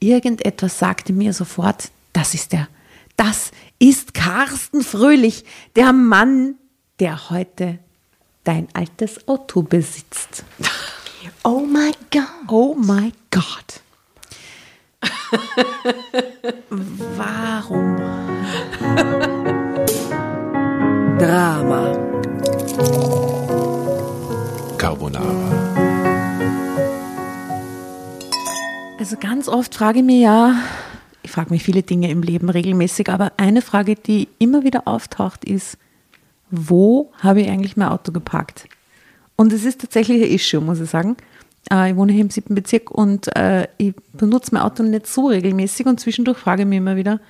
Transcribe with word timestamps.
irgendetwas 0.00 0.78
sagte 0.78 1.12
mir 1.12 1.32
sofort, 1.32 1.90
das 2.12 2.34
ist 2.34 2.52
der, 2.52 2.68
das 3.16 3.50
ist 3.78 4.14
Carsten 4.14 4.82
Fröhlich, 4.82 5.44
der 5.76 5.92
Mann, 5.92 6.54
der 7.00 7.30
heute 7.30 7.78
dein 8.44 8.68
altes 8.74 9.26
Auto 9.28 9.62
besitzt. 9.62 10.44
Oh 11.44 11.60
my 11.60 11.92
God. 12.10 12.22
Oh 12.48 12.74
my 12.74 13.12
God. 13.30 13.82
Warum? 17.16 17.96
Drama. 21.18 21.98
Carbonara. 24.78 25.57
Also 28.98 29.16
ganz 29.16 29.46
oft 29.48 29.76
frage 29.76 30.00
ich 30.00 30.04
mich 30.04 30.22
ja, 30.22 30.60
ich 31.22 31.30
frage 31.30 31.50
mich 31.50 31.62
viele 31.62 31.84
Dinge 31.84 32.10
im 32.10 32.20
Leben 32.20 32.50
regelmäßig, 32.50 33.08
aber 33.10 33.32
eine 33.36 33.62
Frage, 33.62 33.94
die 33.94 34.26
immer 34.40 34.64
wieder 34.64 34.88
auftaucht, 34.88 35.44
ist, 35.44 35.78
wo 36.50 37.12
habe 37.18 37.42
ich 37.42 37.48
eigentlich 37.48 37.76
mein 37.76 37.88
Auto 37.88 38.10
geparkt? 38.10 38.66
Und 39.36 39.52
es 39.52 39.64
ist 39.64 39.80
tatsächlich 39.80 40.24
ein 40.24 40.30
Issue, 40.32 40.60
muss 40.60 40.80
ich 40.80 40.90
sagen. 40.90 41.16
Äh, 41.70 41.92
ich 41.92 41.96
wohne 41.96 42.12
hier 42.12 42.22
im 42.22 42.30
siebten 42.30 42.56
Bezirk 42.56 42.90
und 42.90 43.34
äh, 43.36 43.68
ich 43.76 43.94
benutze 44.14 44.52
mein 44.52 44.64
Auto 44.64 44.82
nicht 44.82 45.06
so 45.06 45.28
regelmäßig 45.28 45.86
und 45.86 46.00
zwischendurch 46.00 46.38
frage 46.38 46.62
ich 46.62 46.68
mich 46.68 46.78
immer 46.78 46.96
wieder, 46.96 47.20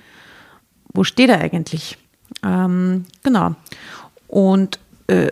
wo 0.91 1.03
steht 1.03 1.29
er 1.29 1.39
eigentlich? 1.39 1.99
Ähm, 2.41 3.05
genau. 3.21 3.53
Und 4.27 4.79
äh, 5.05 5.29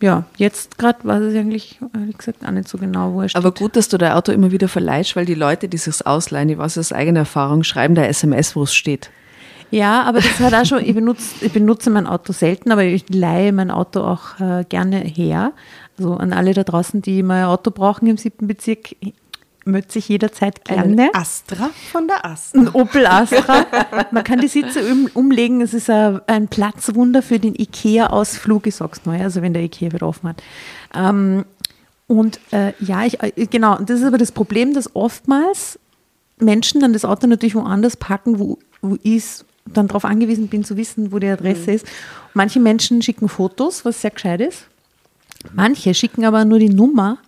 ja, 0.00 0.24
jetzt 0.36 0.78
gerade 0.78 0.98
weiß 1.02 1.32
ich 1.32 1.38
eigentlich, 1.38 1.80
ehrlich 1.94 2.18
gesagt, 2.18 2.46
auch 2.46 2.50
nicht 2.50 2.68
so 2.68 2.78
genau, 2.78 3.12
wo 3.14 3.22
er 3.22 3.28
steht. 3.28 3.36
Aber 3.36 3.52
gut, 3.52 3.76
dass 3.76 3.88
du 3.88 3.98
dein 3.98 4.12
Auto 4.12 4.30
immer 4.32 4.52
wieder 4.52 4.68
verleihst, 4.68 5.16
weil 5.16 5.24
die 5.24 5.34
Leute, 5.34 5.68
die 5.68 5.76
sich 5.76 6.06
ausleihen, 6.06 6.48
ich 6.48 6.58
weiß 6.58 6.78
aus 6.78 6.92
eigener 6.92 7.20
Erfahrung, 7.20 7.64
schreiben 7.64 7.94
da 7.94 8.04
SMS, 8.04 8.54
wo 8.54 8.62
es 8.62 8.74
steht. 8.74 9.10
Ja, 9.70 10.02
aber 10.04 10.20
das 10.20 10.38
hat 10.40 10.54
auch 10.54 10.64
schon, 10.64 10.84
ich 10.84 10.94
benutze, 10.94 11.44
ich 11.44 11.52
benutze 11.52 11.90
mein 11.90 12.06
Auto 12.06 12.32
selten, 12.32 12.72
aber 12.72 12.84
ich 12.84 13.04
leihe 13.10 13.52
mein 13.52 13.70
Auto 13.70 14.00
auch 14.00 14.40
äh, 14.40 14.64
gerne 14.68 14.98
her. 14.98 15.52
Also 15.98 16.14
an 16.14 16.32
alle 16.32 16.54
da 16.54 16.64
draußen, 16.64 17.02
die 17.02 17.22
mal 17.22 17.42
ein 17.42 17.48
Auto 17.48 17.70
brauchen 17.70 18.06
im 18.06 18.16
siebten 18.16 18.46
Bezirk, 18.46 18.94
möchte 19.64 19.92
sich 19.92 20.08
jederzeit 20.08 20.64
gerne. 20.64 20.82
Einen 20.82 21.14
Astra 21.14 21.70
von 21.92 22.08
der 22.08 22.24
Astra. 22.24 22.60
Ein 22.60 22.68
Opel 22.68 23.06
Astra. 23.06 23.66
Man 24.10 24.24
kann 24.24 24.40
die 24.40 24.48
Sitze 24.48 24.90
um, 24.90 25.10
umlegen. 25.14 25.60
Es 25.60 25.74
ist 25.74 25.90
ein, 25.90 26.20
ein 26.26 26.48
Platzwunder 26.48 27.22
für 27.22 27.38
den 27.38 27.54
IKEA-Ausflug, 27.54 28.66
ich 28.66 28.76
sag's 28.76 29.04
mal, 29.04 29.20
also 29.20 29.42
wenn 29.42 29.52
der 29.52 29.62
IKEA 29.62 29.92
wieder 29.92 30.06
offen 30.06 30.30
hat. 30.30 30.42
Ähm, 30.94 31.44
und 32.06 32.40
äh, 32.52 32.72
ja, 32.80 33.04
ich, 33.04 33.22
äh, 33.22 33.46
genau, 33.46 33.76
das 33.76 34.00
ist 34.00 34.06
aber 34.06 34.18
das 34.18 34.32
Problem, 34.32 34.72
dass 34.74 34.94
oftmals 34.96 35.78
Menschen 36.38 36.80
dann 36.80 36.92
das 36.92 37.04
Auto 37.04 37.26
natürlich 37.26 37.54
woanders 37.54 37.96
parken, 37.96 38.38
wo, 38.38 38.58
wo 38.80 38.96
ich 39.02 39.24
dann 39.66 39.88
darauf 39.88 40.04
angewiesen 40.04 40.48
bin 40.48 40.64
zu 40.64 40.76
wissen, 40.76 41.12
wo 41.12 41.18
die 41.18 41.28
Adresse 41.28 41.72
ist. 41.72 41.86
Manche 42.32 42.60
Menschen 42.60 43.02
schicken 43.02 43.28
Fotos, 43.28 43.84
was 43.84 44.00
sehr 44.00 44.10
gescheit 44.10 44.40
ist. 44.40 44.66
Manche 45.52 45.94
schicken 45.94 46.24
aber 46.24 46.44
nur 46.44 46.58
die 46.58 46.70
Nummer 46.70 47.18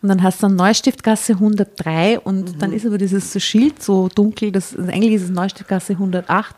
und 0.00 0.08
dann 0.08 0.22
hast 0.22 0.42
du 0.42 0.46
dann 0.46 0.56
Neustiftgasse 0.56 1.34
103 1.34 2.20
und 2.20 2.62
dann 2.62 2.72
ist 2.72 2.86
aber 2.86 2.98
dieses 2.98 3.42
Schild 3.42 3.82
so 3.82 4.08
dunkel, 4.08 4.52
das, 4.52 4.76
also 4.76 4.90
eigentlich 4.90 5.14
ist 5.14 5.24
es 5.24 5.30
Neustiftgasse 5.30 5.94
108 5.94 6.54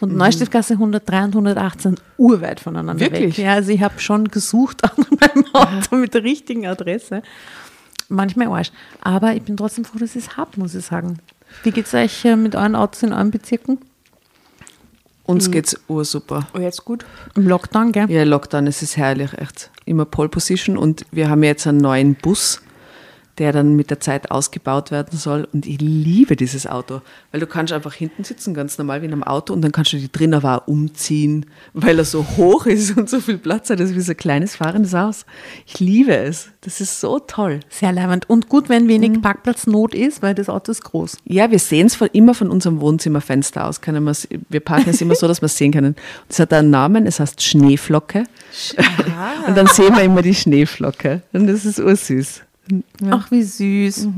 und 0.00 0.16
Neustiftgasse 0.16 0.74
103 0.74 1.24
und 1.24 1.36
108 1.36 1.82
sind 1.82 2.02
urweit 2.16 2.60
voneinander 2.60 3.00
Wirklich? 3.00 3.36
weg. 3.36 3.44
Ja, 3.44 3.54
also 3.54 3.70
ich 3.70 3.82
habe 3.82 3.98
schon 3.98 4.28
gesucht 4.28 4.84
an 4.84 5.04
meinem 5.20 5.54
Auto 5.54 5.96
mit 5.96 6.14
der 6.14 6.22
richtigen 6.22 6.66
Adresse. 6.66 7.22
Manchmal 8.08 8.48
Arsch. 8.48 8.72
Aber 9.00 9.34
ich 9.34 9.42
bin 9.42 9.56
trotzdem 9.56 9.84
froh, 9.84 9.98
dass 9.98 10.16
ich 10.16 10.26
es 10.26 10.36
habe, 10.36 10.58
muss 10.58 10.74
ich 10.74 10.84
sagen. 10.84 11.18
Wie 11.62 11.70
geht 11.70 11.86
es 11.86 11.94
euch 11.94 12.24
äh, 12.24 12.36
mit 12.36 12.54
euren 12.56 12.74
Autos 12.74 13.02
in 13.02 13.12
euren 13.12 13.30
Bezirken? 13.30 13.78
Uns 15.30 15.50
geht's 15.50 15.78
ursuper. 15.88 16.46
Oh, 16.54 16.58
jetzt 16.58 16.84
gut. 16.84 17.04
Im 17.36 17.46
Lockdown, 17.46 17.92
gell? 17.92 18.10
Ja, 18.10 18.24
Lockdown, 18.24 18.66
es 18.66 18.82
ist 18.82 18.96
herrlich, 18.96 19.32
echt. 19.38 19.70
Immer 19.84 20.04
Pole 20.04 20.28
Position 20.28 20.76
und 20.76 21.06
wir 21.12 21.30
haben 21.30 21.42
jetzt 21.42 21.66
einen 21.66 21.78
neuen 21.78 22.16
Bus, 22.16 22.60
der 23.40 23.52
dann 23.52 23.74
mit 23.74 23.90
der 23.90 23.98
Zeit 23.98 24.30
ausgebaut 24.30 24.90
werden 24.92 25.18
soll. 25.18 25.48
Und 25.52 25.66
ich 25.66 25.80
liebe 25.80 26.36
dieses 26.36 26.66
Auto, 26.66 27.00
weil 27.32 27.40
du 27.40 27.46
kannst 27.48 27.72
einfach 27.72 27.94
hinten 27.94 28.22
sitzen, 28.22 28.54
ganz 28.54 28.78
normal 28.78 29.00
wie 29.02 29.06
in 29.06 29.12
einem 29.12 29.24
Auto, 29.24 29.52
und 29.52 29.62
dann 29.62 29.72
kannst 29.72 29.92
du 29.92 29.96
die 29.96 30.12
drin 30.12 30.34
aber 30.34 30.62
auch 30.62 30.68
umziehen, 30.68 31.46
weil 31.72 31.98
er 31.98 32.04
so 32.04 32.24
hoch 32.36 32.66
ist 32.66 32.96
und 32.96 33.10
so 33.10 33.18
viel 33.18 33.38
Platz 33.38 33.70
hat. 33.70 33.80
Das 33.80 33.90
ist 33.90 33.96
wie 33.96 34.00
so 34.02 34.12
ein 34.12 34.16
kleines 34.16 34.54
fahrendes 34.56 34.94
Haus. 34.94 35.24
Ich 35.66 35.80
liebe 35.80 36.14
es. 36.14 36.50
Das 36.60 36.80
ist 36.80 37.00
so 37.00 37.18
toll. 37.18 37.60
Sehr 37.70 37.90
leibend. 37.92 38.28
Und 38.28 38.48
gut, 38.50 38.68
wenn 38.68 38.86
wenig 38.86 39.20
Parkplatznot 39.22 39.94
ist, 39.94 40.20
weil 40.22 40.34
das 40.34 40.48
Auto 40.50 40.70
ist 40.70 40.84
groß. 40.84 41.16
Ja, 41.24 41.50
wir 41.50 41.58
sehen 41.58 41.86
es 41.86 41.96
von, 41.96 42.08
immer 42.12 42.34
von 42.34 42.50
unserem 42.50 42.80
Wohnzimmerfenster 42.82 43.66
aus. 43.66 43.80
Können 43.80 44.04
wir's- 44.04 44.28
wir 44.50 44.60
parken 44.60 44.90
es 44.90 45.00
immer 45.00 45.14
so, 45.14 45.26
dass 45.26 45.40
wir 45.40 45.46
es 45.46 45.56
sehen 45.56 45.72
können. 45.72 45.96
Es 46.28 46.38
hat 46.38 46.52
einen 46.52 46.68
Namen, 46.68 47.06
es 47.06 47.18
heißt 47.18 47.42
Schneeflocke. 47.42 48.24
Und 49.46 49.56
dann 49.56 49.66
sehen 49.66 49.96
wir 49.96 50.02
immer 50.02 50.20
die 50.20 50.34
Schneeflocke. 50.34 51.22
Und 51.32 51.46
das 51.46 51.64
ist 51.64 51.78
ursüß. 51.80 52.42
Ach, 53.10 53.30
wie 53.30 53.42
süß. 53.42 54.08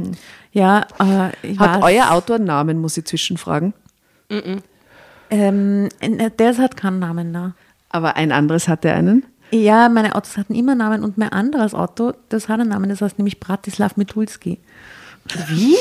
Ja, 0.53 0.87
äh, 1.01 1.31
ich 1.47 1.59
Hat 1.59 1.83
weiß, 1.83 1.85
euer 1.85 2.11
Auto 2.13 2.35
einen 2.35 2.45
Namen, 2.45 2.81
muss 2.81 2.97
ich 2.97 3.05
zwischenfragen? 3.05 3.73
Ähm, 5.31 5.89
äh, 6.01 6.31
das 6.37 6.59
hat 6.59 6.77
keinen 6.77 6.99
Namen, 6.99 7.33
na. 7.33 7.55
Aber 7.89 8.17
ein 8.17 8.33
anderes 8.33 8.69
hatte 8.69 8.93
einen? 8.93 9.25
Ja, 9.51 9.89
meine 9.89 10.15
Autos 10.15 10.37
hatten 10.39 10.55
immer 10.55 10.75
Namen 10.75 11.05
und 11.05 11.19
mein 11.19 11.29
anderes 11.31 11.75
Auto, 11.75 12.13
das 12.31 12.49
hat 12.49 12.61
einen 12.61 12.71
Namen, 12.71 12.89
das 12.89 13.03
heißt 13.03 13.19
nämlich 13.19 13.39
Bratislav 13.39 13.97
Mitulski. 13.97 14.59
Wie? 15.49 15.77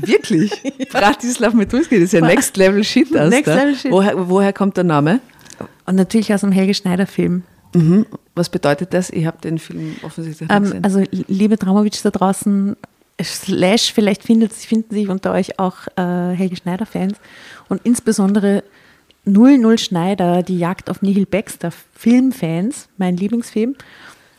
Wirklich? 0.06 0.52
Bratislav 0.90 1.52
Metulski, 1.52 1.96
das 1.96 2.04
ist 2.04 2.12
ja 2.12 2.20
Next 2.20 2.56
Level 2.56 2.84
Shit. 2.84 3.10
Next 3.10 3.48
da. 3.48 3.54
Level 3.54 3.74
Shit. 3.74 3.90
Woher, 3.90 4.28
woher 4.28 4.52
kommt 4.52 4.76
der 4.76 4.84
Name? 4.84 5.20
Und 5.86 5.96
natürlich 5.96 6.32
aus 6.32 6.42
dem 6.42 6.52
Helge 6.52 6.74
Schneider-Film. 6.74 7.42
Mhm. 7.74 8.06
Was 8.40 8.48
bedeutet 8.48 8.94
das? 8.94 9.10
Ich 9.10 9.26
habe 9.26 9.38
den 9.40 9.58
Film 9.58 9.96
offensichtlich 10.02 10.48
nicht 10.48 10.56
Ähm, 10.56 10.62
gesehen. 10.64 10.84
also, 10.84 11.02
liebe 11.28 11.56
Dramovic 11.56 12.00
da 12.02 12.10
draußen, 12.10 12.76
slash, 13.22 13.92
vielleicht 13.92 14.22
findet, 14.24 14.52
finden 14.52 14.94
sich 14.94 15.08
unter 15.08 15.32
euch 15.32 15.58
auch 15.58 15.86
äh, 15.96 16.32
Helge 16.34 16.56
Schneider-Fans 16.56 17.18
und 17.68 17.80
insbesondere 17.84 18.64
00 19.26 19.78
Schneider, 19.78 20.42
die 20.42 20.58
Jagd 20.58 20.88
auf 20.88 21.02
Nihil 21.02 21.26
Baxter, 21.26 21.70
Filmfans, 21.94 22.88
mein 22.96 23.16
Lieblingsfilm. 23.18 23.76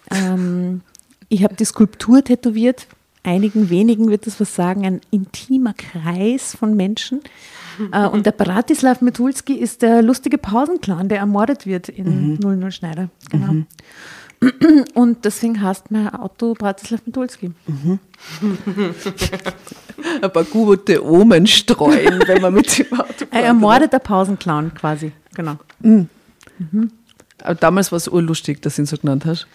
Ähm, 0.10 0.82
ich 1.30 1.44
habe 1.44 1.56
die 1.56 1.66
Skulptur 1.66 2.24
tätowiert. 2.24 2.88
Einigen 3.24 3.70
wenigen 3.70 4.10
wird 4.10 4.26
das 4.26 4.40
was 4.40 4.56
sagen, 4.56 4.84
ein 4.84 5.02
intimer 5.12 5.74
Kreis 5.76 6.56
von 6.56 6.76
Menschen. 6.76 7.22
Äh, 7.92 8.08
und 8.08 8.26
der 8.26 8.32
Bratislav 8.32 9.02
Metulski 9.02 9.54
ist 9.54 9.82
der 9.82 10.02
lustige 10.02 10.38
Pausenclown, 10.38 11.10
der 11.10 11.18
ermordet 11.20 11.66
wird 11.66 11.90
in 11.90 12.36
00 12.40 12.72
Schneider. 12.72 13.10
Genau. 13.30 13.66
Und 14.94 15.24
deswegen 15.26 15.62
heißt 15.62 15.92
mein 15.92 16.10
Auto 16.10 16.54
Bratislav 16.54 17.02
Mitulski. 17.06 17.52
Ein 20.22 20.32
paar 20.32 20.44
gute 20.46 21.06
Omen 21.06 21.46
streuen, 21.46 22.24
wenn 22.26 22.42
man 22.42 22.54
mit 22.54 22.78
dem 22.78 23.00
Auto 23.00 23.26
Ein 23.32 23.44
ermordeter 23.44 24.00
Pausenclown 24.00 24.74
quasi. 24.74 25.12
Genau. 25.36 25.58
Aber 27.44 27.56
damals 27.56 27.92
war 27.92 27.98
es 27.98 28.08
urlustig, 28.08 28.62
dass 28.62 28.76
du 28.76 28.84
ihn 28.84 28.86
so 28.86 28.98
genannt 28.98 29.26
hast. 29.26 29.48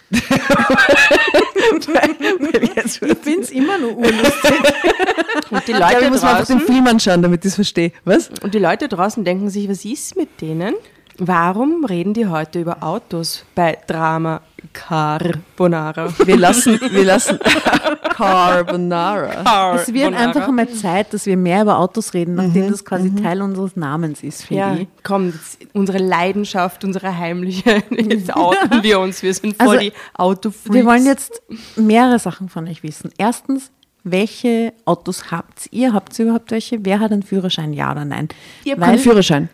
Ich 2.85 2.99
finde 2.99 3.41
es 3.41 3.51
immer 3.51 3.77
nur 3.77 3.97
urlustig. 3.97 4.51
Und 5.49 5.67
die 5.67 5.73
Leute 5.73 5.97
ich 6.01 6.09
muss 6.09 6.21
mir 6.21 6.29
einfach 6.29 6.47
den 6.47 6.59
Film 6.61 6.87
anschauen, 6.87 7.21
damit 7.21 7.43
ich 7.45 7.49
es 7.49 7.55
verstehe. 7.55 7.91
Was? 8.05 8.29
und 8.41 8.53
die 8.53 8.59
Leute 8.59 8.87
draußen 8.87 9.23
denken 9.23 9.49
sich, 9.49 9.69
was 9.69 9.85
ist 9.85 10.15
mit 10.15 10.41
denen? 10.41 10.75
Warum 11.19 11.83
reden 11.85 12.13
die 12.13 12.27
heute 12.27 12.61
über 12.61 12.83
Autos 12.83 13.43
bei 13.55 13.75
Drama 13.87 14.41
Carbonara? 14.73 16.13
Wir 16.23 16.37
lassen, 16.37 16.79
wir 16.91 17.05
lassen 17.05 17.39
Carbonara. 18.13 19.75
Es 19.75 19.91
wird 19.91 20.13
einfach 20.13 20.47
einmal 20.47 20.69
Zeit, 20.69 21.13
dass 21.13 21.25
wir 21.25 21.35
mehr 21.35 21.63
über 21.63 21.79
Autos 21.79 22.13
reden, 22.13 22.35
nachdem 22.35 22.69
das 22.69 22.85
quasi 22.85 23.13
Teil 23.15 23.41
unseres 23.41 23.75
Namens 23.75 24.21
ist, 24.21 24.43
finde 24.43 24.59
Ja, 24.61 24.75
ich. 24.75 24.87
komm, 25.01 25.33
unsere 25.73 25.97
Leidenschaft, 25.97 26.83
unsere 26.83 27.17
heimliche, 27.17 27.81
jetzt 27.89 28.35
outen 28.35 28.83
wir 28.83 28.99
uns, 28.99 29.23
wir 29.23 29.33
sind 29.33 29.55
voll 29.57 29.67
Also, 29.69 29.79
die 29.79 29.93
Autofreaks. 30.13 30.73
Wir 30.75 30.85
wollen 30.85 31.05
jetzt 31.07 31.41
mehrere 31.75 32.19
Sachen 32.19 32.47
von 32.49 32.67
euch 32.67 32.83
wissen. 32.83 33.09
Erstens, 33.17 33.71
welche 34.03 34.71
Autos 34.85 35.31
habt 35.31 35.67
ihr? 35.71 35.93
Habt 35.93 36.17
ihr 36.19 36.25
überhaupt 36.25 36.51
welche? 36.51 36.85
Wer 36.85 36.99
hat 36.99 37.11
einen 37.11 37.23
Führerschein, 37.23 37.73
ja 37.73 37.91
oder 37.91 38.05
nein? 38.05 38.27
Ich 38.63 38.71
habe 38.71 38.81
keinen 38.81 38.99
Führerschein. 38.99 39.49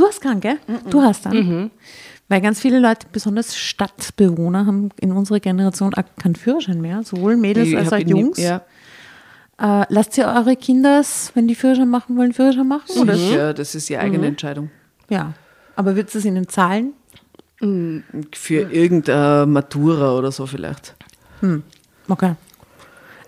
Du 0.00 0.06
hast 0.06 0.20
keinen, 0.22 0.40
gell? 0.40 0.56
Du 0.88 1.02
hast 1.02 1.26
einen. 1.26 1.70
Weil 2.28 2.40
ganz 2.40 2.60
viele 2.60 2.78
Leute, 2.78 3.06
besonders 3.12 3.56
Stadtbewohner, 3.56 4.64
haben 4.64 4.90
in 5.00 5.12
unserer 5.12 5.40
Generation 5.40 5.92
auch 5.94 6.04
keinen 6.18 6.36
Führerschein 6.36 6.80
mehr, 6.80 7.02
sowohl 7.02 7.36
Mädels 7.36 7.68
Ich 7.68 7.76
als 7.76 7.92
auch 7.92 7.98
ihn 7.98 8.06
nie- 8.06 8.20
Jungs. 8.20 8.38
Ja, 8.38 8.62
Äh, 9.58 9.84
lasst 9.90 10.16
ihr 10.16 10.26
eure 10.26 10.56
Kinder, 10.56 11.02
wenn 11.34 11.46
die 11.46 11.54
Führerschein 11.54 11.88
machen 11.90 12.16
wollen, 12.16 12.32
Führerschein 12.32 12.66
machen? 12.66 12.98
Oder? 12.98 13.14
ja, 13.14 13.52
das 13.52 13.74
ist 13.74 13.90
ihre 13.90 14.00
eigene 14.00 14.26
Entscheidung. 14.28 14.70
Ja. 15.10 15.34
Aber 15.76 15.96
wird 15.96 16.14
es 16.14 16.24
ihnen 16.24 16.48
zahlen? 16.48 16.94
Für 17.58 18.72
irgendeine 18.72 19.44
Matura 19.44 20.16
oder 20.16 20.32
so 20.32 20.46
vielleicht. 20.46 20.94
Okay. 22.08 22.34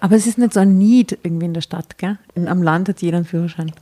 Aber 0.01 0.17
es 0.17 0.27
ist 0.27 0.39
nicht 0.39 0.55
so 0.55 0.61
ein 0.61 0.79
Need 0.79 1.19
irgendwie 1.23 1.45
in 1.47 1.53
der 1.55 1.61
Stadt, 1.61 1.99
gell? 1.99 2.17
Am 2.47 2.63
Land 2.63 2.89
hat 2.89 3.03
jeder 3.03 3.19
einen 3.19 3.27
Führerschein. 3.27 3.73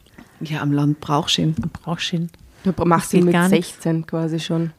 Ja, 0.41 0.61
am 0.63 0.73
Land 0.73 0.99
brauchst 0.99 1.39
du 1.39 1.43
ihn. 1.43 1.55
Man 1.61 1.71
braucht 1.71 2.13
ihn. 2.13 2.31
Du 2.65 2.73
machst 2.85 3.15
ihn 3.15 3.25
mit 3.25 3.33
gar 3.35 3.49
nichts. 3.49 3.73
16 3.75 4.07
quasi 4.07 4.41
schon. 4.41 4.73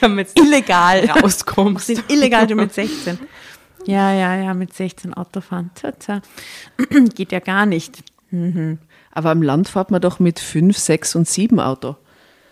Damit 0.00 0.28
Illegal. 0.38 1.04
rauskommst. 1.22 1.86
sind 1.86 2.04
illegal 2.10 2.48
schon 2.48 2.58
mit 2.58 2.72
16. 2.72 3.18
Ja, 3.86 4.12
ja, 4.12 4.36
ja, 4.36 4.54
mit 4.54 4.72
16 4.72 5.14
Autofahren. 5.14 5.70
Tja. 5.74 6.20
Geht 7.14 7.32
ja 7.32 7.40
gar 7.40 7.66
nicht. 7.66 8.02
Aber 9.12 9.30
am 9.30 9.42
Land 9.42 9.68
fährt 9.68 9.90
man 9.90 10.00
doch 10.00 10.18
mit 10.20 10.38
fünf, 10.40 10.78
sechs 10.78 11.14
und 11.14 11.28
sieben 11.28 11.60
Auto. 11.60 11.96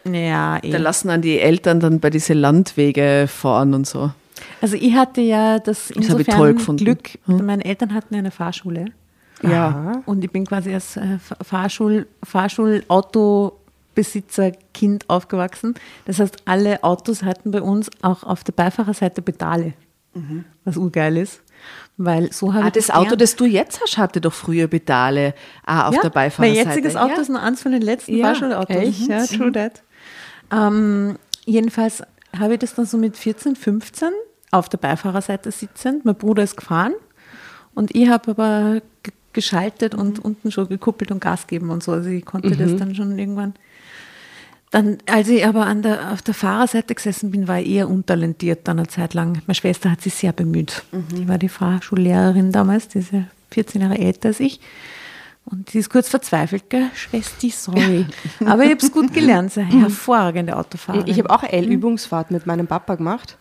Ja, 0.04 0.58
eh. 0.62 0.70
Da 0.70 0.78
lassen 0.78 1.08
dann 1.08 1.22
die 1.22 1.38
Eltern 1.38 1.80
dann 1.80 2.00
bei 2.00 2.10
diese 2.10 2.34
Landwege 2.34 3.26
fahren 3.28 3.74
und 3.74 3.86
so. 3.86 4.10
Also 4.60 4.76
ich 4.76 4.94
hatte 4.94 5.20
ja 5.20 5.58
das 5.58 5.88
Das 5.88 5.96
insofern. 5.96 6.76
Glück, 6.76 7.18
Hm. 7.26 7.44
meine 7.46 7.64
Eltern 7.64 7.94
hatten 7.94 8.14
eine 8.14 8.30
Fahrschule 8.30 8.86
Ja. 9.42 10.02
und 10.06 10.22
ich 10.24 10.30
bin 10.30 10.46
quasi 10.46 10.72
als 10.74 10.96
äh, 10.96 11.18
Fahrschul, 11.42 12.06
Fahrschulauto-Besitzer-Kind 12.22 15.08
aufgewachsen. 15.08 15.74
Das 16.04 16.18
heißt, 16.20 16.42
alle 16.44 16.84
Autos 16.84 17.22
hatten 17.22 17.50
bei 17.50 17.62
uns 17.62 17.88
auch 18.02 18.22
auf 18.22 18.44
der 18.44 18.52
Beifahrerseite 18.52 19.22
Pedale, 19.22 19.72
was 20.64 20.76
urgeil 20.76 21.16
ist. 21.16 21.40
Weil 21.96 22.32
so 22.32 22.54
habe 22.54 22.66
Ah, 22.66 22.70
das 22.70 22.90
Auto, 22.90 23.16
das 23.16 23.36
du 23.36 23.44
jetzt 23.44 23.80
hast, 23.82 23.98
hatte 23.98 24.20
doch 24.22 24.32
früher 24.32 24.66
Pedale 24.68 25.34
ah, 25.66 25.88
auf 25.88 25.94
ja, 25.94 26.00
der 26.02 26.08
Beifahrerseite. 26.10 26.64
Mein 26.66 26.74
jetziges 26.74 26.96
Auto 26.96 27.14
ja. 27.16 27.20
ist 27.20 27.28
noch 27.28 27.42
eins 27.42 27.60
von 27.62 27.72
den 27.72 27.82
letzten 27.82 28.16
Ja, 28.16 28.26
Fahrschulautos. 28.28 28.74
echt? 28.76 29.08
Ja, 29.08 29.26
true 29.26 29.52
that. 29.52 29.82
Ähm, 30.50 31.16
jedenfalls 31.44 32.02
habe 32.38 32.54
ich 32.54 32.60
das 32.60 32.74
dann 32.74 32.86
so 32.86 32.96
mit 32.96 33.16
14, 33.18 33.54
15 33.56 34.08
auf 34.50 34.70
der 34.70 34.78
Beifahrerseite 34.78 35.50
sitzend. 35.52 36.06
Mein 36.06 36.14
Bruder 36.14 36.42
ist 36.42 36.56
gefahren 36.56 36.94
und 37.74 37.94
ich 37.94 38.08
habe 38.08 38.30
aber 38.30 38.80
geschaltet 39.32 39.94
und 39.94 40.18
unten 40.18 40.50
schon 40.50 40.68
gekuppelt 40.68 41.10
und 41.10 41.20
Gas 41.20 41.46
geben 41.46 41.70
und 41.70 41.82
so. 41.82 41.92
Also 41.92 42.08
ich 42.10 42.24
konnte 42.24 42.56
das 42.56 42.76
dann 42.76 42.94
schon 42.94 43.18
irgendwann. 43.18 43.54
Dann, 44.70 44.98
als 45.06 45.28
ich 45.28 45.44
aber 45.44 45.66
an 45.66 45.82
der, 45.82 46.12
auf 46.12 46.22
der 46.22 46.34
Fahrerseite 46.34 46.94
gesessen 46.94 47.32
bin, 47.32 47.48
war 47.48 47.58
ich 47.58 47.68
eher 47.68 47.88
untalentiert 47.88 48.68
dann 48.68 48.78
eine 48.78 48.86
Zeit 48.86 49.14
lang. 49.14 49.42
Meine 49.46 49.56
Schwester 49.56 49.90
hat 49.90 50.00
sich 50.00 50.14
sehr 50.14 50.32
bemüht. 50.32 50.84
Die 50.92 51.28
war 51.28 51.38
die 51.38 51.48
Fahrschullehrerin 51.48 52.52
damals, 52.52 52.86
die 52.86 53.00
ist 53.00 53.12
ja 53.12 53.24
14 53.50 53.80
Jahre 53.82 53.98
älter 53.98 54.28
als 54.28 54.38
ich. 54.38 54.60
Und 55.44 55.70
sie 55.70 55.80
ist 55.80 55.90
kurz 55.90 56.08
verzweifelt, 56.08 56.70
gell? 56.70 56.90
Schwesti, 56.94 57.50
sorry. 57.50 58.06
Aber 58.46 58.62
ich 58.62 58.70
habe 58.70 58.80
es 58.80 58.92
gut 58.92 59.12
gelernt, 59.12 59.56
hervorragende 59.56 60.56
Autofahrerin. 60.56 61.08
Ich 61.08 61.18
habe 61.18 61.30
auch 61.30 61.42
L-Übungsfahrt 61.42 62.30
mit 62.30 62.46
meinem 62.46 62.68
Papa 62.68 62.94
gemacht. 62.94 63.36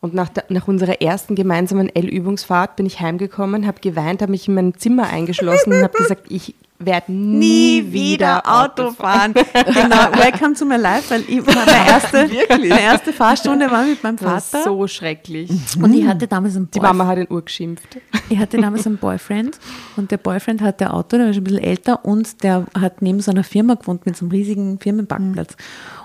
Und 0.00 0.14
nach, 0.14 0.28
der, 0.28 0.44
nach 0.48 0.68
unserer 0.68 1.00
ersten 1.00 1.34
gemeinsamen 1.34 1.94
L-Übungsfahrt 1.94 2.76
bin 2.76 2.86
ich 2.86 3.00
heimgekommen, 3.00 3.66
habe 3.66 3.80
geweint, 3.80 4.22
habe 4.22 4.30
mich 4.30 4.46
in 4.46 4.54
mein 4.54 4.74
Zimmer 4.74 5.08
eingeschlossen 5.08 5.72
und 5.72 5.82
habe 5.82 5.96
gesagt, 5.96 6.26
ich 6.28 6.54
werde 6.78 7.12
nie 7.12 7.92
wieder 7.92 8.42
Auto 8.46 8.90
fahren. 8.90 9.32
genau, 9.52 10.12
welcome 10.16 10.54
to 10.54 10.64
my 10.64 10.76
life, 10.76 11.10
weil 11.10 11.22
ich, 11.26 11.44
meine, 11.44 11.70
erste, 11.88 12.28
meine 12.48 12.80
erste 12.80 13.12
Fahrstunde 13.12 13.70
war 13.70 13.84
mit 13.84 14.02
meinem 14.02 14.16
Das 14.16 14.24
war 14.24 14.40
Vater. 14.40 14.64
so 14.64 14.86
schrecklich. 14.86 15.50
und 15.80 15.94
ich 15.94 16.06
hatte 16.06 16.26
damals 16.26 16.56
einen 16.56 16.70
Die 16.70 16.78
Boyfriend. 16.78 16.98
Mama 16.98 17.10
hat 17.10 17.18
ihn 17.18 17.26
urgeschimpft. 17.28 17.98
Ich 18.28 18.38
hatte 18.38 18.58
damals 18.58 18.86
einen 18.86 18.98
Boyfriend 18.98 19.58
und 19.96 20.10
der 20.10 20.18
Boyfriend 20.18 20.60
hatte 20.62 20.86
ein 20.86 20.92
Auto, 20.92 21.16
der 21.16 21.26
war 21.26 21.32
schon 21.32 21.42
ein 21.42 21.44
bisschen 21.44 21.62
älter 21.64 22.04
und 22.04 22.42
der 22.42 22.66
hat 22.78 23.02
neben 23.02 23.20
so 23.20 23.30
einer 23.30 23.44
Firma 23.44 23.74
gewohnt 23.74 24.06
mit 24.06 24.16
so 24.16 24.24
einem 24.24 24.32
riesigen 24.32 24.78
Firmenparkplatz. 24.78 25.56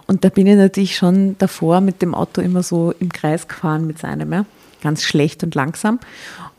Und 0.08 0.24
da 0.24 0.30
bin 0.30 0.48
ich 0.48 0.56
natürlich 0.56 0.96
schon 0.96 1.38
davor 1.38 1.82
mit 1.82 2.02
dem 2.02 2.14
Auto 2.14 2.42
immer 2.42 2.64
so 2.64 2.94
im 3.00 3.12
Kreis 3.12 3.48
gefahren 3.48 3.88
mit 3.88 4.00
seinem, 4.00 4.32
ja. 4.34 4.46
ganz 4.82 5.04
schlecht 5.04 5.44
und 5.44 5.56
langsam. 5.56 6.00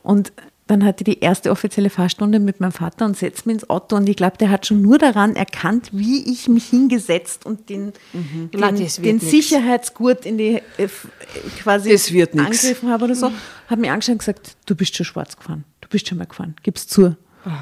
Und 0.02 0.32
dann 0.66 0.84
hatte 0.84 1.02
ich 1.06 1.16
die 1.16 1.20
erste 1.20 1.50
offizielle 1.50 1.90
Fahrstunde 1.90 2.38
mit 2.38 2.60
meinem 2.60 2.72
Vater 2.72 3.04
und 3.04 3.16
setzt 3.16 3.46
mich 3.46 3.54
ins 3.54 3.70
Auto 3.70 3.96
und 3.96 4.08
ich 4.08 4.16
glaube, 4.16 4.38
der 4.38 4.50
hat 4.50 4.66
schon 4.66 4.80
nur 4.80 4.98
daran 4.98 5.34
erkannt, 5.34 5.90
wie 5.92 6.30
ich 6.30 6.48
mich 6.48 6.66
hingesetzt 6.66 7.44
und 7.44 7.68
den, 7.68 7.92
Na, 8.52 8.70
den, 8.70 8.78
wird 8.78 9.04
den. 9.04 9.20
Sicherheitsgurt 9.20 10.24
in 10.24 10.38
die 10.38 10.62
äh, 10.78 10.88
quasi 11.58 11.90
angegriffen 11.92 12.90
habe 12.90 13.04
oder 13.04 13.14
so, 13.14 13.32
hat 13.66 13.78
mir 13.78 13.92
angeschaut 13.92 14.14
und 14.14 14.18
gesagt, 14.18 14.56
du 14.66 14.74
bist 14.74 14.94
schon 14.94 15.04
schwarz 15.04 15.36
gefahren, 15.36 15.64
du 15.80 15.88
bist 15.88 16.08
schon 16.08 16.18
mal 16.18 16.26
gefahren, 16.26 16.54
gib's 16.62 16.86
zu. 16.86 17.16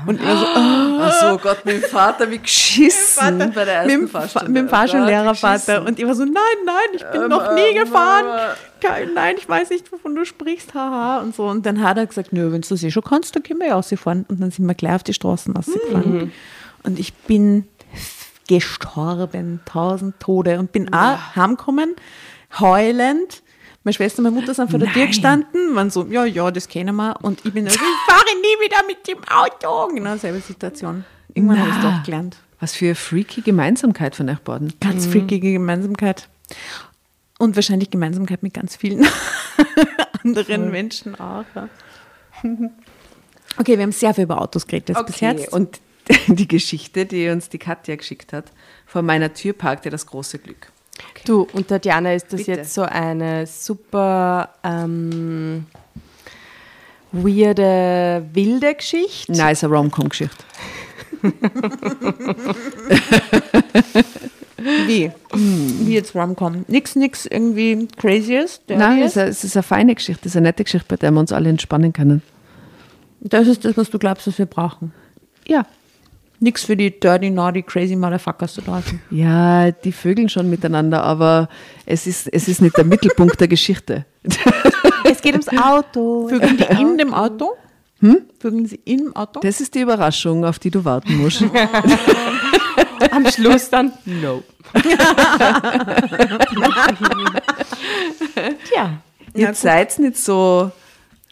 Und 0.06 0.20
ich 0.20 0.26
war 0.26 0.36
so, 0.36 0.44
oh, 0.44 0.98
Ach 1.02 1.12
so, 1.30 1.38
Gott, 1.38 1.64
mit 1.64 1.82
dem 1.82 1.88
Vater 1.88 2.30
wie 2.30 2.38
geschissen 2.38 3.38
bei 3.54 3.64
der 3.64 3.74
ersten 3.76 4.00
mit 4.02 4.10
Fahrstunde. 4.10 4.48
mit 4.50 4.56
dem 4.62 4.68
Fahrschullehrervater. 4.68 5.84
Und 5.86 5.98
ich 5.98 6.06
war 6.06 6.14
so, 6.14 6.24
nein, 6.24 6.34
nein, 6.66 6.76
ich 6.92 7.04
bin 7.06 7.22
Ähm, 7.22 7.28
noch 7.28 7.54
nie 7.54 7.60
ähm, 7.74 7.84
gefahren. 7.84 8.26
äh. 8.26 8.86
Kein, 8.86 9.14
nein, 9.14 9.36
ich 9.38 9.48
weiß 9.48 9.70
nicht, 9.70 9.90
wovon 9.92 10.14
du 10.14 10.24
sprichst, 10.26 10.74
haha. 10.74 11.20
Und 11.20 11.34
so. 11.34 11.46
Und 11.46 11.64
dann 11.64 11.82
hat 11.82 11.96
er 11.96 12.06
gesagt, 12.06 12.32
nö, 12.32 12.52
wenn 12.52 12.60
du 12.60 12.68
das 12.68 12.82
eh 12.82 12.90
schon 12.90 13.02
kannst, 13.04 13.34
dann 13.36 13.42
können 13.42 13.60
wir 13.60 13.68
ja 13.68 13.74
rausfahren. 13.74 14.26
Und 14.28 14.40
dann 14.40 14.50
sind 14.50 14.66
wir 14.66 14.74
gleich 14.74 14.94
auf 14.96 15.02
die 15.02 15.14
Straßen 15.14 15.54
rausgefahren. 15.56 16.32
Und 16.82 16.98
ich 16.98 17.14
bin 17.14 17.66
gestorben, 18.48 19.60
tausend 19.64 20.18
Tode. 20.20 20.58
Und 20.58 20.72
bin 20.72 20.92
auch 20.92 21.18
heimgekommen, 21.36 21.94
heulend. 22.58 23.42
Meine 23.82 23.94
Schwester 23.94 24.18
und 24.18 24.24
meine 24.24 24.40
Mutter 24.40 24.52
sind 24.52 24.70
vor 24.70 24.78
der 24.78 24.92
Tür 24.92 25.06
gestanden, 25.06 25.74
waren 25.74 25.88
so, 25.88 26.06
ja, 26.06 26.26
ja, 26.26 26.50
das 26.50 26.68
kennen 26.68 26.94
wir. 26.96 27.16
Und 27.22 27.44
ich 27.46 27.52
bin 27.52 27.64
also, 27.64 27.78
ich 27.78 28.12
fahre 28.12 28.36
nie 28.40 28.64
wieder 28.64 28.86
mit 28.86 29.08
dem 29.08 29.18
Auto. 29.24 29.94
Genau 29.94 30.16
selbe 30.16 30.40
Situation. 30.40 31.04
Irgendwann 31.32 31.60
habe 31.60 31.70
ich 31.70 31.76
es 31.76 31.82
doch 31.82 32.02
gelernt. 32.02 32.36
Was 32.58 32.74
für 32.74 32.86
eine 32.86 32.94
freaky 32.94 33.40
Gemeinsamkeit 33.40 34.14
von 34.14 34.28
euch 34.28 34.40
beiden. 34.40 34.74
Ganz 34.80 35.06
freakige 35.06 35.52
Gemeinsamkeit. 35.52 36.28
Und 37.38 37.56
wahrscheinlich 37.56 37.90
Gemeinsamkeit 37.90 38.42
mit 38.42 38.52
ganz 38.52 38.76
vielen 38.76 39.06
anderen 40.24 40.70
Menschen 40.70 41.18
auch. 41.18 41.46
Okay, 43.56 43.78
wir 43.78 43.82
haben 43.82 43.92
sehr 43.92 44.12
viel 44.12 44.24
über 44.24 44.42
Autos 44.42 44.66
geredet 44.66 44.90
jetzt 44.90 45.06
bis 45.06 45.20
jetzt. 45.20 45.52
Und 45.54 45.80
die 46.26 46.48
Geschichte, 46.48 47.06
die 47.06 47.30
uns 47.30 47.48
die 47.48 47.58
Katja 47.58 47.96
geschickt 47.96 48.34
hat, 48.34 48.52
vor 48.84 49.00
meiner 49.00 49.32
Tür 49.32 49.54
parkte 49.54 49.88
das 49.88 50.06
große 50.06 50.38
Glück. 50.38 50.70
Du, 51.24 51.46
und 51.52 51.68
Tatjana, 51.68 52.14
ist 52.14 52.32
das 52.32 52.38
Bitte. 52.38 52.52
jetzt 52.52 52.74
so 52.74 52.82
eine 52.82 53.46
super 53.46 54.50
ähm, 54.64 55.66
weirde, 57.12 58.26
wilde 58.32 58.74
Geschichte? 58.74 59.32
Nein, 59.32 59.52
ist 59.52 59.64
eine 59.64 59.74
Rom-Com-Geschichte. 59.74 60.44
Wie? 64.86 65.10
Wie 65.32 65.94
jetzt 65.94 66.14
Rom-Com? 66.14 66.64
Nix, 66.68 66.96
nix 66.96 67.26
irgendwie 67.26 67.88
Craziest? 67.96 68.62
Nein, 68.68 69.02
es 69.02 69.12
ist, 69.12 69.18
eine, 69.18 69.30
es 69.30 69.44
ist 69.44 69.56
eine 69.56 69.62
feine 69.62 69.94
Geschichte, 69.94 70.22
es 70.26 70.32
ist 70.32 70.36
eine 70.36 70.48
nette 70.48 70.64
Geschichte, 70.64 70.86
bei 70.88 70.96
der 70.96 71.10
wir 71.12 71.20
uns 71.20 71.32
alle 71.32 71.48
entspannen 71.48 71.92
können. 71.92 72.22
Das 73.20 73.46
ist 73.46 73.64
das, 73.64 73.76
was 73.76 73.90
du 73.90 73.98
glaubst, 73.98 74.26
was 74.26 74.38
wir 74.38 74.46
brauchen. 74.46 74.92
Ja. 75.46 75.66
Nix 76.42 76.64
für 76.64 76.74
die 76.74 76.98
dirty, 76.98 77.28
naughty, 77.28 77.62
crazy 77.62 77.94
Motherfuckers 77.94 78.54
da 78.54 78.62
draußen. 78.62 79.00
Ja, 79.10 79.70
die 79.70 79.92
vögeln 79.92 80.30
schon 80.30 80.48
miteinander, 80.48 81.02
aber 81.02 81.50
es 81.84 82.06
ist, 82.06 82.28
es 82.32 82.48
ist 82.48 82.62
nicht 82.62 82.76
der 82.78 82.84
Mittelpunkt 82.84 83.38
der 83.40 83.48
Geschichte. 83.48 84.06
Es 85.04 85.20
geht 85.20 85.32
ums 85.32 85.48
Auto. 85.48 86.28
Vögeln 86.28 86.56
die 86.56 86.80
in 86.80 86.96
dem 86.96 87.12
Auto? 87.12 87.52
Hm? 88.00 88.22
Vögeln 88.38 88.66
sie 88.66 88.80
im 88.84 89.14
Auto? 89.14 89.40
Das 89.40 89.60
ist 89.60 89.74
die 89.74 89.80
Überraschung, 89.80 90.44
auf 90.44 90.58
die 90.58 90.70
du 90.70 90.84
warten 90.84 91.16
musst. 91.16 91.42
Am 93.10 93.26
Schluss 93.26 93.68
dann, 93.68 93.92
no. 94.04 94.42
ja. 98.74 99.02
Ihr 99.34 99.54
seid 99.54 99.98
nicht 99.98 100.16
so 100.16 100.70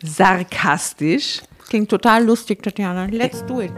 sarkastisch. 0.03 1.41
Klingt 1.69 1.88
total 1.88 2.25
lustig, 2.25 2.62
Tatjana. 2.62 3.07
Let's 3.11 3.45
do 3.47 3.61
it. 3.61 3.73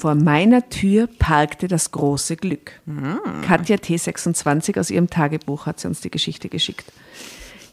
Vor 0.00 0.14
meiner 0.14 0.66
Tür 0.70 1.08
parkte 1.18 1.68
das 1.68 1.90
große 1.90 2.36
Glück. 2.36 2.80
Katja 3.46 3.76
T26 3.76 4.80
aus 4.80 4.88
ihrem 4.88 5.10
Tagebuch 5.10 5.66
hat 5.66 5.78
sie 5.78 5.88
uns 5.88 6.00
die 6.00 6.10
Geschichte 6.10 6.48
geschickt. 6.48 6.90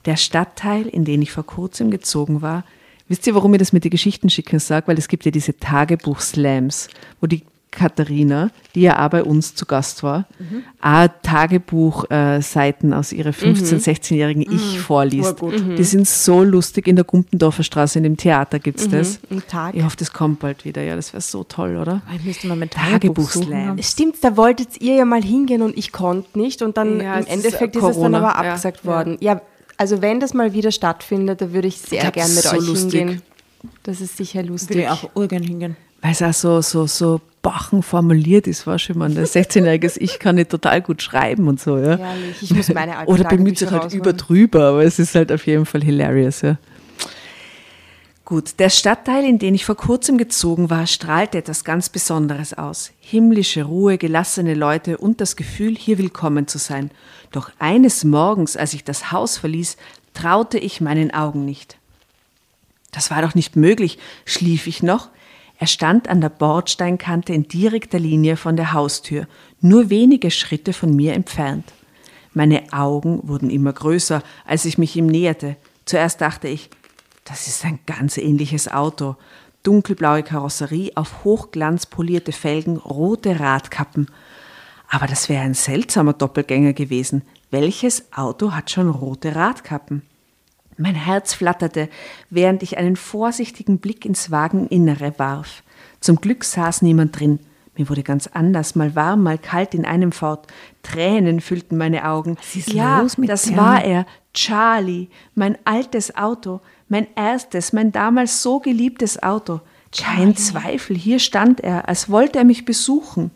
Der 0.03 0.17
Stadtteil, 0.17 0.87
in 0.87 1.05
den 1.05 1.21
ich 1.21 1.31
vor 1.31 1.45
kurzem 1.45 1.89
gezogen 1.89 2.41
war, 2.41 2.65
wisst 3.07 3.25
ihr, 3.27 3.33
warum 3.33 3.53
ich 3.53 3.59
das 3.59 3.71
mit 3.71 3.85
den 3.85 3.91
Geschichten 3.91 4.29
schicken 4.29 4.59
sage? 4.59 4.89
Weil 4.89 4.97
es 4.97 5.07
gibt 5.07 5.23
ja 5.23 5.31
diese 5.31 5.57
Tagebuch-Slams, 5.57 6.89
wo 7.21 7.27
die 7.27 7.43
Katharina, 7.71 8.49
die 8.75 8.81
ja 8.81 9.05
auch 9.05 9.09
bei 9.09 9.23
uns 9.23 9.53
zu 9.53 9.65
Gast 9.65 10.01
war, 10.03 10.25
auch 10.81 11.07
Tagebuchseiten 11.21 12.93
aus 12.93 13.11
ihrer 13.13 13.29
15-, 13.31 13.83
16-jährigen 13.83 14.41
Ich 14.41 14.79
vorliest. 14.79 15.35
Die 15.77 15.83
sind 15.83 16.07
so 16.07 16.43
lustig. 16.43 16.87
In 16.87 16.95
der 16.95 17.05
Gumpendorfer 17.05 17.63
Straße, 17.63 17.99
in 17.99 18.03
dem 18.03 18.17
Theater 18.17 18.59
gibt 18.59 18.79
es 18.79 18.89
das. 18.89 19.19
Ein 19.29 19.43
Tag. 19.47 19.75
Ich 19.75 19.83
hoffe, 19.83 19.97
das 19.97 20.11
kommt 20.11 20.39
bald 20.39 20.65
wieder. 20.65 20.81
Ja, 20.83 20.95
das 20.95 21.13
wäre 21.13 21.21
so 21.21 21.43
toll, 21.43 21.77
oder? 21.77 22.01
Ich 22.15 22.23
müsste 22.23 22.47
mal 22.47 22.57
mit 22.57 22.71
Tagebuchslam. 22.71 23.81
Stimmt, 23.81 24.15
da 24.23 24.35
wolltet 24.37 24.81
ihr 24.81 24.95
ja 24.95 25.05
mal 25.05 25.21
hingehen 25.21 25.61
und 25.61 25.77
ich 25.77 25.91
konnte 25.91 26.39
nicht 26.39 26.61
und 26.61 26.77
dann 26.77 26.99
Ja, 26.99 27.15
im 27.15 27.19
es 27.21 27.27
ist 27.27 27.33
Endeffekt 27.33 27.75
ist, 27.75 27.83
es 27.83 27.99
dann 27.99 28.15
aber 28.15 28.27
ja. 28.27 28.33
abgesagt 28.33 28.85
worden. 28.85 29.17
Ja, 29.19 29.41
also 29.77 30.01
wenn 30.01 30.19
das 30.19 30.33
mal 30.33 30.53
wieder 30.53 30.71
stattfindet, 30.71 31.41
da 31.41 31.53
würde 31.53 31.67
ich 31.67 31.77
sehr 31.77 32.01
glaub, 32.01 32.13
gern 32.13 32.27
das 32.27 32.35
mit 32.35 32.43
so 32.45 32.57
euch 32.57 32.67
lustig. 32.67 32.99
hingehen. 32.99 33.21
Das 33.83 34.01
ist 34.01 34.17
sicher 34.17 34.39
Würde 34.39 34.49
lustig. 34.49 34.77
ich 34.77 34.87
auch 34.89 35.09
urgern 35.15 35.43
hingehen. 35.43 35.75
Weil 36.01 36.11
es 36.11 36.21
auch 36.21 36.33
so, 36.33 36.61
so, 36.61 36.87
so 36.87 37.21
bachen 37.41 37.81
formuliert 37.81 38.45
ist, 38.47 38.67
weißt 38.67 38.89
du, 38.89 38.93
ich 38.93 38.97
meine, 38.97 39.19
ein 39.19 39.25
16-jähriges 39.25 39.97
Ich 39.99 40.19
kann 40.19 40.35
nicht 40.35 40.49
total 40.49 40.81
gut 40.81 41.01
schreiben 41.01 41.47
und 41.47 41.59
so, 41.59 41.77
ja. 41.77 41.97
Herrlich. 41.97 42.41
Ich 42.41 42.53
muss 42.53 42.73
meine 42.73 42.97
alten 42.97 43.11
Oder 43.11 43.23
bemüht 43.25 43.57
sich 43.57 43.71
halt 43.71 43.83
rausholen. 43.83 44.03
über 44.03 44.13
drüber, 44.13 44.63
aber 44.69 44.83
es 44.83 44.99
ist 44.99 45.15
halt 45.15 45.31
auf 45.31 45.45
jeden 45.47 45.65
Fall 45.65 45.81
hilarious, 45.83 46.41
ja. 46.41 46.57
Gut, 48.25 48.59
der 48.59 48.69
Stadtteil, 48.69 49.23
in 49.23 49.39
den 49.39 49.55
ich 49.55 49.63
vor 49.63 49.77
kurzem 49.77 50.17
gezogen 50.17 50.69
war, 50.69 50.85
strahlte 50.85 51.37
etwas 51.37 51.63
ganz 51.63 51.87
Besonderes 51.87 52.53
aus. 52.53 52.91
Himmlische 52.99 53.63
Ruhe, 53.63 53.97
gelassene 53.97 54.53
Leute 54.53 54.97
und 54.97 55.21
das 55.21 55.37
Gefühl, 55.37 55.77
hier 55.77 55.97
willkommen 55.97 56.45
zu 56.45 56.57
sein. 56.57 56.91
Doch 57.31 57.51
eines 57.59 58.03
Morgens, 58.03 58.57
als 58.57 58.73
ich 58.73 58.83
das 58.83 59.13
Haus 59.13 59.37
verließ, 59.37 59.77
traute 60.13 60.57
ich 60.57 60.81
meinen 60.81 61.13
Augen 61.13 61.45
nicht. 61.45 61.77
Das 62.91 63.11
war 63.11 63.21
doch 63.21 63.33
nicht 63.33 63.55
möglich. 63.55 63.97
Schlief 64.25 64.67
ich 64.67 64.83
noch? 64.83 65.07
Er 65.59 65.67
stand 65.67 66.07
an 66.07 66.21
der 66.21 66.29
Bordsteinkante 66.29 67.33
in 67.33 67.47
direkter 67.47 67.99
Linie 67.99 68.37
von 68.37 68.55
der 68.55 68.73
Haustür, 68.73 69.27
nur 69.59 69.89
wenige 69.89 70.29
Schritte 70.29 70.71
von 70.71 70.95
mir 70.95 71.13
entfernt. 71.13 71.73
Meine 72.33 72.71
Augen 72.71 73.27
wurden 73.27 73.49
immer 73.49 73.73
größer, 73.73 74.21
als 74.45 74.65
ich 74.65 74.77
mich 74.77 74.95
ihm 74.95 75.07
näherte. 75.07 75.55
Zuerst 75.85 76.21
dachte 76.21 76.47
ich, 76.47 76.69
das 77.23 77.47
ist 77.47 77.65
ein 77.65 77.79
ganz 77.87 78.17
ähnliches 78.17 78.71
Auto. 78.71 79.15
Dunkelblaue 79.63 80.21
Karosserie, 80.21 80.91
auf 80.95 81.23
Hochglanz 81.23 81.87
polierte 81.87 82.31
Felgen, 82.31 82.77
rote 82.77 83.39
Radkappen. 83.39 84.07
Aber 84.87 85.07
das 85.07 85.27
wäre 85.27 85.43
ein 85.43 85.55
seltsamer 85.55 86.13
Doppelgänger 86.13 86.73
gewesen. 86.73 87.23
Welches 87.49 88.13
Auto 88.13 88.51
hat 88.51 88.69
schon 88.69 88.89
rote 88.89 89.35
Radkappen? 89.35 90.03
Mein 90.77 90.95
Herz 90.95 91.33
flatterte, 91.33 91.89
während 92.29 92.61
ich 92.63 92.77
einen 92.77 92.95
vorsichtigen 92.95 93.79
Blick 93.79 94.05
ins 94.05 94.29
Wageninnere 94.29 95.17
warf. 95.17 95.63
Zum 95.99 96.17
Glück 96.17 96.43
saß 96.43 96.83
niemand 96.83 97.19
drin. 97.19 97.39
Mir 97.75 97.89
wurde 97.89 98.03
ganz 98.03 98.27
anders, 98.27 98.75
mal 98.75 98.95
warm, 98.95 99.23
mal 99.23 99.37
kalt 99.37 99.73
in 99.75 99.85
einem 99.85 100.11
fort. 100.11 100.47
Tränen 100.81 101.41
füllten 101.41 101.77
meine 101.77 102.07
Augen. 102.07 102.37
ist 102.53 102.73
ja, 102.73 103.01
los 103.01 103.17
mit 103.17 103.29
das 103.29 103.43
der? 103.43 103.57
war 103.57 103.83
er, 103.83 104.05
Charlie, 104.33 105.09
mein 105.35 105.57
altes 105.65 106.15
Auto, 106.15 106.61
mein 106.89 107.07
erstes, 107.15 107.73
mein 107.73 107.91
damals 107.91 108.41
so 108.41 108.59
geliebtes 108.59 109.21
Auto. 109.21 109.61
Kein 109.99 110.35
Zweifel, 110.35 110.95
hier 110.95 111.19
stand 111.19 111.61
er, 111.61 111.87
als 111.87 112.09
wollte 112.09 112.39
er 112.39 112.45
mich 112.45 112.65
besuchen. 112.65 113.31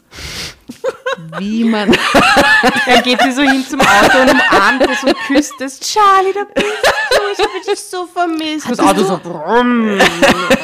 Wie 1.39 1.63
man 1.63 1.91
Er 2.85 3.01
geht 3.01 3.21
sie 3.21 3.31
so 3.31 3.41
hin 3.41 3.65
zum 3.67 3.79
Auto 3.81 4.21
und 4.21 4.31
umarmt 4.31 4.87
es 4.89 5.03
und 5.03 5.15
küsst 5.27 5.59
es. 5.59 5.79
Charlie, 5.79 6.33
da 6.33 6.43
bist 6.53 6.67
du. 6.67 7.17
Ich 7.33 7.39
habe 7.39 7.65
dich 7.69 7.79
so 7.79 8.05
vermisst. 8.05 8.69
Das 8.69 8.79
Auto 8.79 9.03
so 9.03 9.19
brumm, 9.21 9.99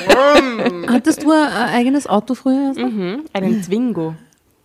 brumm. 0.08 0.86
Hattest 0.89 1.24
du 1.24 1.32
ein, 1.32 1.51
eigenes 1.51 2.08
Auto 2.08 2.36
früher? 2.36 2.74
Mhm. 2.75 3.25
Einen 3.34 3.63
Zwingo. 3.63 4.16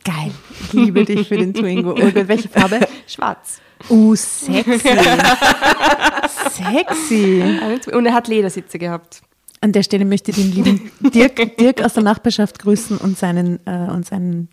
Geil. 0.04 0.32
Ich 0.64 0.72
liebe 0.72 1.04
dich 1.04 1.28
für 1.28 1.36
den 1.36 1.54
Twingo. 1.54 1.90
Oh 1.96 2.10
Gott, 2.10 2.28
welche 2.28 2.48
Farbe? 2.48 2.80
Schwarz. 3.06 3.60
Uh, 3.88 4.14
sexy. 4.14 4.80
sexy. 6.50 7.60
Und 7.92 8.06
er 8.06 8.14
hat 8.14 8.28
Ledersitze 8.28 8.78
gehabt. 8.78 9.22
An 9.62 9.72
der 9.72 9.82
Stelle 9.84 10.04
möchte 10.04 10.32
ich 10.32 10.36
den 10.36 10.52
lieben 10.52 10.90
Dirk, 11.14 11.56
Dirk 11.58 11.82
aus 11.82 11.94
der 11.94 12.02
Nachbarschaft 12.02 12.58
grüßen 12.58 12.98
und 12.98 13.16
seinen, 13.16 13.58
äh, 13.64 13.88
und 13.90 14.04
seinen 14.04 14.48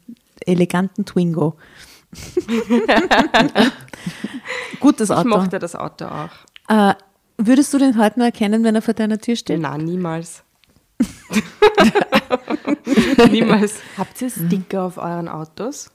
eleganten 0.45 1.03
Twingo. 1.03 1.55
Gutes 4.79 5.09
Ich 5.09 5.15
Auto. 5.15 5.27
mochte 5.29 5.59
das 5.59 5.75
Auto 5.75 6.05
auch. 6.05 6.29
Äh, 6.69 6.93
würdest 7.37 7.73
du 7.73 7.77
den 7.79 7.97
heute 7.99 8.19
noch 8.19 8.25
erkennen, 8.25 8.63
wenn 8.63 8.75
er 8.75 8.81
vor 8.81 8.93
deiner 8.93 9.17
Tür 9.17 9.35
steht? 9.35 9.59
Nein, 9.59 9.81
niemals. 9.85 10.43
niemals. 13.31 13.75
Habt 13.97 14.21
ihr 14.21 14.29
Sticker 14.29 14.83
auf 14.83 14.97
euren 14.97 15.27
Autos? 15.27 15.89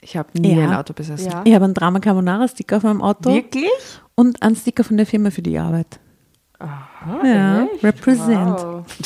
Ich 0.00 0.16
habe 0.16 0.28
nie 0.38 0.54
Ja. 0.56 0.68
ein 0.68 0.74
Auto 0.74 0.92
besessen. 0.92 1.30
Ja. 1.30 1.42
Ich 1.44 1.54
habe 1.54 1.64
einen 1.64 1.74
Drama 1.74 2.00
Carbonara 2.00 2.46
Sticker 2.48 2.76
auf 2.78 2.82
meinem 2.82 3.02
Auto 3.02 3.32
Wirklich? 3.32 3.70
und 4.14 4.42
einen 4.42 4.56
Sticker 4.56 4.84
von 4.84 4.96
der 4.96 5.06
Firma 5.06 5.30
für 5.30 5.42
die 5.42 5.58
Arbeit. 5.58 5.98
Aha, 6.58 7.24
Ja, 7.26 7.64
echt? 7.64 7.84
represent. 7.84 8.58
Wow. 8.58 8.84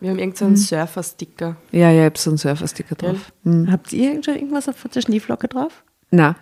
Wir 0.00 0.10
haben 0.10 0.18
irgendeinen 0.18 0.56
so 0.56 0.72
einen 0.74 0.86
Surfer-Sticker. 0.86 1.56
Ja, 1.70 1.90
ja, 1.90 2.00
ich 2.00 2.06
habe 2.06 2.18
so 2.18 2.30
einen 2.30 2.38
Surfer-Sticker 2.38 2.96
drauf. 2.96 3.32
Hm. 3.44 3.70
Habt 3.70 3.92
ihr 3.92 4.20
schon 4.22 4.34
irgendwas 4.34 4.68
auf 4.68 4.84
der 4.92 5.00
Schneeflocke 5.00 5.46
drauf? 5.46 5.84
Na, 6.10 6.34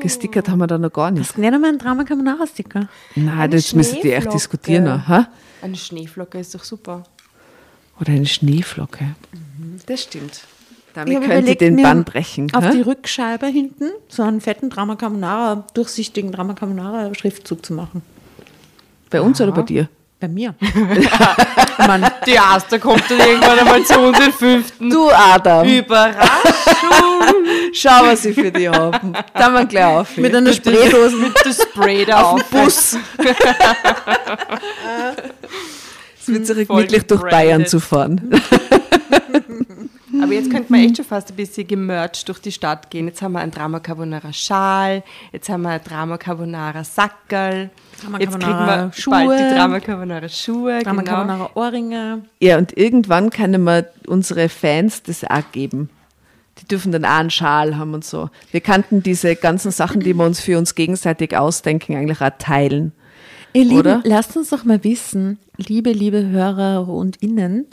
gestickert 0.00 0.48
haben 0.48 0.58
wir 0.58 0.66
da 0.66 0.78
noch 0.78 0.92
gar 0.92 1.10
Das 1.10 1.18
nicht. 1.20 1.30
ist 1.30 1.38
nicht 1.38 1.52
einmal 1.54 1.70
ein 1.70 1.78
Drama 1.78 2.02
Carbonara 2.02 2.44
Sticker. 2.48 2.88
Nein, 3.14 3.50
das 3.52 3.72
müsstet 3.74 4.02
ihr 4.04 4.16
echt 4.16 4.32
diskutieren. 4.32 5.06
Ha? 5.06 5.28
Eine 5.62 5.76
Schneeflocke 5.76 6.40
ist 6.40 6.54
doch 6.56 6.64
super. 6.64 7.04
Oder 8.00 8.12
eine 8.14 8.26
Schneeflocke. 8.26 9.14
Das 9.86 10.02
stimmt. 10.02 10.40
Damit 10.94 11.10
Ich 11.10 11.16
hab 11.16 11.22
könnt 11.22 11.34
ihr 11.34 11.38
überlegt, 11.40 11.60
den 11.60 11.82
Bann 11.82 12.04
brechen. 12.04 12.54
Auf 12.54 12.64
ha? 12.64 12.70
die 12.70 12.80
Rückscheibe 12.80 13.46
hinten 13.46 13.90
so 14.08 14.22
einen 14.22 14.40
fetten 14.40 14.70
Drama 14.70 14.94
Carbonara, 14.94 15.64
durchsichtigen 15.74 16.30
Drama 16.30 16.54
Carbonara 16.54 17.12
Schriftzug 17.14 17.66
zu 17.66 17.74
machen. 17.74 18.02
Bei 19.10 19.20
uns 19.20 19.40
oder 19.40 19.52
bei 19.52 19.62
dir? 19.62 19.88
Bei 20.20 20.28
mir. 20.28 20.54
Mann, 21.78 22.06
Die 22.24 22.32
erste 22.32 22.78
kommt 22.78 23.02
dann 23.10 23.18
irgendwann 23.18 23.58
einmal 23.58 23.82
zu 23.82 23.98
uns 23.98 24.18
den 24.18 24.32
fünften. 24.32 24.88
Du, 24.88 25.10
Adam. 25.10 25.68
Überraschung! 25.68 26.20
Schau, 27.72 28.04
was 28.04 28.24
ich 28.24 28.36
für 28.36 28.52
dich 28.52 28.68
habe. 28.68 29.12
Da 29.34 29.48
mal 29.50 29.66
gleich 29.66 29.84
auf. 29.84 30.16
mit 30.16 30.34
einer 30.34 30.52
Spraydose. 30.52 31.16
Mit 31.16 31.44
dem 31.44 31.52
Spray 31.52 32.04
da 32.04 32.22
auf. 32.22 32.44
Bus. 32.44 32.96
es 36.20 36.28
wird 36.28 36.66
Voll 36.66 36.82
wirklich 36.82 37.02
durch. 37.02 37.22
Bayern 37.22 37.66
zu 37.66 37.80
fahren. 37.80 38.40
Aber 40.22 40.32
jetzt 40.32 40.50
könnte 40.50 40.70
man 40.70 40.80
echt 40.80 40.96
schon 40.96 41.04
fast 41.06 41.30
ein 41.30 41.36
bisschen 41.36 41.66
gemercht 41.66 42.28
durch 42.28 42.38
die 42.38 42.52
Stadt 42.52 42.90
gehen. 42.90 43.06
Jetzt 43.06 43.22
haben 43.22 43.32
wir 43.32 43.40
ein 43.40 43.50
Drama 43.50 43.80
Carbonara 43.80 44.32
Schal, 44.32 45.02
jetzt 45.32 45.48
haben 45.48 45.62
wir 45.62 45.70
ein 45.70 45.80
Drama 45.84 46.18
Carbonara 46.18 46.84
Sackerl, 46.84 47.70
Drama 48.00 48.18
jetzt 48.18 48.38
kriegen 48.38 48.66
wir 48.66 48.90
Schuhe. 48.94 49.10
bald 49.10 49.40
die 49.40 49.54
Drama 49.54 49.80
Carbonara 49.80 50.28
Schuhe. 50.28 50.82
Drama 50.82 51.02
genau. 51.02 51.16
Carbonara 51.16 51.50
Ohrringe. 51.54 52.22
Ja, 52.40 52.58
und 52.58 52.76
irgendwann 52.76 53.30
können 53.30 53.64
wir 53.64 53.88
unsere 54.06 54.48
Fans 54.48 55.02
das 55.02 55.24
auch 55.24 55.50
geben. 55.52 55.90
Die 56.58 56.66
dürfen 56.66 56.92
dann 56.92 57.04
auch 57.04 57.18
einen 57.18 57.30
Schal 57.30 57.76
haben 57.76 57.94
und 57.94 58.04
so. 58.04 58.30
Wir 58.52 58.60
kannten 58.60 59.02
diese 59.02 59.34
ganzen 59.34 59.72
Sachen, 59.72 60.00
die 60.00 60.14
wir 60.14 60.24
uns 60.24 60.40
für 60.40 60.56
uns 60.56 60.74
gegenseitig 60.74 61.36
ausdenken, 61.36 61.96
eigentlich 61.96 62.20
auch 62.20 62.30
teilen. 62.38 62.92
Ihr 63.52 63.64
Lieben, 63.64 63.78
Oder? 63.78 64.00
lasst 64.04 64.36
uns 64.36 64.50
doch 64.50 64.64
mal 64.64 64.82
wissen, 64.82 65.38
liebe, 65.56 65.90
liebe 65.90 66.26
Hörer 66.26 66.88
und 66.88 67.16
Innen, 67.22 67.66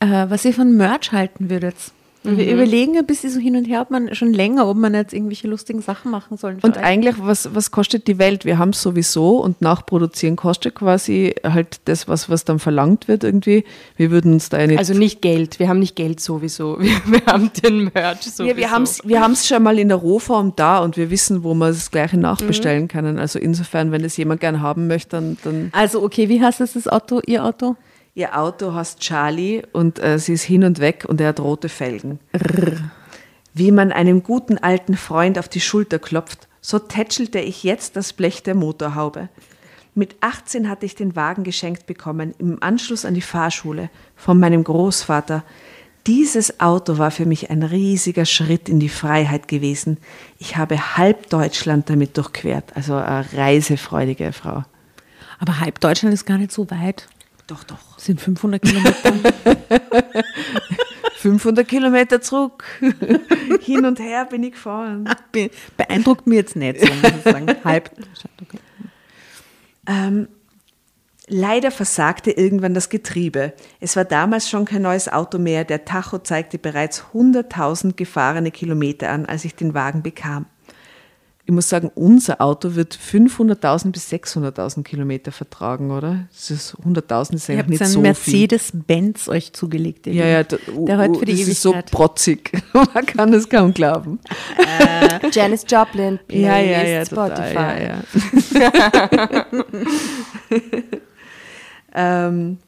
äh, 0.00 0.26
was 0.28 0.44
ihr 0.44 0.54
von 0.54 0.76
Merch 0.76 1.12
halten 1.12 1.50
würdet. 1.50 1.76
Wir 2.24 2.52
überlegen 2.52 2.98
ein 2.98 3.06
bisschen 3.06 3.30
so 3.30 3.38
hin 3.38 3.56
und 3.56 3.64
her, 3.64 3.80
ob 3.80 3.90
man 3.90 4.14
schon 4.14 4.32
länger, 4.32 4.68
ob 4.68 4.76
man 4.76 4.92
jetzt 4.92 5.14
irgendwelche 5.14 5.46
lustigen 5.46 5.80
Sachen 5.80 6.10
machen 6.10 6.36
soll. 6.36 6.58
Und 6.62 6.76
euch. 6.76 6.82
eigentlich, 6.82 7.14
was, 7.18 7.54
was 7.54 7.70
kostet 7.70 8.06
die 8.06 8.18
Welt? 8.18 8.44
Wir 8.44 8.58
haben 8.58 8.70
es 8.70 8.82
sowieso 8.82 9.38
und 9.38 9.62
nachproduzieren 9.62 10.34
kostet 10.34 10.74
quasi 10.74 11.34
halt 11.44 11.80
das, 11.84 12.08
was, 12.08 12.28
was 12.28 12.44
dann 12.44 12.58
verlangt 12.58 13.06
wird 13.06 13.22
irgendwie. 13.22 13.64
Wir 13.96 14.10
würden 14.10 14.34
uns 14.34 14.48
da 14.48 14.66
nicht... 14.66 14.78
Also 14.78 14.94
nicht 14.94 15.22
Geld, 15.22 15.58
wir 15.58 15.68
haben 15.68 15.78
nicht 15.78 15.94
Geld 15.94 16.20
sowieso. 16.20 16.78
Wir, 16.88 16.96
wir 17.06 17.26
haben 17.26 17.50
den 17.62 17.90
Merch 17.94 18.22
sowieso. 18.22 18.44
ja, 18.44 18.56
wir 18.56 18.70
haben 18.70 18.82
es 18.82 19.00
wir 19.04 19.20
haben's 19.20 19.46
schon 19.46 19.62
mal 19.62 19.78
in 19.78 19.88
der 19.88 19.98
Rohform 19.98 20.54
da 20.56 20.80
und 20.80 20.96
wir 20.96 21.10
wissen, 21.10 21.44
wo 21.44 21.54
wir 21.54 21.68
das 21.68 21.90
gleiche 21.90 22.16
nachbestellen 22.16 22.88
können. 22.88 23.18
Also 23.18 23.38
insofern, 23.38 23.92
wenn 23.92 24.02
das 24.02 24.16
jemand 24.16 24.40
gern 24.40 24.60
haben 24.60 24.86
möchte, 24.86 25.10
dann, 25.10 25.38
dann 25.44 25.68
Also 25.72 26.02
okay, 26.02 26.28
wie 26.28 26.42
heißt 26.42 26.60
das, 26.60 26.72
das 26.72 26.88
Auto, 26.88 27.20
Ihr 27.26 27.44
Auto? 27.44 27.76
Ihr 28.14 28.38
Auto 28.38 28.74
heißt 28.74 29.00
Charlie 29.00 29.62
und 29.72 30.02
äh, 30.02 30.18
sie 30.18 30.32
ist 30.32 30.42
hin 30.42 30.64
und 30.64 30.80
weg 30.80 31.04
und 31.08 31.20
er 31.20 31.28
hat 31.28 31.40
rote 31.40 31.68
Felgen. 31.68 32.18
Wie 33.54 33.72
man 33.72 33.92
einem 33.92 34.22
guten 34.22 34.58
alten 34.58 34.96
Freund 34.96 35.38
auf 35.38 35.48
die 35.48 35.60
Schulter 35.60 35.98
klopft, 35.98 36.48
so 36.60 36.78
tätschelte 36.78 37.38
ich 37.38 37.62
jetzt 37.62 37.96
das 37.96 38.12
Blech 38.12 38.42
der 38.42 38.54
Motorhaube. 38.54 39.28
Mit 39.94 40.16
18 40.20 40.68
hatte 40.68 40.86
ich 40.86 40.94
den 40.94 41.16
Wagen 41.16 41.42
geschenkt 41.42 41.86
bekommen, 41.86 42.34
im 42.38 42.62
Anschluss 42.62 43.04
an 43.04 43.14
die 43.14 43.20
Fahrschule, 43.20 43.90
von 44.14 44.38
meinem 44.38 44.62
Großvater. 44.62 45.42
Dieses 46.06 46.60
Auto 46.60 46.98
war 46.98 47.10
für 47.10 47.26
mich 47.26 47.50
ein 47.50 47.62
riesiger 47.62 48.24
Schritt 48.24 48.68
in 48.68 48.80
die 48.80 48.88
Freiheit 48.88 49.48
gewesen. 49.48 49.98
Ich 50.38 50.56
habe 50.56 50.96
halb 50.96 51.28
Deutschland 51.30 51.90
damit 51.90 52.16
durchquert, 52.16 52.76
also 52.76 52.94
eine 52.94 53.26
reisefreudige 53.32 54.32
Frau. 54.32 54.62
Aber 55.40 55.60
halb 55.60 55.80
Deutschland 55.80 56.14
ist 56.14 56.26
gar 56.26 56.38
nicht 56.38 56.52
so 56.52 56.70
weit. 56.70 57.08
Doch, 57.48 57.64
doch. 57.64 57.98
Sind 57.98 58.20
500 58.20 58.62
Kilometer. 58.62 59.12
500 61.16 61.66
Kilometer 61.66 62.20
zurück. 62.20 62.62
Hin 63.62 63.84
und 63.84 63.98
her 63.98 64.26
bin 64.26 64.44
ich 64.44 64.52
gefahren. 64.52 65.08
Be- 65.32 65.50
Beeindruckt 65.76 66.26
mich 66.26 66.36
jetzt 66.36 66.56
nicht 66.56 66.80
so, 66.80 66.86
muss 66.86 67.12
ich 67.16 67.22
sagen. 67.32 67.46
Halb 67.64 67.90
okay. 68.42 68.58
Ähm, 69.88 70.28
leider 71.26 71.70
versagte 71.70 72.30
irgendwann 72.30 72.74
das 72.74 72.88
Getriebe. 72.90 73.54
Es 73.80 73.96
war 73.96 74.04
damals 74.04 74.48
schon 74.48 74.64
kein 74.66 74.82
neues 74.82 75.08
Auto 75.08 75.38
mehr. 75.38 75.64
Der 75.64 75.84
Tacho 75.86 76.18
zeigte 76.18 76.58
bereits 76.58 77.02
100.000 77.14 77.94
gefahrene 77.94 78.50
Kilometer 78.50 79.08
an, 79.10 79.26
als 79.26 79.44
ich 79.44 79.54
den 79.54 79.72
Wagen 79.74 80.02
bekam. 80.02 80.46
Ich 81.48 81.54
muss 81.54 81.70
sagen, 81.70 81.90
unser 81.94 82.42
Auto 82.42 82.74
wird 82.74 82.94
500.000 82.94 83.90
bis 83.90 84.12
600.000 84.12 84.82
Kilometer 84.82 85.32
vertragen, 85.32 85.90
oder? 85.90 86.26
Das 86.30 86.50
ist 86.50 86.76
100.000 86.84 87.36
ist 87.36 87.48
Ihr 87.48 87.54
eigentlich 87.54 87.58
habt 87.60 87.70
nicht 87.70 87.80
einen 87.80 87.90
so 87.90 88.00
viel. 88.00 88.02
Mercedes-Benz 88.02 89.28
euch 89.28 89.54
zugelegt. 89.54 90.06
Ja, 90.08 90.26
ja, 90.26 90.44
da, 90.44 90.58
der 90.66 90.98
heute 90.98 91.20
für 91.20 91.24
die 91.24 91.38
das 91.38 91.48
ist 91.48 91.62
so 91.62 91.70
Ewigkeit. 91.72 91.90
protzig. 91.90 92.52
Man 92.74 93.06
kann 93.06 93.32
es 93.32 93.48
kaum 93.48 93.72
glauben. 93.72 94.18
Janis 95.32 95.64
Joplin, 95.66 96.18
Ja, 96.30 96.58
ja, 96.58 96.82
ja, 96.82 97.04
Playlist, 97.06 97.12
total, 97.12 97.50
Spotify. 97.50 98.58
ja, 98.58 98.72
ja. 99.32 99.46
ähm, 102.28 102.58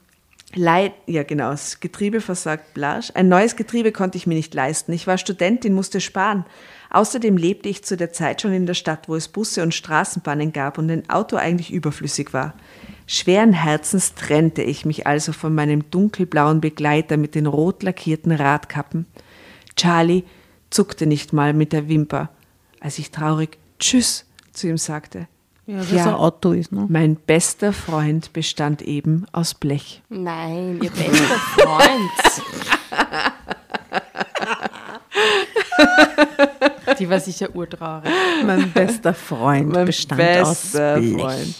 Leid, 0.54 0.94
ja 1.06 1.22
genau, 1.22 1.50
das 1.50 1.80
Getriebe 1.80 2.22
versagt 2.22 2.72
Blasch. 2.72 3.12
Ein 3.14 3.28
neues 3.28 3.56
Getriebe 3.56 3.92
konnte 3.92 4.16
ich 4.16 4.26
mir 4.26 4.36
nicht 4.36 4.54
leisten. 4.54 4.94
Ich 4.94 5.06
war 5.06 5.18
Studentin, 5.18 5.74
musste 5.74 6.00
sparen. 6.00 6.46
Außerdem 6.90 7.36
lebte 7.36 7.68
ich 7.68 7.84
zu 7.84 7.96
der 7.96 8.12
Zeit 8.12 8.42
schon 8.42 8.52
in 8.52 8.66
der 8.66 8.74
Stadt, 8.74 9.08
wo 9.08 9.14
es 9.14 9.28
Busse 9.28 9.62
und 9.62 9.74
Straßenbahnen 9.74 10.52
gab 10.52 10.76
und 10.76 10.90
ein 10.90 11.08
Auto 11.08 11.36
eigentlich 11.36 11.72
überflüssig 11.72 12.32
war. 12.32 12.54
Schweren 13.06 13.52
Herzens 13.52 14.14
trennte 14.14 14.62
ich 14.62 14.84
mich 14.84 15.06
also 15.06 15.32
von 15.32 15.54
meinem 15.54 15.90
dunkelblauen 15.90 16.60
Begleiter 16.60 17.16
mit 17.16 17.34
den 17.34 17.46
rot 17.46 17.82
lackierten 17.82 18.32
Radkappen. 18.32 19.06
Charlie 19.76 20.24
zuckte 20.70 21.06
nicht 21.06 21.32
mal 21.32 21.52
mit 21.52 21.72
der 21.72 21.88
Wimper, 21.88 22.28
als 22.80 22.98
ich 22.98 23.10
traurig 23.10 23.58
Tschüss 23.78 24.26
zu 24.52 24.68
ihm 24.68 24.78
sagte. 24.78 25.28
Ja, 25.66 25.78
das 25.78 25.92
ein 25.92 26.14
Auto 26.14 26.52
ist, 26.52 26.72
ne? 26.72 26.86
Mein 26.88 27.14
bester 27.14 27.72
Freund 27.72 28.32
bestand 28.32 28.82
eben 28.82 29.26
aus 29.30 29.54
Blech. 29.54 30.02
Nein, 30.08 30.80
ihr 30.82 30.90
bester 30.90 31.36
Freund. 31.56 32.10
Die 37.00 37.08
war 37.08 37.18
sicher 37.18 37.54
urtraurig. 37.54 38.10
Mein 38.44 38.70
bester 38.72 39.14
Freund 39.14 39.72
Mein 39.72 39.86
bestand 39.86 40.20
bester 40.20 40.96
aus 40.96 41.00
Blech. 41.00 41.14
Freund. 41.14 41.54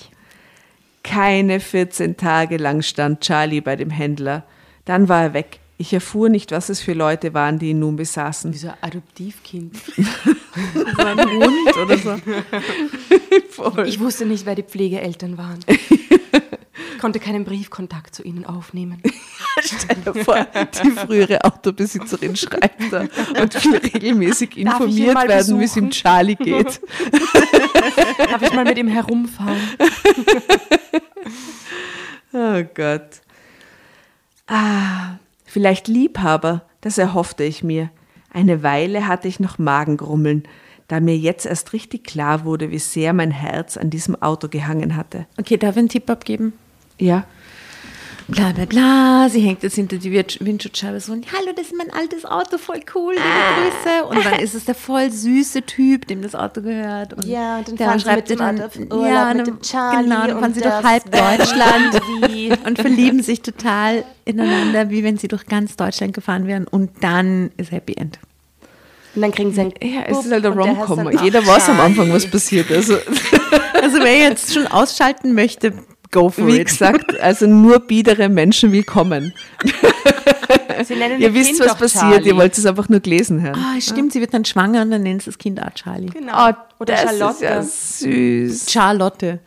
Keine 1.02 1.60
14 1.60 2.16
Tage 2.16 2.58
lang 2.58 2.82
stand 2.82 3.22
Charlie 3.22 3.62
bei 3.62 3.74
dem 3.74 3.90
Händler. 3.90 4.44
Dann 4.84 5.08
war 5.08 5.22
er 5.22 5.34
weg. 5.34 5.60
Ich 5.78 5.94
erfuhr 5.94 6.28
nicht, 6.28 6.52
was 6.52 6.68
es 6.68 6.82
für 6.82 6.92
Leute 6.92 7.32
waren, 7.32 7.58
die 7.58 7.70
ihn 7.70 7.78
nun 7.78 7.96
besaßen. 7.96 8.52
Wie 8.52 8.58
so 8.58 8.68
ein 8.68 8.74
Adoptivkind. 8.82 9.74
Ein 10.98 11.18
Hund 11.18 11.76
oder 11.82 11.96
so. 11.96 12.16
Ich 13.84 14.00
wusste 14.00 14.26
nicht, 14.26 14.46
wer 14.46 14.54
die 14.54 14.62
Pflegeeltern 14.62 15.36
waren. 15.38 15.60
Ich 15.66 16.98
konnte 16.98 17.18
keinen 17.18 17.44
Briefkontakt 17.44 18.14
zu 18.14 18.22
ihnen 18.22 18.44
aufnehmen. 18.44 19.02
Stell 19.60 19.96
dir 19.96 20.24
vor, 20.24 20.46
die 20.82 20.90
frühere 20.90 21.44
Autobesitzerin 21.44 22.36
schreibt 22.36 22.92
da 22.92 23.00
und 23.40 23.64
will 23.64 23.76
regelmäßig 23.76 24.56
informiert 24.56 25.28
werden, 25.28 25.60
wie 25.60 25.64
es 25.64 25.76
ihm? 25.76 25.90
Charlie 25.90 26.36
geht. 26.36 26.80
Darf 28.18 28.42
ich 28.42 28.52
mal 28.52 28.64
mit 28.64 28.78
ihm 28.78 28.88
herumfahren? 28.88 29.60
Oh 32.32 32.62
Gott. 32.74 33.22
Ah, 34.46 35.16
vielleicht 35.44 35.88
Liebhaber, 35.88 36.62
das 36.80 36.96
erhoffte 36.96 37.42
ich 37.42 37.64
mir. 37.64 37.90
Eine 38.32 38.62
Weile 38.62 39.08
hatte 39.08 39.26
ich 39.26 39.40
noch 39.40 39.58
Magengrummeln, 39.58 40.44
da 40.86 41.00
mir 41.00 41.16
jetzt 41.16 41.44
erst 41.44 41.72
richtig 41.72 42.04
klar 42.04 42.44
wurde, 42.44 42.70
wie 42.70 42.78
sehr 42.78 43.12
mein 43.12 43.32
Herz 43.32 43.76
an 43.76 43.90
diesem 43.90 44.20
Auto 44.22 44.46
gehangen 44.48 44.94
hatte. 44.94 45.26
Okay, 45.38 45.56
darf 45.56 45.72
ich 45.72 45.78
einen 45.78 45.88
Tipp 45.88 46.08
abgeben? 46.08 46.52
Ja, 46.98 47.24
Bla 48.30 48.52
bla 48.52 48.64
bla, 48.64 49.28
sie 49.28 49.40
hängt 49.40 49.62
jetzt 49.64 49.74
hinter 49.74 49.96
die 49.96 50.12
Wind- 50.12 50.38
Windschutzscheibe 50.40 51.00
so 51.00 51.12
und 51.12 51.26
hallo, 51.32 51.52
das 51.56 51.66
ist 51.66 51.74
mein 51.76 51.90
altes 51.90 52.24
Auto, 52.24 52.58
voll 52.58 52.80
cool, 52.94 53.14
liebe 53.14 53.24
Grüße. 53.24 54.04
Und 54.04 54.24
dann 54.24 54.38
ist 54.44 54.54
es 54.54 54.64
der 54.66 54.76
voll 54.76 55.10
süße 55.10 55.62
Typ, 55.62 56.06
dem 56.06 56.22
das 56.22 56.34
Auto 56.36 56.60
gehört. 56.62 57.12
Und 57.14 57.24
Ja, 57.26 57.58
und 57.58 57.68
dann 57.68 57.76
der 57.76 57.92
sie 57.94 58.00
schreibt 58.00 58.30
auf 58.40 58.76
Urlaub 58.78 59.06
ja, 59.06 59.28
mit 59.34 59.38
dann- 59.38 59.44
dem 59.46 59.60
Charlie 59.62 60.02
Genau, 60.04 60.26
dann 60.28 60.38
fahren 60.40 60.54
sie 60.54 60.60
durch 60.60 60.82
halb 60.82 61.04
Deutschland 61.10 62.00
und 62.66 62.78
verlieben 62.80 63.22
sich 63.22 63.42
total 63.42 64.04
ineinander, 64.24 64.90
wie 64.90 65.02
wenn 65.02 65.18
sie 65.18 65.26
durch 65.28 65.46
ganz 65.46 65.74
Deutschland 65.76 66.12
gefahren 66.12 66.46
wären. 66.46 66.66
Und 66.68 66.90
dann 67.02 67.50
ist 67.56 67.72
Happy 67.72 67.94
End. 67.94 68.20
Und 69.16 69.22
dann 69.22 69.32
kriegen 69.32 69.52
sie 69.52 69.60
ein 69.62 69.72
ja 69.82 70.02
es 70.06 70.18
ist 70.24 70.30
halt 70.30 70.46
ein 70.46 70.54
der 70.56 70.64
Rom-Com. 70.66 71.04
dann 71.10 71.24
Jeder 71.24 71.44
weiß 71.44 71.68
am. 71.70 71.80
Anfang, 71.80 72.12
was 72.12 72.26
passiert. 72.30 72.70
Also, 72.70 72.94
Also 73.82 73.98
wer 74.00 74.18
jetzt 74.18 74.54
schon 74.54 74.68
ausschalten 74.68 75.34
möchte, 75.34 75.72
go 76.10 76.28
for 76.30 76.46
wie 76.46 76.58
it. 76.60 76.68
gesagt, 76.68 77.18
also 77.20 77.46
nur 77.46 77.80
biedere 77.80 78.28
Menschen 78.28 78.72
willkommen. 78.72 79.32
Sie 80.84 80.94
nennen 80.96 81.20
Ihr 81.20 81.34
wisst, 81.34 81.50
Kind 81.50 81.60
was 81.60 81.76
passiert, 81.76 82.02
Charlie. 82.12 82.28
ihr 82.28 82.36
wollt 82.36 82.56
es 82.56 82.64
einfach 82.64 82.88
nur 82.88 83.00
gelesen 83.00 83.42
hören. 83.42 83.54
Ah, 83.54 83.78
stimmt, 83.80 84.12
sie 84.14 84.20
wird 84.20 84.32
dann 84.32 84.44
schwanger 84.46 84.80
und 84.82 84.90
dann 84.90 85.02
nennt 85.02 85.22
sie 85.22 85.26
das 85.30 85.36
Kind 85.36 85.60
auch 85.62 85.70
Charlie. 85.74 86.06
Genau. 86.06 86.32
Oh, 86.48 86.52
Oder 86.80 86.94
das 86.94 87.02
Charlotte. 87.18 87.34
ist 87.34 87.40
ja 87.42 87.62
süß. 87.62 88.70
Charlotte. 88.72 89.40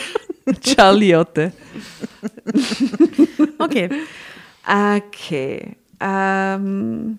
Charliotte. 0.64 1.52
Okay. 3.58 3.88
Okay. 4.64 5.76
Ähm. 6.00 7.18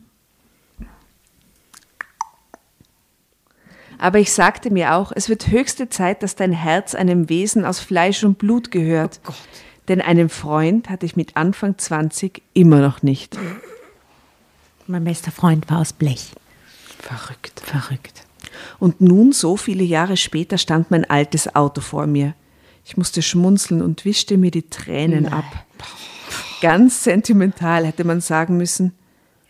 Aber 4.02 4.18
ich 4.18 4.34
sagte 4.34 4.72
mir 4.72 4.96
auch, 4.96 5.12
es 5.16 5.30
wird 5.30 5.50
höchste 5.50 5.88
Zeit, 5.88 6.24
dass 6.24 6.36
dein 6.36 6.54
Herz 6.54 6.96
einem 6.96 7.30
Wesen 7.30 7.66
aus 7.66 7.80
Fleisch 7.80 8.24
und 8.24 8.40
Blut 8.40 8.72
gehört. 8.72 9.22
Denn 9.88 10.02
einen 10.02 10.28
Freund 10.28 10.90
hatte 10.90 11.06
ich 11.06 11.16
mit 11.16 11.38
Anfang 11.38 11.78
20 11.78 12.42
immer 12.56 12.80
noch 12.80 13.04
nicht. 13.04 13.38
Mein 14.88 15.04
bester 15.04 15.32
Freund 15.32 15.70
war 15.70 15.78
aus 15.82 15.94
Blech. 15.94 16.32
Verrückt. 16.98 17.60
Verrückt. 17.60 18.24
Und 18.80 19.02
nun, 19.02 19.34
so 19.34 19.56
viele 19.56 19.84
Jahre 19.84 20.18
später, 20.18 20.58
stand 20.58 20.90
mein 20.90 21.08
altes 21.08 21.56
Auto 21.56 21.82
vor 21.82 22.08
mir. 22.08 22.34
Ich 22.84 22.98
musste 22.98 23.22
schmunzeln 23.22 23.84
und 23.84 24.04
wischte 24.04 24.36
mir 24.36 24.50
die 24.50 24.68
Tränen 24.68 25.28
ab. 25.32 25.46
Ganz 26.62 27.04
sentimental 27.04 27.86
hätte 27.86 28.04
man 28.04 28.20
sagen 28.20 28.58
müssen. 28.58 28.94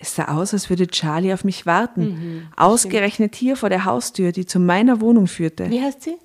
Es 0.01 0.15
sah 0.15 0.25
aus, 0.29 0.53
als 0.53 0.69
würde 0.71 0.87
Charlie 0.87 1.31
auf 1.31 1.43
mich 1.43 1.65
warten. 1.67 2.49
Ausgerechnet 2.57 3.35
hier 3.35 3.55
vor 3.55 3.69
der 3.69 3.85
Haustür, 3.85 4.31
die 4.31 4.45
zu 4.47 4.59
meiner 4.59 4.99
Wohnung 4.99 5.27
führte. 5.27 5.69
Wie 5.69 5.79
heißt 5.81 6.01
sie? 6.01 6.15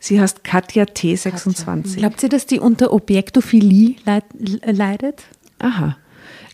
Sie 0.00 0.20
heißt 0.20 0.42
Katja 0.42 0.84
T26. 0.84 1.96
Glaubt 1.98 2.22
ihr, 2.22 2.28
dass 2.28 2.46
die 2.46 2.58
unter 2.60 2.92
Objektophilie 2.92 3.94
leid, 4.04 4.24
leidet? 4.64 5.22
Aha. 5.60 5.96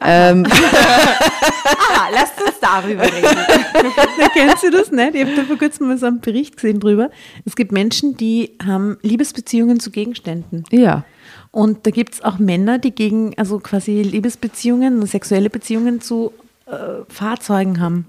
Ähm, 0.03 0.47
Ah, 1.67 2.09
lasst 2.13 2.41
uns 2.43 2.61
darüber 2.61 3.03
reden. 3.05 3.39
Na, 4.19 4.29
kennst 4.33 4.63
du 4.65 4.71
das 4.71 4.91
nicht? 4.91 5.15
Ich 5.15 5.23
habe 5.25 5.35
da 5.37 5.45
vor 5.45 5.57
kurzem 5.57 5.89
mal 5.89 5.97
so 5.97 6.07
einen 6.07 6.21
Bericht 6.21 6.57
gesehen 6.57 6.79
drüber. 6.81 7.11
Es 7.47 7.57
gibt 7.57 7.73
Menschen, 7.73 8.17
die 8.17 8.53
haben 8.65 8.99
Liebesbeziehungen 9.03 9.81
zu 9.81 9.91
Gegenständen. 9.91 10.65
ja. 10.71 11.05
Und 11.55 11.87
da 11.87 11.93
gibt 11.93 12.15
es 12.15 12.25
auch 12.25 12.41
Männer, 12.41 12.81
die 12.81 12.91
gegen, 12.91 13.39
also 13.39 13.61
quasi 13.61 14.03
Liebesbeziehungen 14.03 15.07
sexuelle 15.07 15.49
Beziehungen 15.49 16.01
zu 16.01 16.33
äh, 16.67 17.05
Fahrzeugen 17.09 17.79
haben. 17.79 18.07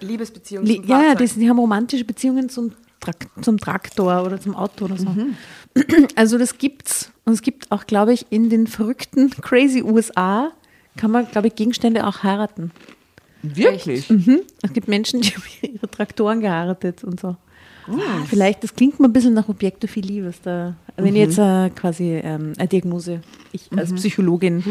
Liebesbeziehung 0.00 0.66
Li 0.66 0.76
zum 0.76 0.84
ja, 0.90 1.00
ja, 1.00 1.08
Fahrzeug. 1.16 1.30
die, 1.34 1.48
haben 1.48 1.58
romantische 1.58 2.04
Beziehungen 2.04 2.50
zum, 2.50 2.72
Trak 3.00 3.26
zum 3.40 3.56
Traktor 3.56 4.22
oder 4.26 4.38
zum 4.38 4.54
Auto 4.54 4.84
oder 4.84 4.98
so. 4.98 5.08
Mhm. 5.08 5.34
Also 6.14 6.36
das 6.36 6.58
gibt's. 6.58 7.10
Und 7.24 7.32
es 7.32 7.40
gibt 7.40 7.72
auch, 7.72 7.86
glaube 7.86 8.12
ich, 8.12 8.26
in 8.28 8.50
den 8.50 8.66
verrückten, 8.66 9.30
crazy 9.40 9.82
USA 9.82 10.52
kann 10.98 11.10
man, 11.10 11.26
glaube 11.30 11.48
ich, 11.48 11.54
Gegenstände 11.54 12.06
auch 12.06 12.22
heiraten. 12.22 12.70
Wirklich? 13.40 14.10
Es 14.62 14.72
gibt 14.74 14.88
Menschen, 14.88 15.22
die 15.22 15.30
haben 15.30 15.42
ihre 15.62 15.90
Traktoren 15.90 16.40
geheiratet 16.42 17.02
und 17.02 17.18
so. 17.18 17.36
Vielleicht, 18.28 18.62
das 18.62 18.74
klingt 18.74 18.98
mal 18.98 19.08
ein 19.08 19.12
bisschen 19.12 19.34
nach 19.34 19.48
Objektophilie, 19.48 20.24
was 20.24 20.40
da, 20.40 20.74
wenn 20.96 21.14
ich 21.14 21.20
jetzt 21.20 21.38
äh, 21.38 21.70
quasi 21.70 22.20
ähm, 22.22 22.54
eine 22.56 22.68
Diagnose, 22.68 23.20
ich 23.52 23.68
als 23.76 23.92
Psychologin, 23.92 24.64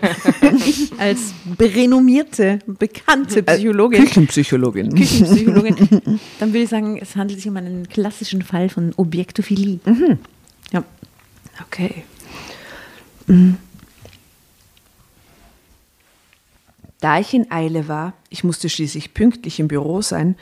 ich 0.66 0.92
als 0.98 1.34
renommierte, 1.58 2.60
bekannte 2.66 3.42
Psychologin, 3.42 4.04
Küchenpsychologin. 4.04 4.94
Küchenpsychologin, 4.94 5.76
dann 6.40 6.52
würde 6.52 6.62
ich 6.62 6.70
sagen, 6.70 6.98
es 7.00 7.14
handelt 7.14 7.40
sich 7.40 7.48
um 7.48 7.56
einen 7.56 7.88
klassischen 7.88 8.42
Fall 8.42 8.68
von 8.68 8.94
Objektophilie. 8.96 9.80
Ja. 10.72 10.82
Okay. 11.66 12.04
Mhm. 13.26 13.58
Da 17.00 17.20
ich 17.20 17.34
in 17.34 17.50
Eile 17.50 17.88
war, 17.88 18.14
ich 18.30 18.42
musste 18.42 18.68
schließlich 18.68 19.12
pünktlich 19.14 19.60
im 19.60 19.68
Büro 19.68 20.00
sein, 20.00 20.36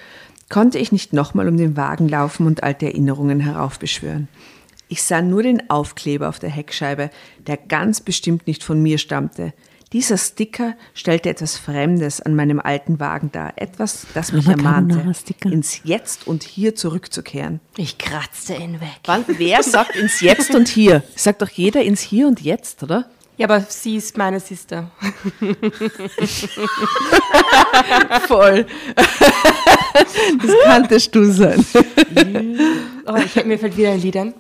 konnte 0.55 0.79
ich 0.79 0.93
nicht 0.93 1.13
nochmal 1.13 1.49
um 1.49 1.57
den 1.57 1.77
Wagen 1.77 2.09
laufen 2.09 2.47
und 2.47 2.63
alte 2.63 2.87
Erinnerungen 2.87 3.41
heraufbeschwören. 3.41 4.29
Ich 4.87 5.03
sah 5.03 5.21
nur 5.21 5.43
den 5.43 5.69
Aufkleber 5.69 6.29
auf 6.29 6.39
der 6.39 6.49
Heckscheibe, 6.49 7.11
der 7.45 7.57
ganz 7.57 8.01
bestimmt 8.01 8.47
nicht 8.47 8.63
von 8.63 8.81
mir 8.81 8.99
stammte. 8.99 9.53
Dieser 9.93 10.17
Sticker 10.17 10.75
stellte 10.95 11.29
etwas 11.29 11.59
Fremdes 11.59 12.21
an 12.21 12.37
meinem 12.37 12.61
alten 12.61 13.01
Wagen 13.01 13.33
dar, 13.33 13.55
etwas, 13.57 14.07
das 14.15 14.31
mich 14.31 14.47
Mama 14.47 14.77
ermahnte, 14.77 15.13
ins 15.51 15.81
Jetzt 15.83 16.29
und 16.29 16.45
Hier 16.45 16.77
zurückzukehren. 16.77 17.59
Ich 17.77 17.99
kratzte 17.99 18.55
ihn 18.55 18.81
weg. 18.81 19.01
Wann, 19.07 19.25
wer 19.27 19.61
sagt 19.65 19.97
ins 19.97 20.21
Jetzt 20.21 20.55
und 20.55 20.69
Hier? 20.69 21.03
Sagt 21.17 21.43
doch 21.43 21.49
jeder 21.49 21.83
ins 21.83 22.01
Hier 22.01 22.29
und 22.29 22.41
Jetzt, 22.41 22.81
oder? 22.85 23.11
Ja, 23.37 23.49
aber 23.49 23.61
sie 23.63 23.97
ist 23.97 24.17
meine 24.17 24.39
Sister. 24.39 24.91
Voll. 28.29 28.67
das 28.95 30.53
kanntest 30.65 31.15
du 31.15 31.25
sein. 31.33 31.65
Oh, 33.07 33.17
ich, 33.17 33.45
mir 33.45 33.59
fällt 33.59 33.77
wieder 33.77 33.91
ein 33.91 34.01
Lied 34.01 34.17
ein. 34.17 34.33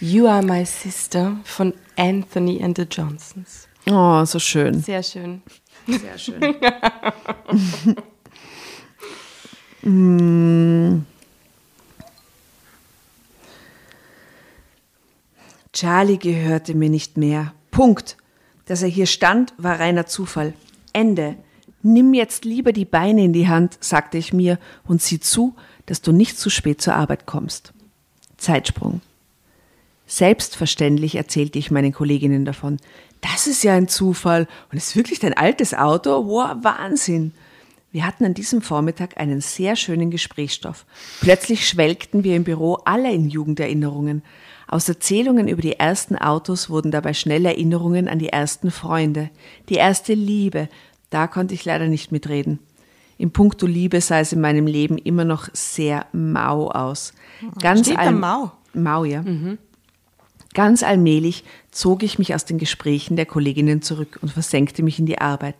You 0.00 0.26
Are 0.26 0.42
My 0.42 0.64
Sister 0.66 1.36
von 1.44 1.72
Anthony 1.96 2.60
and 2.60 2.76
the 2.76 2.82
Johnsons. 2.82 3.68
Oh, 3.88 4.24
so 4.24 4.40
schön. 4.40 4.82
Sehr 4.82 5.00
schön. 5.04 5.42
Sehr 5.86 6.18
schön. 6.18 6.56
Mm. 9.82 11.06
Charlie 15.72 16.18
gehörte 16.18 16.74
mir 16.74 16.90
nicht 16.90 17.16
mehr. 17.16 17.54
Punkt. 17.70 18.18
Dass 18.70 18.82
er 18.82 18.88
hier 18.88 19.06
stand, 19.06 19.52
war 19.58 19.80
reiner 19.80 20.06
Zufall. 20.06 20.54
Ende. 20.92 21.34
Nimm 21.82 22.14
jetzt 22.14 22.44
lieber 22.44 22.72
die 22.72 22.84
Beine 22.84 23.24
in 23.24 23.32
die 23.32 23.48
Hand, 23.48 23.76
sagte 23.80 24.16
ich 24.16 24.32
mir, 24.32 24.60
und 24.86 25.02
sieh 25.02 25.18
zu, 25.18 25.56
dass 25.86 26.02
du 26.02 26.12
nicht 26.12 26.38
zu 26.38 26.50
spät 26.50 26.80
zur 26.80 26.94
Arbeit 26.94 27.26
kommst. 27.26 27.72
Zeitsprung. 28.36 29.00
Selbstverständlich 30.06 31.16
erzählte 31.16 31.58
ich 31.58 31.72
meinen 31.72 31.92
Kolleginnen 31.92 32.44
davon. 32.44 32.76
Das 33.20 33.48
ist 33.48 33.64
ja 33.64 33.74
ein 33.74 33.88
Zufall. 33.88 34.46
Und 34.70 34.78
ist 34.78 34.94
wirklich 34.94 35.18
dein 35.18 35.36
altes 35.36 35.74
Auto? 35.74 36.28
Wow, 36.28 36.58
Wahnsinn. 36.62 37.32
Wir 37.90 38.06
hatten 38.06 38.24
an 38.24 38.34
diesem 38.34 38.62
Vormittag 38.62 39.18
einen 39.18 39.40
sehr 39.40 39.74
schönen 39.74 40.12
Gesprächsstoff. 40.12 40.86
Plötzlich 41.20 41.68
schwelgten 41.68 42.22
wir 42.22 42.36
im 42.36 42.44
Büro 42.44 42.74
alle 42.84 43.12
in 43.12 43.30
Jugenderinnerungen. 43.30 44.22
Aus 44.72 44.88
Erzählungen 44.88 45.48
über 45.48 45.62
die 45.62 45.80
ersten 45.80 46.14
Autos 46.16 46.70
wurden 46.70 46.92
dabei 46.92 47.12
schnell 47.12 47.44
Erinnerungen 47.44 48.06
an 48.06 48.20
die 48.20 48.28
ersten 48.28 48.70
Freunde, 48.70 49.28
die 49.68 49.74
erste 49.74 50.14
Liebe. 50.14 50.68
Da 51.10 51.26
konnte 51.26 51.54
ich 51.54 51.64
leider 51.64 51.88
nicht 51.88 52.12
mitreden. 52.12 52.60
Im 53.18 53.32
Punkto 53.32 53.66
Liebe 53.66 54.00
sah 54.00 54.20
es 54.20 54.32
in 54.32 54.40
meinem 54.40 54.68
Leben 54.68 54.96
immer 54.96 55.24
noch 55.24 55.48
sehr 55.52 56.06
mau 56.12 56.68
aus. 56.70 57.12
Ganz 57.60 57.80
Steht 57.88 57.96
da 57.96 58.02
all- 58.02 58.12
mau? 58.12 58.52
Mau, 58.72 59.02
ja. 59.04 59.24
Ganz 60.54 60.84
allmählich 60.84 61.42
zog 61.72 62.04
ich 62.04 62.20
mich 62.20 62.32
aus 62.36 62.44
den 62.44 62.58
Gesprächen 62.58 63.16
der 63.16 63.26
Kolleginnen 63.26 63.82
zurück 63.82 64.20
und 64.22 64.30
versenkte 64.30 64.84
mich 64.84 65.00
in 65.00 65.06
die 65.06 65.18
Arbeit. 65.20 65.56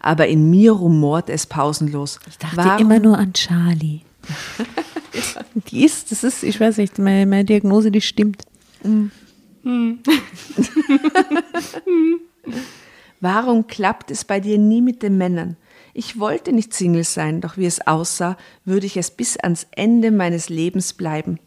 Aber 0.00 0.26
in 0.26 0.50
mir 0.50 0.72
rumort 0.72 1.30
es 1.30 1.46
pausenlos. 1.46 2.18
Ich 2.28 2.38
dachte 2.38 2.56
Warum- 2.56 2.80
immer 2.82 2.98
nur 2.98 3.16
an 3.18 3.32
Charlie. 3.34 4.00
Die 5.70 5.84
ist, 5.84 6.12
das 6.12 6.22
ist, 6.24 6.42
ich 6.44 6.60
weiß 6.60 6.76
nicht, 6.78 6.98
meine, 6.98 7.26
meine 7.26 7.44
Diagnose, 7.44 7.90
die 7.90 8.00
stimmt. 8.00 8.42
Warum 13.20 13.66
klappt 13.66 14.10
es 14.10 14.24
bei 14.24 14.40
dir 14.40 14.58
nie 14.58 14.80
mit 14.80 15.02
den 15.02 15.18
Männern? 15.18 15.56
Ich 15.94 16.20
wollte 16.20 16.52
nicht 16.52 16.72
Single 16.72 17.04
sein, 17.04 17.40
doch 17.40 17.56
wie 17.56 17.66
es 17.66 17.84
aussah, 17.86 18.36
würde 18.64 18.86
ich 18.86 18.96
es 18.96 19.10
bis 19.10 19.36
ans 19.36 19.66
Ende 19.72 20.12
meines 20.12 20.48
Lebens 20.48 20.92
bleiben. 20.92 21.40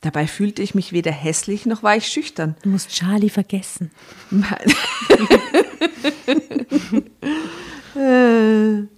Dabei 0.00 0.26
fühlte 0.26 0.62
ich 0.62 0.74
mich 0.74 0.92
weder 0.92 1.10
hässlich 1.10 1.66
noch 1.66 1.82
war 1.82 1.96
ich 1.96 2.06
schüchtern. 2.06 2.54
Du 2.62 2.70
musst 2.70 2.90
Charlie 2.90 3.30
vergessen. 3.30 3.90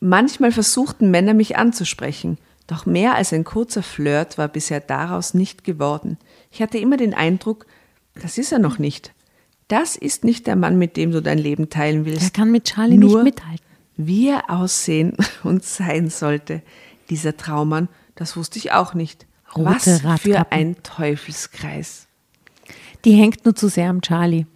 Manchmal 0.00 0.52
versuchten 0.52 1.10
Männer 1.10 1.34
mich 1.34 1.56
anzusprechen, 1.56 2.38
doch 2.66 2.86
mehr 2.86 3.14
als 3.14 3.32
ein 3.32 3.44
kurzer 3.44 3.82
Flirt 3.82 4.38
war 4.38 4.48
bisher 4.48 4.80
daraus 4.80 5.34
nicht 5.34 5.64
geworden. 5.64 6.18
Ich 6.50 6.62
hatte 6.62 6.78
immer 6.78 6.96
den 6.96 7.14
Eindruck, 7.14 7.66
das 8.14 8.38
ist 8.38 8.52
er 8.52 8.58
noch 8.58 8.78
nicht. 8.78 9.12
Das 9.68 9.96
ist 9.96 10.24
nicht 10.24 10.46
der 10.46 10.56
Mann, 10.56 10.78
mit 10.78 10.96
dem 10.96 11.10
du 11.10 11.20
dein 11.20 11.38
Leben 11.38 11.70
teilen 11.70 12.04
willst. 12.04 12.22
Der 12.22 12.30
kann 12.30 12.50
mit 12.50 12.64
Charlie 12.64 12.96
Nur 12.96 13.22
nicht 13.22 13.36
mithalten. 13.36 13.64
Wie 13.96 14.28
er 14.28 14.50
aussehen 14.50 15.16
und 15.42 15.64
sein 15.64 16.10
sollte, 16.10 16.62
dieser 17.10 17.36
Traummann, 17.36 17.88
das 18.14 18.36
wusste 18.36 18.58
ich 18.58 18.72
auch 18.72 18.94
nicht. 18.94 19.26
Rote 19.54 20.00
Was 20.02 20.20
für 20.20 20.50
ein 20.50 20.76
Teufelskreis. 20.82 22.06
Die 23.04 23.12
hängt 23.12 23.44
nur 23.44 23.54
zu 23.54 23.68
sehr 23.68 23.90
am 23.90 24.00
Charlie. 24.00 24.46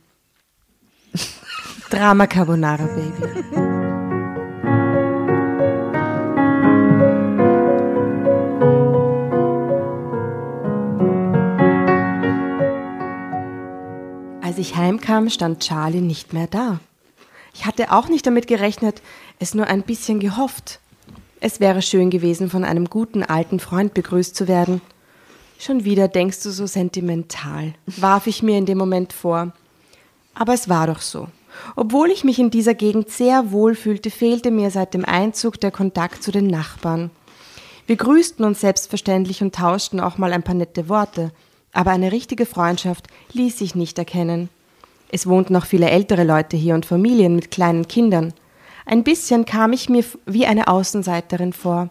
Drama 1.90 2.26
Carbonara 2.26 2.86
Baby. 2.86 3.77
Als 14.58 14.66
ich 14.66 14.74
heimkam, 14.74 15.30
stand 15.30 15.60
Charlie 15.60 16.00
nicht 16.00 16.32
mehr 16.32 16.48
da. 16.48 16.80
Ich 17.54 17.64
hatte 17.64 17.92
auch 17.92 18.08
nicht 18.08 18.26
damit 18.26 18.48
gerechnet, 18.48 19.02
es 19.38 19.54
nur 19.54 19.68
ein 19.68 19.82
bisschen 19.82 20.18
gehofft. 20.18 20.80
Es 21.38 21.60
wäre 21.60 21.80
schön 21.80 22.10
gewesen, 22.10 22.50
von 22.50 22.64
einem 22.64 22.90
guten 22.90 23.22
alten 23.22 23.60
Freund 23.60 23.94
begrüßt 23.94 24.34
zu 24.34 24.48
werden. 24.48 24.80
Schon 25.60 25.84
wieder 25.84 26.08
denkst 26.08 26.42
du 26.42 26.50
so 26.50 26.66
sentimental, 26.66 27.74
warf 27.86 28.26
ich 28.26 28.42
mir 28.42 28.58
in 28.58 28.66
dem 28.66 28.78
Moment 28.78 29.12
vor. 29.12 29.52
Aber 30.34 30.54
es 30.54 30.68
war 30.68 30.88
doch 30.88 31.02
so. 31.02 31.28
Obwohl 31.76 32.10
ich 32.10 32.24
mich 32.24 32.40
in 32.40 32.50
dieser 32.50 32.74
Gegend 32.74 33.10
sehr 33.10 33.52
wohl 33.52 33.76
fühlte, 33.76 34.10
fehlte 34.10 34.50
mir 34.50 34.72
seit 34.72 34.92
dem 34.92 35.04
Einzug 35.04 35.60
der 35.60 35.70
Kontakt 35.70 36.24
zu 36.24 36.32
den 36.32 36.48
Nachbarn. 36.48 37.12
Wir 37.86 37.94
grüßten 37.94 38.44
uns 38.44 38.60
selbstverständlich 38.60 39.40
und 39.40 39.54
tauschten 39.54 40.00
auch 40.00 40.18
mal 40.18 40.32
ein 40.32 40.42
paar 40.42 40.56
nette 40.56 40.88
Worte, 40.88 41.30
aber 41.78 41.92
eine 41.92 42.10
richtige 42.10 42.44
Freundschaft 42.44 43.06
ließ 43.34 43.56
sich 43.56 43.76
nicht 43.76 43.98
erkennen. 43.98 44.48
Es 45.12 45.28
wohnten 45.28 45.52
noch 45.52 45.64
viele 45.64 45.88
ältere 45.88 46.24
Leute 46.24 46.56
hier 46.56 46.74
und 46.74 46.84
Familien 46.84 47.36
mit 47.36 47.52
kleinen 47.52 47.86
Kindern. 47.86 48.34
Ein 48.84 49.04
bisschen 49.04 49.44
kam 49.44 49.72
ich 49.72 49.88
mir 49.88 50.04
wie 50.26 50.44
eine 50.44 50.66
Außenseiterin 50.66 51.52
vor. 51.52 51.90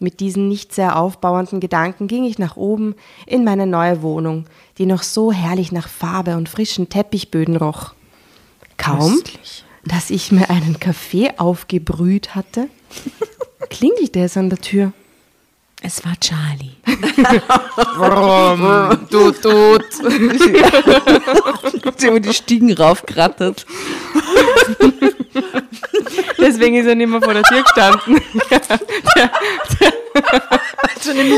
Mit 0.00 0.18
diesen 0.18 0.48
nicht 0.48 0.74
sehr 0.74 0.98
aufbauenden 0.98 1.60
Gedanken 1.60 2.08
ging 2.08 2.24
ich 2.24 2.40
nach 2.40 2.56
oben 2.56 2.96
in 3.24 3.44
meine 3.44 3.68
neue 3.68 4.02
Wohnung, 4.02 4.46
die 4.78 4.86
noch 4.86 5.04
so 5.04 5.30
herrlich 5.30 5.70
nach 5.70 5.86
Farbe 5.86 6.36
und 6.36 6.48
frischen 6.48 6.88
Teppichböden 6.88 7.54
roch. 7.54 7.94
Kaum, 8.78 9.22
dass 9.84 10.10
ich 10.10 10.32
mir 10.32 10.50
einen 10.50 10.80
Kaffee 10.80 11.30
aufgebrüht 11.36 12.34
hatte, 12.34 12.66
klingelte 13.70 14.24
es 14.24 14.36
an 14.36 14.50
der 14.50 14.58
Tür. 14.58 14.92
Es 15.86 16.02
war 16.02 16.14
Charlie. 16.18 16.70
Du 19.10 19.30
tut. 19.32 19.84
Sie 21.98 22.06
über 22.06 22.20
die 22.20 22.32
Stiegen 22.32 22.72
raufkrattert. 22.72 23.66
Deswegen 26.38 26.76
ist 26.76 26.86
er 26.86 26.94
nicht 26.94 27.10
mehr 27.10 27.20
vor 27.20 27.34
der 27.34 27.42
Tür 27.42 27.62
gestanden. 27.62 28.18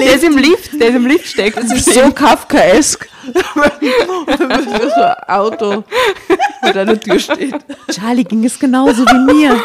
Der 0.00 0.14
ist 0.14 0.22
im 0.22 0.38
Lift, 0.38 0.80
der 0.80 0.90
ist 0.90 0.94
im 0.94 1.06
Lift 1.06 1.26
steckt. 1.26 1.56
Das 1.56 1.72
ist 1.72 1.92
so 1.92 2.12
Kafkaesk. 2.12 3.08
Wenn 3.24 4.68
so 4.68 5.02
ein 5.02 5.14
Auto 5.26 5.82
vor 6.60 6.72
deiner 6.72 7.00
Tür 7.00 7.18
steht. 7.18 7.56
Charlie 7.90 8.22
ging 8.22 8.44
es 8.44 8.60
genauso 8.60 9.04
wie 9.06 9.34
mir. 9.34 9.60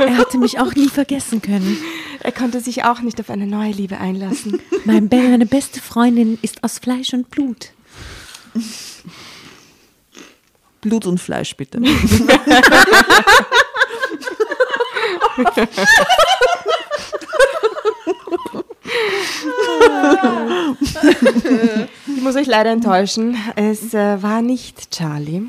Er 0.00 0.16
hatte 0.16 0.38
mich 0.38 0.58
auch 0.58 0.74
nie 0.74 0.88
vergessen 0.88 1.42
können. 1.42 1.78
Er 2.20 2.32
konnte 2.32 2.60
sich 2.60 2.84
auch 2.84 3.00
nicht 3.00 3.20
auf 3.20 3.30
eine 3.30 3.46
neue 3.46 3.72
Liebe 3.72 3.98
einlassen. 3.98 4.60
Mein 4.84 5.08
Be 5.08 5.16
meine 5.16 5.46
beste 5.46 5.80
Freundin 5.80 6.38
ist 6.42 6.64
aus 6.64 6.78
Fleisch 6.78 7.12
und 7.12 7.30
Blut. 7.30 7.72
Blut 10.80 11.06
und 11.06 11.18
Fleisch, 11.18 11.56
bitte. 11.56 11.80
Ich 22.16 22.22
muss 22.22 22.36
euch 22.36 22.46
leider 22.46 22.70
enttäuschen, 22.70 23.36
es 23.56 23.94
äh, 23.94 24.22
war 24.22 24.42
nicht 24.42 24.90
Charlie. 24.90 25.42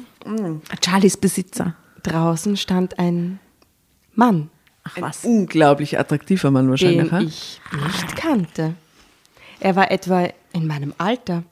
Charlies 0.83 1.17
Besitzer. 1.17 1.75
Draußen 2.03 2.57
stand 2.57 2.99
ein 2.99 3.39
Mann, 4.15 4.49
Ach 4.83 5.01
was. 5.01 5.23
Unglaublich 5.25 5.99
attraktiver 5.99 6.51
Mann 6.51 6.69
wahrscheinlich. 6.69 7.09
den 7.09 7.11
ha? 7.11 7.19
ich 7.21 7.59
nicht 7.71 8.15
kannte. 8.15 8.73
Er 9.59 9.75
war 9.75 9.91
etwa 9.91 10.27
in 10.53 10.67
meinem 10.67 10.93
Alter. 10.97 11.43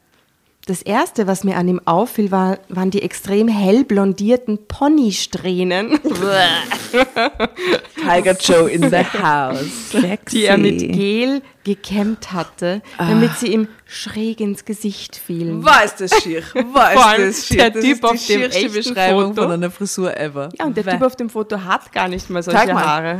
Das 0.68 0.82
erste, 0.82 1.28
was 1.28 1.46
mir 1.46 1.56
an 1.56 1.68
ihm 1.70 1.80
auffiel, 1.86 2.30
war, 2.30 2.60
waren 2.68 2.92
die 2.92 3.02
extrem 3.02 3.48
hell 3.48 3.86
blondierten 3.86 4.68
Ponysträhnen, 4.68 5.98
Tiger 7.96 8.36
Joe 8.38 8.70
in 8.70 8.90
the 8.90 8.98
house. 9.22 9.92
Sexy. 9.92 10.38
die 10.40 10.44
er 10.46 10.58
mit 10.58 10.80
Gel 10.80 11.42
gekämmt 11.64 12.34
hatte, 12.34 12.82
damit 12.98 13.38
sie 13.38 13.48
ihm 13.54 13.70
schräg 13.86 14.42
ins 14.42 14.66
Gesicht 14.66 15.16
fielen. 15.16 15.64
War 15.64 15.86
ist 15.86 16.02
das 16.02 16.22
schier? 16.22 16.40
Ist 16.54 16.56
das 16.76 17.48
schier? 17.48 17.58
der 17.58 17.70
das 17.72 17.84
Typ 17.84 18.04
auf 18.04 18.26
dem 18.28 18.42
echten 18.42 18.74
Beschreibung 18.74 19.28
Foto. 19.34 19.42
von 19.44 19.52
einer 19.54 19.72
Frisur 19.72 20.18
ever. 20.18 20.50
Ja, 20.60 20.66
und 20.66 20.76
der 20.76 20.86
Weh. 20.86 20.92
Typ 20.92 21.02
auf 21.02 21.16
dem 21.16 21.30
Foto 21.30 21.64
hat 21.64 21.94
gar 21.94 22.10
nicht 22.10 22.30
mal 22.30 22.44
solche 22.44 22.74
mal. 22.74 22.86
Haare. 22.86 23.20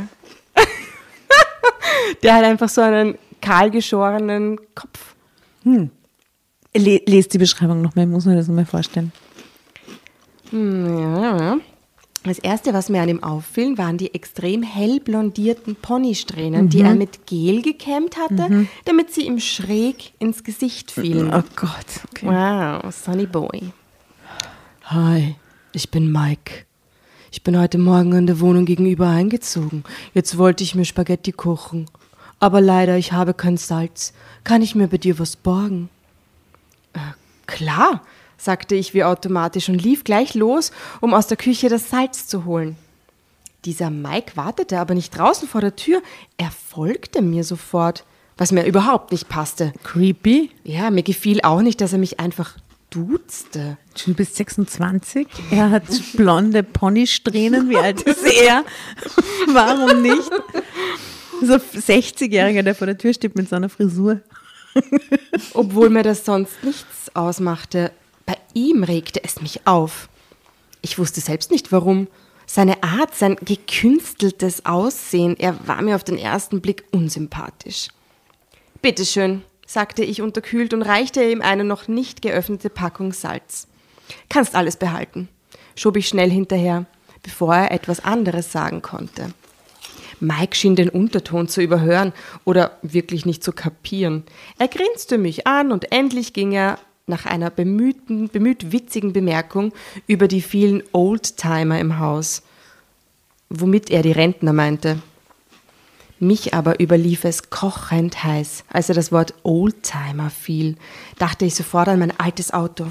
der 2.22 2.34
hat 2.34 2.44
einfach 2.44 2.68
so 2.68 2.82
einen 2.82 3.16
kahlgeschorenen 3.40 4.58
Kopf. 4.74 5.14
Le 6.78 7.02
lest 7.06 7.34
die 7.34 7.38
Beschreibung 7.38 7.82
nochmal, 7.82 8.04
ich 8.04 8.10
muss 8.10 8.24
mir 8.24 8.36
das 8.36 8.46
nochmal 8.46 8.64
vorstellen. 8.64 9.10
Ja. 10.52 11.58
Das 12.22 12.38
erste, 12.38 12.72
was 12.72 12.88
mir 12.88 13.02
an 13.02 13.08
ihm 13.08 13.22
auffiel, 13.22 13.76
waren 13.78 13.98
die 13.98 14.14
extrem 14.14 14.62
hell 14.62 15.00
blondierten 15.00 15.74
Ponysträhnen, 15.76 16.68
die 16.68 16.80
er 16.80 16.94
mit 16.94 17.26
Gel 17.26 17.62
gekämmt 17.62 18.16
hatte, 18.16 18.66
damit 18.84 19.12
sie 19.12 19.26
ihm 19.26 19.40
schräg 19.40 20.12
ins 20.18 20.44
Gesicht 20.44 20.90
fielen. 20.90 21.32
Oh 21.34 21.42
Gott. 21.56 21.86
Okay. 22.10 22.26
Wow, 22.26 22.94
Sonny 22.94 23.26
Boy. 23.26 23.72
Hi, 24.84 25.34
ich 25.72 25.90
bin 25.90 26.12
Mike. 26.12 26.64
Ich 27.32 27.42
bin 27.42 27.58
heute 27.58 27.78
Morgen 27.78 28.14
an 28.14 28.26
der 28.26 28.40
Wohnung 28.40 28.64
gegenüber 28.66 29.08
eingezogen. 29.08 29.84
Jetzt 30.14 30.38
wollte 30.38 30.64
ich 30.64 30.74
mir 30.74 30.84
Spaghetti 30.84 31.32
kochen. 31.32 31.86
Aber 32.40 32.60
leider, 32.60 32.96
ich 32.96 33.12
habe 33.12 33.34
kein 33.34 33.56
Salz. 33.56 34.12
Kann 34.44 34.62
ich 34.62 34.74
mir 34.74 34.88
bei 34.88 34.98
dir 34.98 35.18
was 35.18 35.34
borgen? 35.34 35.88
Äh, 36.92 36.98
klar, 37.46 38.02
sagte 38.36 38.74
ich 38.74 38.94
wie 38.94 39.04
automatisch 39.04 39.68
und 39.68 39.82
lief 39.82 40.04
gleich 40.04 40.34
los, 40.34 40.70
um 41.00 41.14
aus 41.14 41.26
der 41.26 41.36
Küche 41.36 41.68
das 41.68 41.90
Salz 41.90 42.26
zu 42.26 42.44
holen. 42.44 42.76
Dieser 43.64 43.90
Mike 43.90 44.36
wartete 44.36 44.78
aber 44.78 44.94
nicht 44.94 45.16
draußen 45.16 45.48
vor 45.48 45.60
der 45.60 45.76
Tür, 45.76 46.00
er 46.36 46.50
folgte 46.50 47.22
mir 47.22 47.44
sofort, 47.44 48.04
was 48.36 48.52
mir 48.52 48.64
überhaupt 48.64 49.10
nicht 49.10 49.28
passte. 49.28 49.72
Creepy. 49.82 50.50
Ja, 50.62 50.90
mir 50.90 51.02
gefiel 51.02 51.40
auch 51.42 51.60
nicht, 51.60 51.80
dass 51.80 51.92
er 51.92 51.98
mich 51.98 52.20
einfach 52.20 52.54
duzte. 52.90 53.76
Du 54.04 54.14
bist 54.14 54.36
26. 54.36 55.26
Er 55.50 55.70
hat 55.70 55.84
blonde 56.14 56.62
Ponysträhnen. 56.62 57.68
Wie 57.68 57.76
alt 57.76 58.00
ist 58.02 58.24
er? 58.24 58.64
Warum 59.48 60.02
nicht? 60.02 60.30
So 61.42 61.54
ein 61.54 61.60
60-Jähriger, 61.60 62.62
der 62.62 62.74
vor 62.74 62.86
der 62.86 62.96
Tür 62.96 63.12
steht 63.12 63.36
mit 63.36 63.48
seiner 63.48 63.68
Frisur. 63.68 64.20
Obwohl 65.54 65.90
mir 65.90 66.02
das 66.02 66.24
sonst 66.24 66.62
nichts 66.62 67.14
ausmachte. 67.14 67.92
Bei 68.26 68.36
ihm 68.54 68.84
regte 68.84 69.22
es 69.24 69.40
mich 69.40 69.66
auf. 69.66 70.08
Ich 70.82 70.98
wusste 70.98 71.20
selbst 71.20 71.50
nicht 71.50 71.72
warum. 71.72 72.08
Seine 72.46 72.82
Art, 72.82 73.14
sein 73.14 73.36
gekünsteltes 73.36 74.64
Aussehen, 74.64 75.36
er 75.38 75.66
war 75.66 75.82
mir 75.82 75.96
auf 75.96 76.04
den 76.04 76.16
ersten 76.16 76.60
Blick 76.60 76.84
unsympathisch. 76.92 77.88
Bitteschön, 78.80 79.42
sagte 79.66 80.02
ich 80.02 80.22
unterkühlt 80.22 80.72
und 80.72 80.82
reichte 80.82 81.22
ihm 81.22 81.42
eine 81.42 81.64
noch 81.64 81.88
nicht 81.88 82.22
geöffnete 82.22 82.70
Packung 82.70 83.12
Salz. 83.12 83.68
Kannst 84.30 84.54
alles 84.54 84.76
behalten, 84.78 85.28
schob 85.76 85.96
ich 85.98 86.08
schnell 86.08 86.30
hinterher, 86.30 86.86
bevor 87.22 87.54
er 87.54 87.70
etwas 87.70 88.00
anderes 88.00 88.50
sagen 88.50 88.80
konnte. 88.80 89.34
Mike 90.20 90.56
schien 90.56 90.76
den 90.76 90.88
Unterton 90.88 91.48
zu 91.48 91.62
überhören 91.62 92.12
oder 92.44 92.78
wirklich 92.82 93.26
nicht 93.26 93.44
zu 93.44 93.52
kapieren. 93.52 94.24
Er 94.58 94.68
grinste 94.68 95.18
mich 95.18 95.46
an 95.46 95.72
und 95.72 95.92
endlich 95.92 96.32
ging 96.32 96.52
er 96.52 96.78
nach 97.06 97.26
einer 97.26 97.50
bemühten, 97.50 98.28
bemüht 98.28 98.72
witzigen 98.72 99.12
Bemerkung 99.12 99.72
über 100.06 100.28
die 100.28 100.42
vielen 100.42 100.82
Oldtimer 100.92 101.78
im 101.78 101.98
Haus, 101.98 102.42
womit 103.48 103.90
er 103.90 104.02
die 104.02 104.12
Rentner 104.12 104.52
meinte. 104.52 104.98
Mich 106.20 106.52
aber 106.52 106.80
überlief 106.80 107.24
es 107.24 107.48
kochend 107.48 108.24
heiß. 108.24 108.64
Als 108.68 108.88
er 108.88 108.96
das 108.96 109.12
Wort 109.12 109.34
Oldtimer 109.44 110.30
fiel, 110.30 110.76
dachte 111.18 111.44
ich 111.44 111.54
sofort 111.54 111.88
an 111.88 112.00
mein 112.00 112.18
altes 112.18 112.52
Auto. 112.52 112.86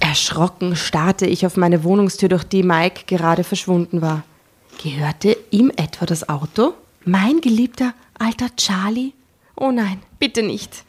Erschrocken 0.00 0.74
starrte 0.76 1.26
ich 1.26 1.46
auf 1.46 1.56
meine 1.56 1.84
Wohnungstür, 1.84 2.28
durch 2.28 2.44
die 2.44 2.62
Mike 2.62 3.04
gerade 3.06 3.44
verschwunden 3.44 4.00
war. 4.02 4.24
Gehörte 4.82 5.36
ihm 5.50 5.70
etwa 5.76 6.06
das 6.06 6.28
Auto? 6.28 6.74
Mein 7.04 7.40
geliebter 7.40 7.94
alter 8.18 8.54
Charlie? 8.56 9.12
Oh 9.56 9.70
nein, 9.70 10.00
bitte 10.18 10.42
nicht. 10.42 10.84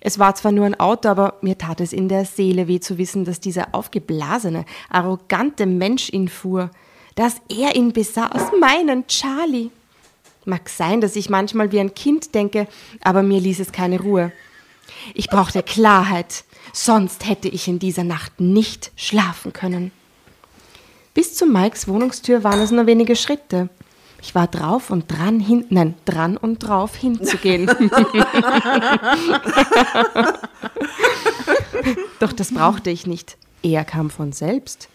Es 0.00 0.18
war 0.18 0.34
zwar 0.34 0.52
nur 0.52 0.66
ein 0.66 0.78
Auto, 0.78 1.08
aber 1.08 1.34
mir 1.40 1.56
tat 1.56 1.80
es 1.80 1.92
in 1.92 2.08
der 2.08 2.24
Seele 2.24 2.68
weh 2.68 2.80
zu 2.80 2.98
wissen, 2.98 3.24
dass 3.24 3.40
dieser 3.40 3.74
aufgeblasene, 3.74 4.64
arrogante 4.90 5.66
Mensch 5.66 6.10
ihn 6.10 6.28
fuhr, 6.28 6.70
dass 7.14 7.36
er 7.48 7.74
ihn 7.74 7.92
besaß, 7.92 8.52
meinen 8.60 9.06
Charlie. 9.06 9.70
Mag 10.44 10.68
sein, 10.68 11.00
dass 11.00 11.16
ich 11.16 11.30
manchmal 11.30 11.72
wie 11.72 11.80
ein 11.80 11.94
Kind 11.94 12.34
denke, 12.34 12.68
aber 13.02 13.22
mir 13.22 13.40
ließ 13.40 13.60
es 13.60 13.72
keine 13.72 14.00
Ruhe. 14.00 14.32
Ich 15.14 15.28
brauchte 15.28 15.62
Klarheit, 15.62 16.44
sonst 16.72 17.28
hätte 17.28 17.48
ich 17.48 17.68
in 17.68 17.78
dieser 17.78 18.04
Nacht 18.04 18.40
nicht 18.40 18.92
schlafen 18.96 19.52
können. 19.52 19.92
Bis 21.14 21.34
zu 21.34 21.46
Mikes 21.46 21.88
Wohnungstür 21.88 22.44
waren 22.44 22.60
es 22.60 22.70
nur 22.70 22.86
wenige 22.86 23.16
Schritte. 23.16 23.68
Ich 24.20 24.34
war 24.34 24.46
drauf 24.46 24.90
und 24.90 25.10
dran 25.10 25.40
hin, 25.40 25.64
nein, 25.70 25.94
dran 26.04 26.36
und 26.36 26.58
drauf 26.58 26.96
hinzugehen. 26.96 27.66
Doch 32.18 32.32
das 32.32 32.52
brauchte 32.52 32.90
ich 32.90 33.06
nicht. 33.06 33.36
Er 33.62 33.84
kam 33.84 34.10
von 34.10 34.32
selbst. 34.32 34.88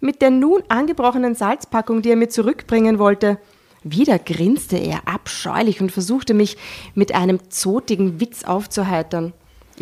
Mit 0.00 0.22
der 0.22 0.30
nun 0.30 0.62
angebrochenen 0.68 1.34
Salzpackung, 1.34 2.02
die 2.02 2.10
er 2.10 2.16
mir 2.16 2.28
zurückbringen 2.28 2.98
wollte. 2.98 3.38
Wieder 3.84 4.18
grinste 4.18 4.76
er 4.76 5.06
abscheulich 5.06 5.80
und 5.80 5.92
versuchte 5.92 6.34
mich 6.34 6.56
mit 6.94 7.14
einem 7.14 7.50
zotigen 7.50 8.20
Witz 8.20 8.44
aufzuheitern. 8.44 9.32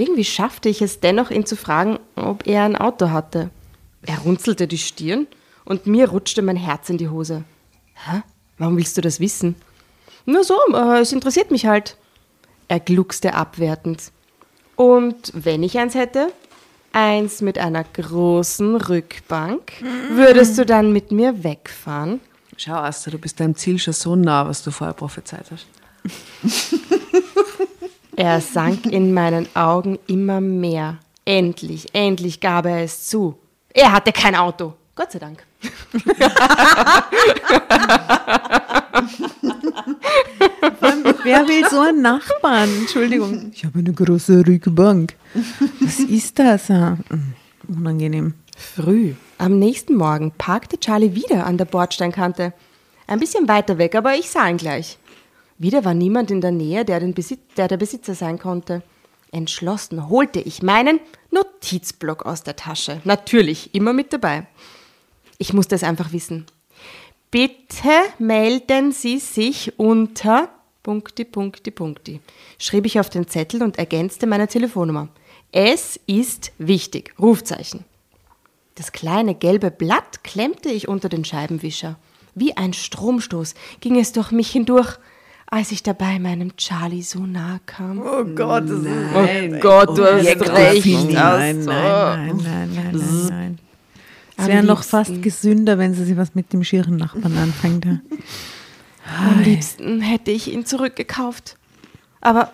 Irgendwie 0.01 0.25
schaffte 0.25 0.71
ich 0.71 0.81
es 0.81 1.01
dennoch, 1.01 1.31
ihn 1.31 1.45
zu 1.45 1.57
fragen, 1.57 1.99
ob 2.17 2.47
er 2.47 2.65
ein 2.65 2.75
Auto 2.77 3.11
hatte. 3.11 3.51
Er 4.01 4.19
runzelte 4.21 4.67
die 4.67 4.79
Stirn 4.79 5.27
und 5.67 5.87
mir 5.87 6.09
rutschte 6.09 6.41
mein 6.41 6.57
Herz 6.57 6.89
in 6.89 6.97
die 6.97 7.11
Hose. 7.11 7.45
Hä? 7.93 8.23
Warum 8.57 8.79
willst 8.79 8.97
du 8.97 9.03
das 9.03 9.21
wissen? 9.21 9.57
Nur 10.25 10.43
so, 10.43 10.55
äh, 10.73 11.01
es 11.01 11.13
interessiert 11.13 11.51
mich 11.51 11.67
halt. 11.67 11.99
Er 12.69 12.81
gluckste 12.81 13.35
abwertend. 13.35 14.11
Und 14.75 15.33
wenn 15.35 15.63
ich 15.63 15.77
eins 15.77 15.95
hätte? 15.95 16.33
Eins 16.93 17.43
mit 17.43 17.59
einer 17.59 17.85
großen 17.85 18.77
Rückbank. 18.77 19.73
Würdest 20.13 20.57
du 20.57 20.65
dann 20.65 20.95
mit 20.95 21.13
mir 21.13 21.45
wegfahren? 21.45 22.21
Schau, 22.57 22.77
Asta, 22.77 23.11
du 23.11 23.19
bist 23.19 23.39
deinem 23.39 23.55
Ziel 23.55 23.79
schon 23.79 23.93
so 23.93 24.17
nah, 24.17 24.49
was 24.49 24.63
du 24.63 24.71
vorher 24.71 24.95
prophezeit 24.95 25.45
hast. 25.51 25.67
Er 28.17 28.41
sank 28.41 28.87
in 28.87 29.15
meinen 29.15 29.47
Augen 29.55 29.99
immer 30.07 30.41
mehr. 30.41 30.99
Endlich, 31.25 31.87
endlich 31.95 32.41
gab 32.41 32.67
er 32.67 32.83
es 32.83 33.07
zu. 33.07 33.39
Er 33.73 33.93
hatte 33.93 34.13
kein 34.13 34.35
Auto. 34.35 34.75
Gott 34.97 35.13
sei 35.13 35.19
Dank. 35.19 35.45
Wer 41.23 41.47
will 41.49 41.69
so 41.71 41.81
einen 41.81 42.03
Nachbarn? 42.03 42.69
Entschuldigung. 42.81 43.51
Ich 43.55 43.65
habe 43.65 43.79
eine 43.79 43.93
große 43.93 44.47
Rückbank. 44.47 45.15
Was 45.81 46.01
ist 46.01 46.39
das? 46.39 46.71
Ah, 46.71 46.97
mm, 47.09 47.35
Unangenehm. 47.69 48.35
Früh. 48.57 49.15
Am 49.39 49.59
nächsten 49.59 49.95
Morgen 49.95 50.33
parkte 50.37 50.79
Charlie 50.79 51.15
wieder 51.15 51.47
an 51.47 51.57
der 51.57 51.65
Bordsteinkante. 51.65 52.53
Ein 53.07 53.21
bisschen 53.21 53.49
weiter 53.49 53.79
weg, 53.79 53.95
aber 53.95 54.15
ich 54.15 54.31
sah 54.31 54.49
ihn 54.49 54.57
gleich. 54.57 54.99
Wieder 55.61 55.85
war 55.85 55.93
niemand 55.93 56.31
in 56.31 56.41
der 56.41 56.53
Nähe, 56.53 56.87
der, 56.87 57.01
den 57.01 57.13
Besitz, 57.13 57.41
der 57.55 57.69
der 57.69 57.77
Besitzer 57.77 58.15
sein 58.15 58.39
konnte. 58.39 58.83
Entschlossen 59.31 60.09
holte 60.09 60.41
ich 60.41 60.63
meinen 60.63 61.01
Notizblock 61.31 62.25
aus 62.25 62.43
der 62.43 62.57
Tasche. 62.57 63.03
Natürlich, 63.05 63.75
immer 63.75 63.93
mit 63.93 64.11
dabei. 64.11 64.47
Ich 65.37 65.53
musste 65.53 65.75
es 65.75 65.83
einfach 65.83 66.13
wissen. 66.13 66.47
Bitte 67.31 67.91
melden 68.19 68.93
Sie 68.93 69.19
sich 69.19 69.79
unter 69.79 70.49
Punkti, 70.83 71.27
Punkti, 71.27 71.71
Punkti. 71.71 72.21
Schrieb 72.59 72.87
ich 72.87 72.99
auf 72.99 73.11
den 73.11 73.29
Zettel 73.29 73.63
und 73.63 73.79
ergänzte 73.79 74.27
meine 74.27 74.49
Telefonnummer. 74.49 75.09
Es 75.53 76.01
ist 76.07 76.53
wichtig. 76.57 77.13
Rufzeichen. 77.19 77.85
Das 78.77 78.93
kleine 78.93 79.35
gelbe 79.35 79.71
Blatt 79.71 80.25
klemmte 80.25 80.71
ich 80.71 80.89
unter 80.89 81.11
den 81.11 81.27
Scheibenwischer. 81.27 81.99
Wie 82.35 82.57
ein 82.57 82.73
Stromstoß 82.73 83.55
ging 83.81 84.01
es 84.01 84.13
durch 84.13 84.31
mich 84.31 84.51
hindurch, 84.51 84.99
als 85.51 85.73
ich 85.73 85.83
dabei 85.83 86.19
meinem 86.19 86.57
Charlie 86.57 87.03
so 87.03 87.21
nahe 87.21 87.61
kam. 87.67 87.99
Oh 87.99 88.25
Gott, 88.25 88.65
das 88.69 88.79
Oh 88.79 89.59
Gott, 89.61 89.99
du 89.99 90.05
hast 90.05 90.27
recht. 90.27 90.87
Nein, 91.11 91.65
nein, 91.65 91.65
nein, 91.65 91.65
nein, 91.65 92.41
nein, 92.43 92.71
nein, 92.75 93.27
nein. 93.29 93.59
Es 94.37 94.47
wäre 94.47 94.63
noch 94.63 94.85
fast 94.85 95.21
gesünder, 95.23 95.77
wenn 95.77 95.93
sie 95.93 96.05
sich 96.05 96.17
was 96.17 96.35
mit 96.35 96.53
dem 96.53 96.65
schieren 96.65 96.97
Nachbarn 96.97 97.37
anfängt. 97.37 97.85
Am 97.85 99.43
liebsten 99.43 100.01
hätte 100.01 100.31
ich 100.31 100.53
ihn 100.53 100.65
zurückgekauft. 100.65 101.57
Aber 102.21 102.53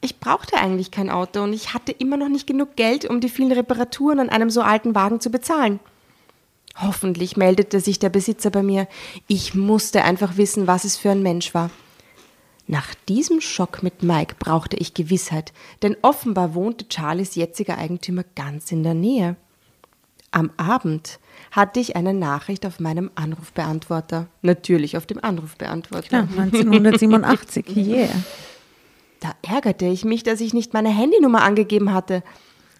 ich 0.00 0.20
brauchte 0.20 0.56
eigentlich 0.56 0.90
kein 0.90 1.10
Auto 1.10 1.42
und 1.42 1.52
ich 1.52 1.74
hatte 1.74 1.92
immer 1.92 2.16
noch 2.16 2.28
nicht 2.28 2.46
genug 2.46 2.76
Geld, 2.76 3.04
um 3.04 3.20
die 3.20 3.28
vielen 3.28 3.52
Reparaturen 3.52 4.20
an 4.20 4.28
einem 4.28 4.50
so 4.50 4.62
alten 4.62 4.94
Wagen 4.94 5.20
zu 5.20 5.30
bezahlen. 5.30 5.80
Hoffentlich 6.80 7.36
meldete 7.36 7.80
sich 7.80 7.98
der 7.98 8.10
Besitzer 8.10 8.50
bei 8.50 8.62
mir. 8.62 8.86
Ich 9.26 9.54
musste 9.54 10.04
einfach 10.04 10.36
wissen, 10.36 10.66
was 10.66 10.84
es 10.84 10.96
für 10.96 11.10
ein 11.10 11.22
Mensch 11.22 11.52
war. 11.54 11.70
Nach 12.68 12.94
diesem 13.08 13.40
Schock 13.40 13.82
mit 13.82 14.02
Mike 14.02 14.36
brauchte 14.38 14.76
ich 14.76 14.94
Gewissheit, 14.94 15.52
denn 15.82 15.96
offenbar 16.02 16.54
wohnte 16.54 16.86
Charlies 16.88 17.36
jetziger 17.36 17.78
Eigentümer 17.78 18.24
ganz 18.34 18.72
in 18.72 18.82
der 18.82 18.94
Nähe. 18.94 19.36
Am 20.32 20.50
Abend 20.56 21.20
hatte 21.52 21.78
ich 21.78 21.94
eine 21.96 22.12
Nachricht 22.12 22.66
auf 22.66 22.80
meinem 22.80 23.10
Anrufbeantworter. 23.14 24.26
Natürlich 24.42 24.96
auf 24.96 25.06
dem 25.06 25.22
Anrufbeantworter. 25.22 26.08
Klar, 26.08 26.28
1987. 26.36 27.64
Yeah. 27.76 28.08
Da 29.20 29.32
ärgerte 29.42 29.86
ich 29.86 30.04
mich, 30.04 30.24
dass 30.24 30.40
ich 30.40 30.52
nicht 30.52 30.74
meine 30.74 30.90
Handynummer 30.90 31.42
angegeben 31.42 31.94
hatte. 31.94 32.22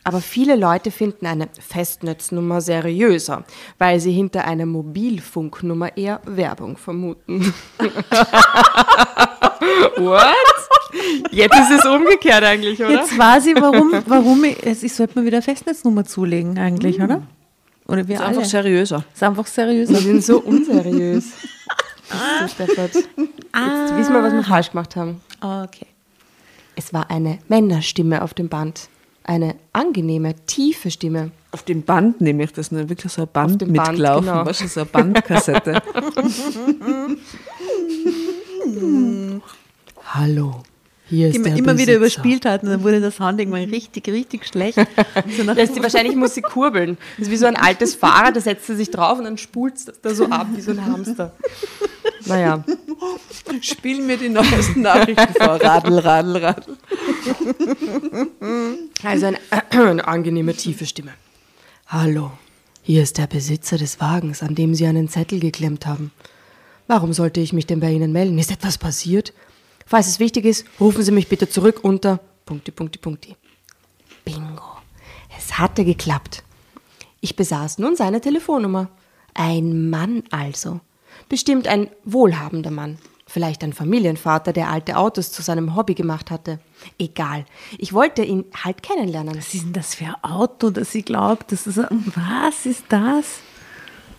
Aber 0.06 0.20
viele 0.20 0.54
Leute 0.56 0.90
finden 0.92 1.26
eine 1.26 1.48
Festnetznummer 1.60 2.60
seriöser, 2.60 3.44
weil 3.78 3.98
sie 3.98 4.12
hinter 4.12 4.44
einer 4.44 4.64
Mobilfunknummer 4.66 5.96
eher 5.96 6.20
Werbung 6.24 6.76
vermuten. 6.76 7.52
What? 9.96 10.34
Jetzt 11.32 11.54
ist 11.58 11.70
es 11.80 11.84
umgekehrt 11.84 12.44
eigentlich, 12.44 12.80
oder? 12.80 12.90
Jetzt 12.92 13.18
weiß 13.18 13.46
ich, 13.46 13.60
warum, 13.60 13.92
warum 14.06 14.44
ich, 14.44 14.64
es- 14.64 14.82
ich 14.82 14.94
sollte 14.94 15.18
mir 15.18 15.26
wieder 15.26 15.38
eine 15.38 15.42
Festnetznummer 15.42 16.04
zulegen 16.04 16.58
eigentlich, 16.58 17.00
oder? 17.00 17.22
Oder 17.88 18.06
wir 18.08 18.14
Ist 18.16 18.20
alle. 18.20 18.36
einfach 18.36 18.44
seriöser. 18.48 19.04
ist 19.12 19.22
einfach 19.22 19.46
seriös. 19.46 19.88
Wir 19.90 19.96
sind 19.98 20.24
so 20.24 20.38
unseriös. 20.40 21.24
So, 22.40 22.46
Steffert. 22.46 22.94
Jetzt 22.94 23.06
wissen 23.96 24.12
wir, 24.14 24.22
was 24.22 24.32
wir 24.32 24.44
falsch 24.44 24.70
gemacht 24.70 24.94
haben. 24.94 25.20
Okay. 25.40 25.86
Es 26.76 26.92
war 26.92 27.10
eine 27.10 27.40
Männerstimme 27.48 28.22
auf 28.22 28.32
dem 28.32 28.48
Band. 28.48 28.88
Eine 29.28 29.56
angenehme, 29.72 30.36
tiefe 30.46 30.88
Stimme. 30.88 31.32
Auf 31.50 31.64
dem 31.64 31.82
Band 31.82 32.20
nehme 32.20 32.44
ich 32.44 32.52
das, 32.52 32.70
ne? 32.70 32.88
wirklich 32.88 33.12
so 33.12 33.22
ein 33.22 33.28
Band 33.32 33.60
dem 33.60 33.72
Band, 33.72 33.88
mitgelaufen, 33.88 34.26
genau. 34.26 34.46
weißt 34.46 34.60
du, 34.60 34.68
so 34.68 34.80
eine 34.82 34.88
Bandkassette. 34.88 35.82
Hallo, 40.04 40.62
hier 41.08 41.30
Die 41.30 41.38
man 41.38 41.56
immer 41.56 41.78
wieder 41.78 41.94
überspielt 41.94 42.44
hat 42.44 42.62
und 42.62 42.70
dann 42.70 42.82
wurde 42.82 43.00
der 43.00 43.10
Sound 43.10 43.38
irgendwann 43.38 43.64
richtig, 43.64 44.08
richtig 44.08 44.46
schlecht. 44.46 44.78
So 45.36 45.42
Lässt 45.42 45.74
sie 45.74 45.82
wahrscheinlich 45.82 46.14
muss 46.16 46.34
sie 46.34 46.42
kurbeln. 46.42 46.98
Das 47.16 47.26
ist 47.26 47.32
wie 47.32 47.36
so 47.36 47.46
ein 47.46 47.56
altes 47.56 47.94
Fahrrad, 47.94 48.36
da 48.36 48.40
setzt 48.40 48.66
sie 48.66 48.76
sich 48.76 48.90
drauf 48.90 49.18
und 49.18 49.24
dann 49.24 49.38
spult 49.38 49.76
es 49.76 49.86
da 50.00 50.14
so 50.14 50.26
ab 50.26 50.46
wie 50.54 50.60
so 50.60 50.70
ein 50.72 50.84
Hamster. 50.84 51.32
Naja, 52.26 52.64
Spiel 53.60 54.02
mir 54.02 54.16
die 54.16 54.28
neuesten 54.28 54.82
Nachrichten 54.82 55.32
vor. 55.34 55.60
Radl, 55.62 55.98
Radl, 55.98 56.36
Radl. 56.36 56.76
also 59.02 59.26
eine, 59.26 59.38
eine 59.70 60.06
angenehme, 60.06 60.54
tiefe 60.54 60.86
Stimme. 60.86 61.12
Hallo, 61.86 62.32
hier 62.82 63.02
ist 63.02 63.18
der 63.18 63.26
Besitzer 63.26 63.78
des 63.78 64.00
Wagens, 64.00 64.42
an 64.42 64.54
dem 64.54 64.74
Sie 64.74 64.86
einen 64.86 65.08
Zettel 65.08 65.40
geklemmt 65.40 65.86
haben. 65.86 66.10
Warum 66.88 67.12
sollte 67.12 67.40
ich 67.40 67.52
mich 67.52 67.66
denn 67.66 67.80
bei 67.80 67.90
Ihnen 67.90 68.12
melden? 68.12 68.38
Ist 68.38 68.50
etwas 68.50 68.78
passiert? 68.78 69.32
Falls 69.86 70.08
es 70.08 70.18
wichtig 70.18 70.44
ist, 70.44 70.66
rufen 70.80 71.02
Sie 71.04 71.12
mich 71.12 71.28
bitte 71.28 71.48
zurück 71.48 71.78
unter 71.82 72.18
Punkti, 72.44 72.72
Punkti, 72.72 72.98
Punkti. 72.98 73.36
Bingo. 74.24 74.78
Es 75.38 75.58
hatte 75.58 75.84
geklappt. 75.84 76.42
Ich 77.20 77.36
besaß 77.36 77.78
nun 77.78 77.94
seine 77.96 78.20
Telefonnummer. 78.20 78.88
Ein 79.34 79.88
Mann 79.88 80.24
also. 80.30 80.80
Bestimmt 81.28 81.68
ein 81.68 81.88
wohlhabender 82.04 82.72
Mann. 82.72 82.98
Vielleicht 83.28 83.62
ein 83.64 83.72
Familienvater, 83.72 84.52
der 84.52 84.70
alte 84.70 84.96
Autos 84.96 85.30
zu 85.32 85.42
seinem 85.42 85.74
Hobby 85.76 85.94
gemacht 85.94 86.30
hatte. 86.30 86.58
Egal. 86.98 87.44
Ich 87.78 87.92
wollte 87.92 88.22
ihn 88.22 88.44
halt 88.64 88.82
kennenlernen. 88.82 89.36
was 89.36 89.54
ist 89.54 89.64
denn 89.64 89.72
das 89.72 89.94
für 89.94 90.06
ein 90.06 90.24
Auto, 90.24 90.70
das 90.70 90.94
ich 90.94 91.04
glaube? 91.04 91.44
Das 91.48 91.66
ist 91.66 91.78
ein, 91.78 92.12
was 92.14 92.66
ist 92.66 92.84
das? 92.88 93.40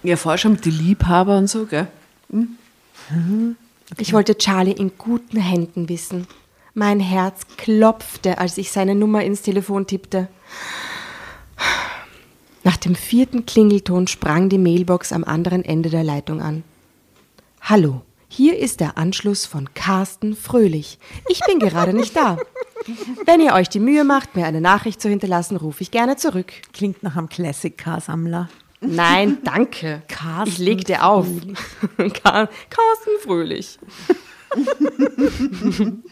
Ja, 0.03 0.15
vorher 0.15 0.37
schon 0.37 0.53
mit 0.53 0.65
die 0.65 0.71
Liebhaber 0.71 1.37
und 1.37 1.47
so, 1.47 1.65
gell? 1.65 1.87
Ich 3.95 4.11
wollte 4.11 4.37
Charlie 4.37 4.73
in 4.73 4.97
guten 4.97 5.39
Händen 5.39 5.87
wissen. 5.87 6.27
Mein 6.73 6.99
Herz 6.99 7.41
klopfte, 7.55 8.37
als 8.37 8.57
ich 8.57 8.71
seine 8.71 8.95
Nummer 8.95 9.23
ins 9.23 9.41
Telefon 9.41 9.87
tippte. 9.87 10.27
Nach 12.63 12.77
dem 12.77 12.95
vierten 12.95 13.45
Klingelton 13.45 14.07
sprang 14.07 14.49
die 14.49 14.57
Mailbox 14.57 15.13
am 15.13 15.23
anderen 15.23 15.63
Ende 15.63 15.89
der 15.89 16.03
Leitung 16.03 16.41
an. 16.41 16.63
Hallo, 17.61 18.01
hier 18.27 18.59
ist 18.59 18.81
der 18.81 18.97
Anschluss 18.97 19.45
von 19.45 19.73
Carsten 19.73 20.35
Fröhlich. 20.35 20.99
Ich 21.29 21.39
bin 21.45 21.59
gerade 21.59 21.93
nicht 21.93 22.15
da. 22.15 22.37
Wenn 23.25 23.41
ihr 23.41 23.53
euch 23.53 23.69
die 23.69 23.79
Mühe 23.79 24.03
macht, 24.03 24.35
mir 24.35 24.45
eine 24.45 24.61
Nachricht 24.61 25.01
zu 25.01 25.09
hinterlassen, 25.09 25.55
rufe 25.55 25.81
ich 25.81 25.91
gerne 25.91 26.17
zurück. 26.17 26.51
Klingt 26.73 27.03
nach 27.03 27.15
einem 27.15 27.29
Classic-Car-Sammler. 27.29 28.49
Nein, 28.79 29.39
danke. 29.43 30.03
Carsten 30.07 30.49
ich 30.49 30.57
leg 30.59 30.85
dir 30.85 31.05
auf. 31.05 31.25
Car 32.23 32.49
Carsten 32.69 33.19
Fröhlich. 33.21 33.79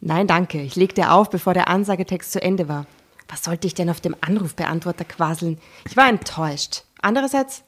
Nein, 0.00 0.26
danke. 0.26 0.60
Ich 0.62 0.76
leg 0.76 0.94
dir 0.94 1.12
auf, 1.12 1.30
bevor 1.30 1.54
der 1.54 1.68
Ansagetext 1.68 2.32
zu 2.32 2.42
Ende 2.42 2.68
war. 2.68 2.86
Was 3.28 3.42
sollte 3.42 3.66
ich 3.66 3.74
denn 3.74 3.90
auf 3.90 4.00
dem 4.00 4.14
Anrufbeantworter 4.20 5.04
quasseln? 5.04 5.58
Ich 5.88 5.96
war 5.96 6.08
enttäuscht. 6.08 6.84
Andererseits, 7.00 7.64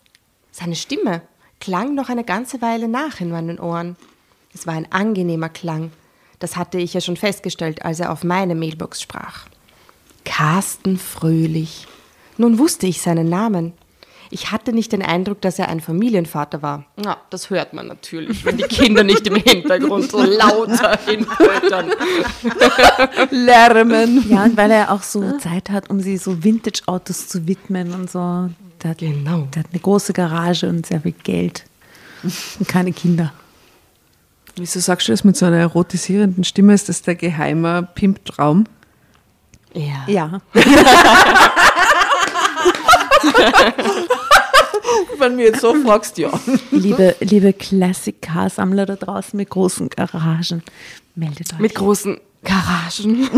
seine 0.50 0.76
Stimme 0.76 1.22
klang 1.60 1.94
noch 1.94 2.08
eine 2.08 2.24
ganze 2.24 2.62
Weile 2.62 2.88
nach 2.88 3.20
in 3.20 3.30
meinen 3.30 3.58
Ohren. 3.58 3.96
Es 4.54 4.66
war 4.66 4.74
ein 4.74 4.90
angenehmer 4.92 5.48
Klang. 5.48 5.90
Das 6.38 6.56
hatte 6.56 6.78
ich 6.78 6.94
ja 6.94 7.00
schon 7.00 7.16
festgestellt, 7.16 7.84
als 7.84 7.98
er 8.00 8.12
auf 8.12 8.22
meine 8.22 8.54
Mailbox 8.54 9.02
sprach. 9.02 9.46
Carsten 10.24 10.98
Fröhlich. 10.98 11.86
Nun 12.38 12.58
wusste 12.58 12.86
ich 12.86 13.00
seinen 13.02 13.28
Namen. 13.28 13.72
Ich 14.30 14.52
hatte 14.52 14.72
nicht 14.74 14.92
den 14.92 15.00
Eindruck, 15.02 15.40
dass 15.40 15.58
er 15.58 15.68
ein 15.68 15.80
Familienvater 15.80 16.60
war. 16.60 16.84
Na, 16.96 17.16
das 17.30 17.48
hört 17.48 17.72
man 17.72 17.86
natürlich, 17.86 18.44
wenn 18.44 18.58
die 18.58 18.64
Kinder 18.64 19.02
nicht 19.02 19.26
im 19.26 19.36
Hintergrund 19.36 20.10
so 20.10 20.20
lauter 20.22 20.98
hinpöttern. 21.06 21.92
Lärmen. 23.30 24.28
Ja, 24.28 24.44
und 24.44 24.56
weil 24.56 24.70
er 24.70 24.92
auch 24.92 25.02
so 25.02 25.38
Zeit 25.38 25.70
hat, 25.70 25.88
um 25.88 26.00
sie 26.00 26.18
so 26.18 26.44
Vintage-Autos 26.44 27.28
zu 27.28 27.46
widmen 27.46 27.94
und 27.94 28.10
so. 28.10 28.50
Der 28.82 28.90
hat, 28.90 28.98
Genau. 28.98 29.48
der 29.54 29.62
hat 29.64 29.70
eine 29.72 29.80
große 29.80 30.12
Garage 30.12 30.68
und 30.68 30.84
sehr 30.86 31.00
viel 31.00 31.14
Geld. 31.24 31.64
Und 32.22 32.68
keine 32.68 32.92
Kinder. 32.92 33.32
Wieso 34.56 34.80
sagst 34.80 35.08
du 35.08 35.12
das 35.12 35.24
mit 35.24 35.36
so 35.38 35.46
einer 35.46 35.56
erotisierenden 35.56 36.44
Stimme? 36.44 36.74
Ist 36.74 36.88
das 36.90 37.00
der 37.00 37.14
geheime 37.14 37.88
Pimp-Traum? 37.94 38.64
Ja. 39.72 40.04
Ja. 40.06 40.40
Wenn 45.18 45.32
du 45.32 45.36
mir 45.36 45.46
jetzt 45.46 45.60
so 45.60 45.74
fragst, 45.82 46.16
ja. 46.18 46.30
Liebe, 46.70 47.16
liebe 47.20 47.52
Classic-Car-Sammler 47.52 48.86
da 48.86 48.96
draußen 48.96 49.36
mit 49.36 49.50
großen 49.50 49.90
Garagen, 49.90 50.62
meldet 51.14 51.52
euch. 51.54 51.58
Mit 51.58 51.74
großen 51.74 52.18
Garagen. 52.44 53.28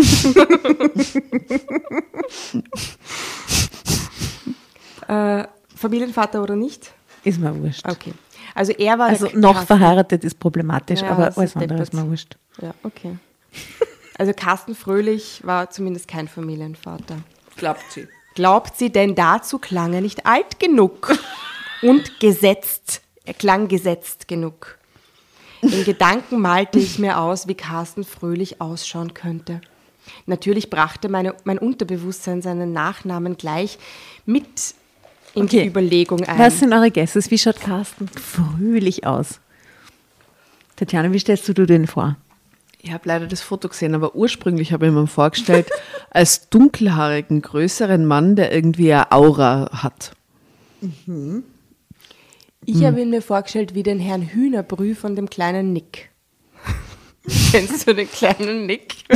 äh, 5.08 5.44
Familienvater 5.74 6.42
oder 6.42 6.56
nicht? 6.56 6.92
ist 7.22 7.38
mir 7.38 7.54
wurscht. 7.62 7.86
Okay. 7.86 8.14
Also 8.54 8.72
er 8.72 8.98
war 8.98 9.08
Also 9.08 9.26
noch 9.34 9.52
Carsten- 9.52 9.66
verheiratet 9.66 10.24
ist 10.24 10.38
problematisch, 10.40 11.02
Ja, 11.02 11.10
aber 11.10 11.36
alles 11.36 11.54
andere 11.56 11.82
ist 11.82 11.92
mir 11.92 12.08
wurscht. 12.08 12.36
Ja, 12.60 12.72
okay. 12.82 13.16
Also 14.18 14.32
Carsten 14.34 14.74
Fröhlich 14.74 15.40
war 15.44 15.70
zumindest 15.70 16.08
kein 16.08 16.28
Familienvater. 16.28 17.16
Glaubt 17.56 17.82
sie. 17.90 18.08
Glaubt 18.40 18.78
sie 18.78 18.88
denn 18.88 19.14
dazu 19.14 19.58
klang 19.58 19.92
er 19.92 20.00
nicht 20.00 20.24
alt 20.24 20.58
genug 20.58 21.14
und 21.82 22.20
gesetzt? 22.20 23.02
Er 23.26 23.34
klang 23.34 23.68
gesetzt 23.68 24.28
genug. 24.28 24.78
In 25.60 25.84
Gedanken 25.84 26.40
malte 26.40 26.78
ich 26.78 26.98
mir 26.98 27.18
aus, 27.18 27.48
wie 27.48 27.54
Carsten 27.54 28.02
Fröhlich 28.02 28.62
ausschauen 28.62 29.12
könnte. 29.12 29.60
Natürlich 30.24 30.70
brachte 30.70 31.10
meine, 31.10 31.34
mein 31.44 31.58
Unterbewusstsein 31.58 32.40
seinen 32.40 32.72
Nachnamen 32.72 33.36
gleich 33.36 33.78
mit 34.24 34.46
in 35.34 35.46
die 35.46 35.58
Okay. 35.58 35.66
Überlegung 35.68 36.24
ein. 36.24 36.38
Was 36.38 36.60
sind 36.60 36.72
eure 36.72 36.90
Guesses? 36.90 37.30
Wie 37.30 37.36
schaut 37.36 37.60
Carsten 37.60 38.08
fröhlich 38.08 39.06
aus? 39.06 39.38
Tatjana, 40.76 41.12
wie 41.12 41.18
stellst 41.18 41.46
du 41.46 41.52
dir 41.52 41.66
den 41.66 41.86
vor? 41.86 42.16
Ich 42.82 42.92
habe 42.92 43.06
leider 43.06 43.26
das 43.26 43.42
Foto 43.42 43.68
gesehen, 43.68 43.94
aber 43.94 44.14
ursprünglich 44.14 44.72
habe 44.72 44.86
ich 44.86 44.92
mir 44.92 45.06
vorgestellt, 45.06 45.68
als 46.10 46.48
dunkelhaarigen, 46.48 47.42
größeren 47.42 48.06
Mann, 48.06 48.36
der 48.36 48.52
irgendwie 48.52 48.92
eine 48.92 49.12
Aura 49.12 49.70
hat. 49.72 50.12
Ich 52.64 52.84
habe 52.84 53.02
ihn 53.02 53.10
mir 53.10 53.20
vorgestellt 53.20 53.74
wie 53.74 53.82
den 53.82 53.98
Herrn 53.98 54.22
Hühnerbrü 54.22 54.94
von 54.94 55.14
dem 55.14 55.28
kleinen 55.28 55.74
Nick. 55.74 56.10
Kennst 57.50 57.86
du 57.86 57.94
den 57.94 58.10
kleinen 58.10 58.66
Nick? 58.66 58.94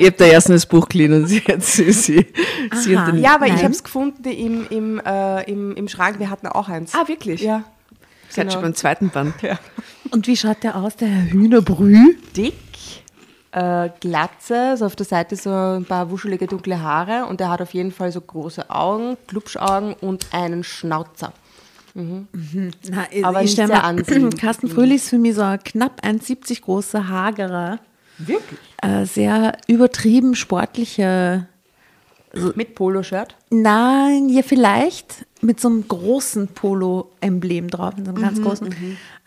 Ich 0.00 0.06
habe 0.06 0.16
da 0.16 0.24
erst 0.24 0.48
das 0.48 0.66
Buch 0.66 0.88
gelesen 0.88 1.22
und 1.22 1.28
sie 1.28 1.38
hat 1.40 1.62
sie, 1.62 1.92
sie, 1.92 2.26
sie 2.74 2.96
und 2.96 3.06
den, 3.06 3.22
Ja, 3.22 3.36
aber 3.36 3.46
ich 3.46 3.52
Nein. 3.52 3.62
habe 3.62 3.72
es 3.72 3.84
gefunden 3.84 4.24
im, 4.24 4.66
im, 4.68 4.98
äh, 4.98 5.48
im, 5.48 5.76
im 5.76 5.86
Schrank. 5.86 6.18
Wir 6.18 6.30
hatten 6.30 6.48
auch 6.48 6.68
eins. 6.68 6.94
Ah, 6.96 7.06
wirklich? 7.06 7.42
Ja. 7.42 7.62
sie 8.28 8.40
hat 8.40 8.48
genau. 8.48 8.54
schon 8.54 8.62
beim 8.62 8.74
zweiten 8.74 9.10
Band. 9.10 9.34
Und 10.14 10.28
wie 10.28 10.36
schaut 10.36 10.62
der 10.62 10.76
aus, 10.76 10.94
der 10.94 11.08
Herr 11.08 11.32
Hühnerbrü? 11.32 12.14
Dick, 12.36 12.54
äh, 13.50 13.88
Glatze, 13.98 14.76
so 14.76 14.86
auf 14.86 14.94
der 14.94 15.06
Seite 15.06 15.34
so 15.34 15.50
ein 15.50 15.84
paar 15.84 16.08
wuschelige 16.08 16.46
dunkle 16.46 16.80
Haare 16.80 17.26
und 17.26 17.40
er 17.40 17.50
hat 17.50 17.60
auf 17.60 17.74
jeden 17.74 17.90
Fall 17.90 18.12
so 18.12 18.20
große 18.20 18.70
Augen, 18.70 19.16
Glubschaugen 19.26 19.94
und 19.94 20.28
einen 20.32 20.62
Schnauzer. 20.62 21.32
Na, 21.96 22.16
Aber 23.24 23.38
ich 23.38 23.42
nicht 23.42 23.52
stell 23.54 23.66
sehr 23.66 23.76
mir- 23.78 23.82
ansehnlich. 23.82 24.36
Carsten 24.40 24.68
Fröhlich 24.68 24.96
ist 25.02 25.08
für 25.10 25.18
mich 25.18 25.34
so 25.34 25.42
ein 25.42 25.58
knapp 25.64 26.00
1,70 26.04 26.62
großer, 26.62 27.08
hagerer, 27.08 27.80
Wirklich? 28.18 28.60
äh, 28.82 29.06
sehr 29.06 29.56
übertrieben 29.66 30.36
sportlicher, 30.36 31.46
Mit 32.54 32.76
Poloshirt. 32.76 33.34
nein, 33.50 34.28
ja 34.28 34.42
vielleicht 34.42 35.24
mit 35.44 35.60
so 35.60 35.68
einem 35.68 35.86
großen 35.86 36.48
Polo-Emblem 36.48 37.68
drauf, 37.68 37.96
mit 37.96 38.06
so 38.06 38.12
einem 38.12 38.22
ganz 38.22 38.40
großen, 38.40 38.74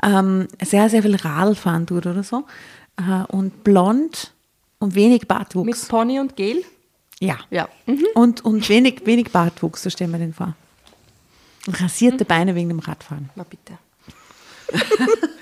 ähm, 0.04 0.48
sehr, 0.64 0.90
sehr 0.90 1.04
viel 1.04 1.16
Radl 1.16 1.56
fahren 1.56 1.86
tut 1.86 2.06
oder 2.06 2.24
so. 2.24 2.46
Äh, 2.98 3.24
und 3.28 3.64
blond 3.64 4.34
und 4.80 4.96
wenig 4.96 5.22
Mit 5.22 5.28
Bartwuchs. 5.28 5.86
Pony 5.86 6.20
und 6.20 6.36
Gel. 6.36 6.64
Ja. 7.20 7.38
Ja. 7.50 7.70
Mhm. 7.86 8.06
Und, 8.16 8.44
und 8.44 8.68
wenig, 8.68 9.06
wenig 9.06 9.32
Bartwuchs, 9.32 9.84
so 9.84 9.90
stellen 9.90 10.12
wir 10.12 10.20
den 10.20 10.34
vor. 10.34 10.56
Rasierte 11.68 12.26
Beine 12.26 12.56
wegen 12.56 12.70
dem 12.70 12.80
Radfahren. 12.80 13.30
Na 13.36 13.44
bitte. 13.44 13.78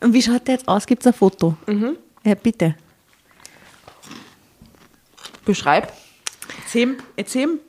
Und 0.00 0.12
wie 0.12 0.22
schaut 0.22 0.46
der 0.46 0.56
jetzt 0.56 0.68
aus? 0.68 0.86
Gibt 0.86 1.02
es 1.02 1.06
ein 1.06 1.12
Foto? 1.14 1.56
Ja, 2.24 2.34
bitte. 2.34 2.74
Beschreib. 5.44 5.92
Erzähl, 6.58 6.96
erzähl. 7.16 7.60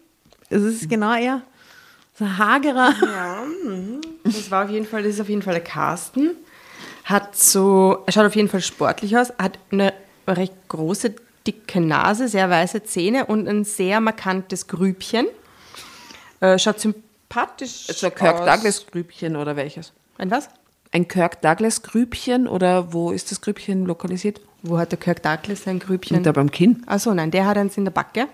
Es 0.49 0.61
ist 0.61 0.89
genau 0.89 1.13
er. 1.13 1.41
So 2.17 2.23
ein 2.25 2.37
hagerer. 2.37 2.93
Ja, 3.01 3.43
mhm. 3.65 4.01
das 4.23 4.49
war 4.49 4.65
auf 4.65 4.71
jeden 4.71 4.85
Fall, 4.85 5.03
das 5.03 5.15
ist 5.15 5.21
auf 5.21 5.29
jeden 5.29 5.41
Fall 5.41 5.53
der 5.53 5.63
Carsten. 5.63 6.31
Hat 7.03 7.35
so, 7.35 8.03
er 8.05 8.13
schaut 8.13 8.25
auf 8.25 8.35
jeden 8.35 8.47
Fall 8.47 8.61
sportlich 8.61 9.17
aus, 9.17 9.33
hat 9.37 9.59
eine 9.71 9.93
recht 10.27 10.53
große, 10.69 11.13
dicke 11.45 11.81
Nase, 11.81 12.27
sehr 12.27 12.49
weiße 12.49 12.83
Zähne 12.83 13.25
und 13.25 13.47
ein 13.47 13.63
sehr 13.63 13.99
markantes 13.99 14.67
Grübchen. 14.67 15.27
Äh, 16.39 16.57
schaut 16.57 16.79
sympathisch 16.79 17.87
So 17.87 18.07
ein 18.07 18.15
Kirk 18.15 18.39
aus. 18.39 18.45
Douglas 18.45 18.87
Grübchen 18.87 19.35
oder 19.35 19.55
welches? 19.55 19.91
Ein 20.17 20.31
was? 20.31 20.49
Ein 20.91 21.07
Kirk 21.07 21.41
Douglas 21.41 21.83
Grübchen 21.83 22.47
oder 22.47 22.93
wo 22.93 23.11
ist 23.11 23.29
das 23.31 23.41
Grübchen 23.41 23.85
lokalisiert? 23.85 24.41
Wo 24.63 24.77
hat 24.77 24.91
der 24.91 24.99
Kirk 24.99 25.21
Douglas 25.21 25.63
sein 25.63 25.79
Grübchen? 25.79 26.23
Da 26.23 26.31
beim 26.31 26.49
Kinn. 26.49 26.83
Achso, 26.87 27.13
nein, 27.13 27.29
der 27.29 27.45
hat 27.45 27.57
eins 27.57 27.77
in 27.77 27.85
der 27.85 27.91
Backe. 27.91 28.27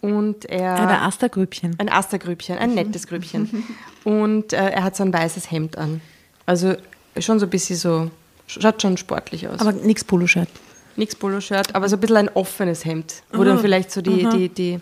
Und 0.00 0.46
er. 0.46 0.86
Der 0.86 1.02
Astergrübchen. 1.02 1.74
Ein 1.78 1.88
Astergrübchen, 1.90 2.56
ein 2.58 2.74
nettes 2.74 3.06
Grübchen. 3.06 3.64
Und 4.04 4.52
äh, 4.54 4.70
er 4.70 4.82
hat 4.84 4.96
so 4.96 5.02
ein 5.04 5.12
weißes 5.12 5.50
Hemd 5.50 5.76
an. 5.76 6.00
Also 6.46 6.74
schon 7.18 7.38
so 7.38 7.46
ein 7.46 7.50
bisschen 7.50 7.76
so, 7.76 8.10
schaut 8.46 8.80
schon 8.80 8.96
sportlich 8.96 9.46
aus. 9.46 9.60
Aber 9.60 9.72
nix 9.72 10.02
Poloshirt. 10.04 10.48
Nix 10.96 11.14
Poloshirt, 11.14 11.74
aber 11.74 11.88
so 11.88 11.96
ein 11.96 12.00
bisschen 12.00 12.16
ein 12.16 12.28
offenes 12.30 12.84
Hemd, 12.84 13.22
wo 13.32 13.44
dann 13.44 13.58
vielleicht 13.58 13.90
so 13.92 14.00
die, 14.02 14.26
die, 14.30 14.48
die 14.48 14.80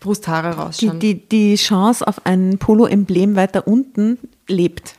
Brusthaare 0.00 0.50
Die, 0.50 0.56
rausschauen. 0.58 0.98
die, 1.00 1.14
die 1.28 1.54
Chance 1.56 2.06
auf 2.06 2.24
ein 2.26 2.58
Polo-Emblem 2.58 3.36
weiter 3.36 3.66
unten 3.68 4.18
lebt. 4.48 4.94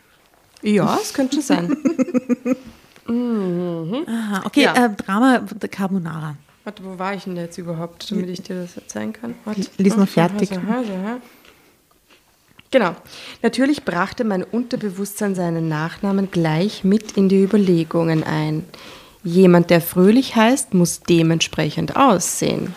ja, 0.61 0.97
es 1.01 1.13
könnte 1.13 1.35
schon 1.35 1.43
sein. 1.43 1.77
Aha, 4.07 4.41
okay, 4.45 4.63
Ja. 4.63 4.85
äh, 4.85 4.89
Drama 4.95 5.39
der 5.39 5.69
Carbonara. 5.69 6.35
Warte, 6.63 6.83
wo 6.83 6.99
war 6.99 7.15
ich 7.15 7.23
denn 7.23 7.35
jetzt 7.35 7.57
überhaupt, 7.57 8.11
damit 8.11 8.29
ich 8.29 8.43
dir 8.43 8.61
das 8.61 8.77
erzählen 8.77 9.13
kann? 9.13 9.33
Warte. 9.45 9.65
Lies 9.77 9.97
noch 9.97 10.07
fertig. 10.07 10.49
Genau. 12.69 12.95
Natürlich 13.41 13.83
brachte 13.83 14.23
mein 14.23 14.43
Unterbewusstsein 14.43 15.35
seinen 15.35 15.67
Nachnamen 15.67 16.29
gleich 16.31 16.83
mit 16.83 17.13
in 17.13 17.29
die 17.29 17.43
Überlegungen 17.43 18.23
ein. 18.23 18.65
Jemand, 19.23 19.69
der 19.69 19.81
fröhlich 19.81 20.35
heißt, 20.35 20.73
muss 20.73 21.01
dementsprechend 21.01 21.95
aussehen. 21.95 22.73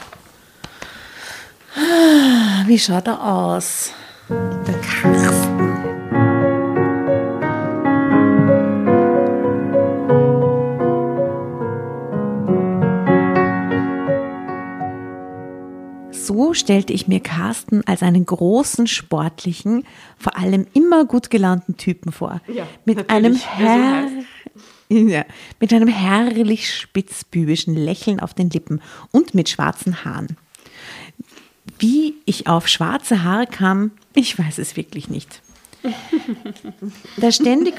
Wie 2.67 2.79
schaut 2.79 3.07
er 3.07 3.23
aus? 3.23 3.93
Der 4.29 4.81
Carsten. 4.81 5.44
So 16.27 16.55
stellte 16.55 16.93
ich 16.93 17.07
mir 17.07 17.21
Carsten 17.21 17.83
als 17.87 18.03
einen 18.03 18.25
großen, 18.25 18.87
sportlichen, 18.87 19.85
vor 20.17 20.39
allem 20.39 20.67
immer 20.73 21.05
gut 21.05 21.29
gelaunten 21.29 21.77
Typen 21.77 22.13
vor. 22.13 22.41
Ja, 22.49 22.67
mit 22.85 23.11
einem 23.11 23.35
so 23.35 23.47
Herr 23.47 24.09
ja, 24.89 25.25
mit 25.61 25.73
einem 25.73 25.89
herrlich 25.89 26.73
spitzbübischen 26.73 27.75
Lächeln 27.75 28.21
auf 28.21 28.35
den 28.35 28.51
Lippen 28.51 28.81
und 29.11 29.35
mit 29.35 29.49
schwarzen 29.49 30.05
Haaren. 30.05 30.37
Wie 31.79 32.15
ich 32.27 32.47
auf 32.47 32.69
schwarze 32.69 33.25
Haare 33.25 33.47
kam, 33.47 33.91
ich 34.15 34.39
weiß 34.39 34.59
es 34.59 34.77
wirklich 34.77 35.09
nicht. 35.09 35.43
Da 37.17 37.33
ständig. 37.33 37.75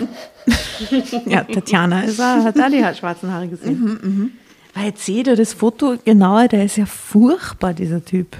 ja, 1.25 1.43
Tatjana 1.43 2.01
ist, 2.03 2.19
hat 2.19 2.59
auch 2.59 2.69
die 2.69 2.97
schwarzen 2.97 3.31
Haare 3.31 3.47
gesehen. 3.47 4.37
Weil 4.75 4.87
jetzt 4.87 5.05
seht 5.05 5.27
ihr 5.27 5.37
das 5.37 5.53
Foto 5.53 5.95
genauer, 6.03 6.49
der 6.49 6.65
ist 6.65 6.75
ja 6.75 6.85
furchtbar, 6.85 7.73
dieser 7.73 8.03
Typ. 8.03 8.35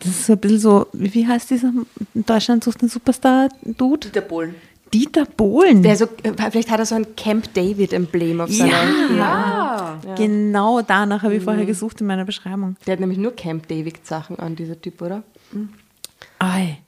Das 0.00 0.10
ist 0.10 0.26
so 0.26 0.34
ein 0.34 0.38
bisschen 0.38 0.58
so, 0.58 0.86
wie 0.92 1.26
heißt 1.26 1.50
dieser 1.50 1.72
in 2.14 2.26
Deutschland 2.26 2.62
sucht 2.62 2.82
ein 2.82 2.88
Superstar-Dude? 2.88 4.10
Der 4.10 4.20
Bohlen. 4.20 4.54
Dieter 4.92 5.24
Bohlen. 5.24 5.82
Der 5.82 5.96
so, 5.96 6.06
vielleicht 6.50 6.70
hat 6.70 6.78
er 6.78 6.84
so 6.84 6.94
ein 6.94 7.16
Camp 7.16 7.54
David-Emblem 7.54 8.42
auf 8.42 8.50
seiner. 8.50 9.16
Ja, 9.16 9.98
genau 10.16 10.82
danach 10.82 11.22
habe 11.22 11.36
ich 11.36 11.42
vorher 11.42 11.64
gesucht 11.64 12.02
in 12.02 12.06
meiner 12.06 12.26
Beschreibung. 12.26 12.76
Der 12.86 12.92
hat 12.92 13.00
nämlich 13.00 13.18
nur 13.18 13.34
Camp 13.34 13.68
David-Sachen 13.68 14.38
an, 14.38 14.56
dieser 14.56 14.78
Typ, 14.78 15.00
oder? 15.00 15.22
Ei. 16.38 16.78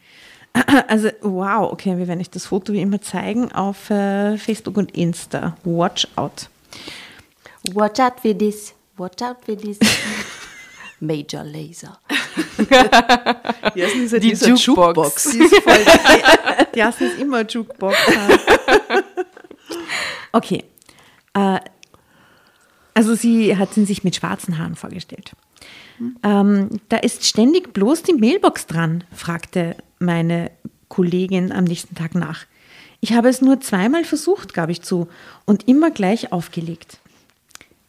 Also, 0.87 1.09
wow, 1.23 1.73
okay, 1.73 1.97
wir 1.99 2.07
werden 2.07 2.21
euch 2.21 2.31
das 2.31 2.47
Foto 2.47 2.73
wie 2.73 2.81
immer 2.81 3.01
zeigen 3.01 3.51
auf 3.53 3.91
äh, 3.91 4.37
Facebook 4.39 4.77
und 4.77 4.95
Insta. 4.97 5.57
Watch 5.65 6.07
out. 6.15 6.49
Watch 7.73 8.01
out 8.01 8.21
for 8.21 8.37
this. 8.37 8.75
Watch 8.97 9.23
out 9.23 9.45
for 9.45 9.57
this. 9.57 9.79
Major 11.01 11.45
Laser. 11.45 11.99
Heißt 12.59 12.71
denn 12.71 14.01
dieser, 14.01 14.21
Die 14.21 14.31
dieser 14.31 14.55
Jukebox. 14.55 15.31
Die 15.31 15.39
ist 15.39 15.57
voll. 15.57 15.77
Die 16.75 16.79
erste 16.79 17.05
ist 17.07 17.19
immer 17.19 17.47
Jukebox. 17.47 17.97
okay. 20.33 20.65
Äh, 21.35 21.61
also 22.95 23.15
sie 23.15 23.57
hat 23.57 23.77
ihn 23.77 23.87
sich 23.87 24.05
mit 24.05 24.17
schwarzen 24.17 24.59
Haaren 24.59 24.77
vorgestellt. 24.77 25.33
Ähm, 26.23 26.81
da 26.89 26.97
ist 26.99 27.25
ständig 27.25 27.73
bloß 27.73 28.03
die 28.03 28.15
Mailbox 28.15 28.67
dran, 28.67 29.05
fragte 29.13 29.77
meine 29.99 30.51
Kollegin 30.89 31.53
am 31.53 31.65
nächsten 31.65 31.95
Tag 31.95 32.15
nach. 32.15 32.47
Ich 33.01 33.13
habe 33.13 33.29
es 33.29 33.41
nur 33.41 33.61
zweimal 33.61 34.05
versucht, 34.05 34.55
gab 34.55 34.71
ich 34.71 34.83
zu, 34.83 35.09
und 35.45 35.69
immer 35.69 35.91
gleich 35.91 36.33
aufgelegt. 36.33 36.99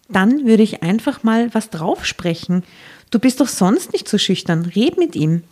Dann 0.08 0.46
würde 0.46 0.64
ich 0.64 0.84
einfach 0.84 1.24
mal 1.24 1.54
was 1.54 1.70
draufsprechen. 1.70 2.64
Du 3.12 3.20
bist 3.20 3.40
doch 3.40 3.48
sonst 3.48 3.94
nicht 3.94 4.08
so 4.08 4.18
schüchtern. 4.18 4.72
Red 4.76 4.98
mit 4.98 5.16
ihm. 5.16 5.44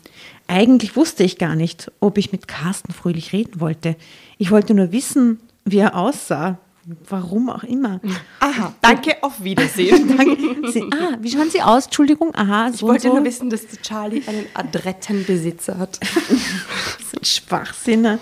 Eigentlich 0.47 0.95
wusste 0.95 1.23
ich 1.23 1.37
gar 1.37 1.55
nicht, 1.55 1.91
ob 1.99 2.17
ich 2.17 2.31
mit 2.31 2.47
Carsten 2.47 2.93
Fröhlich 2.93 3.33
reden 3.33 3.59
wollte. 3.59 3.95
Ich 4.37 4.51
wollte 4.51 4.73
nur 4.73 4.91
wissen, 4.91 5.39
wie 5.65 5.77
er 5.77 5.95
aussah. 5.95 6.59
Warum 7.07 7.49
auch 7.49 7.63
immer. 7.63 8.01
Aha, 8.41 8.75
danke, 8.81 9.15
auf 9.23 9.41
Wiedersehen. 9.41 10.17
Danke. 10.17 10.69
Sie, 10.69 10.83
ah, 10.91 11.15
wie 11.21 11.31
schauen 11.31 11.49
Sie 11.49 11.61
aus? 11.61 11.85
Entschuldigung. 11.85 12.35
Aha, 12.35 12.71
so 12.71 12.75
Ich 12.75 12.81
wollte 12.81 13.07
so. 13.07 13.13
nur 13.15 13.23
wissen, 13.23 13.49
dass 13.49 13.61
Charlie 13.81 14.21
einen 14.27 14.47
adretten 14.53 15.25
Besitzer 15.25 15.77
hat. 15.77 15.97
Das 16.99 17.11
sind 17.11 17.25
Schwachsinne. 17.27 18.19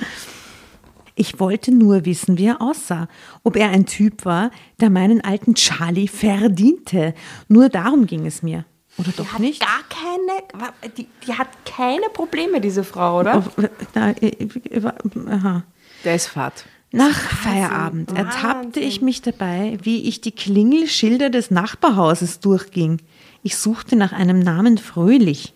Ich 1.16 1.40
wollte 1.40 1.72
nur 1.72 2.06
wissen, 2.06 2.38
wie 2.38 2.46
er 2.48 2.62
aussah. 2.62 3.08
Ob 3.44 3.56
er 3.56 3.70
ein 3.70 3.86
Typ 3.86 4.26
war, 4.26 4.52
der 4.80 4.90
meinen 4.90 5.22
alten 5.22 5.56
Charlie 5.56 6.08
verdiente. 6.08 7.14
Nur 7.48 7.70
darum 7.70 8.06
ging 8.06 8.26
es 8.26 8.42
mir. 8.44 8.66
Oder 8.98 9.12
doch 9.16 9.40
nicht? 9.40 9.62
Gar 9.62 9.84
keine, 9.90 10.92
die, 10.98 11.08
die 11.26 11.34
hat 11.34 11.48
keine 11.66 12.08
Probleme, 12.14 12.60
diese 12.60 12.84
Frau, 12.84 13.20
oder? 13.20 13.38
Auf- 13.38 13.52
da, 13.94 14.10
äh, 14.12 14.28
äh, 14.70 14.92
aha. 15.30 15.64
Der 16.04 16.16
ist 16.16 16.28
Fahrt. 16.28 16.66
Nach 16.94 17.16
Feierabend 17.18 18.12
ertappte 18.18 18.82
ich 18.82 19.02
mich 19.02 19.22
dabei, 19.22 19.78
wie 19.82 20.10
ich 20.10 20.20
die 20.20 20.34
Klingelschilder 20.34 21.30
des 21.30 21.50
Nachbarhauses 21.50 22.42
durchging. 22.42 22.98
Ich 23.44 23.56
suchte 23.56 23.96
nach 23.96 24.12
einem 24.12 24.40
Namen 24.40 24.78
Fröhlich. 24.78 25.54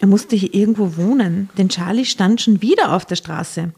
Er 0.00 0.08
musste 0.08 0.34
hier 0.34 0.52
irgendwo 0.52 0.96
wohnen, 0.96 1.50
denn 1.56 1.68
Charlie 1.68 2.04
stand 2.04 2.40
schon 2.40 2.60
wieder 2.62 2.94
auf 2.94 3.04
der 3.04 3.14
Straße. 3.14 3.72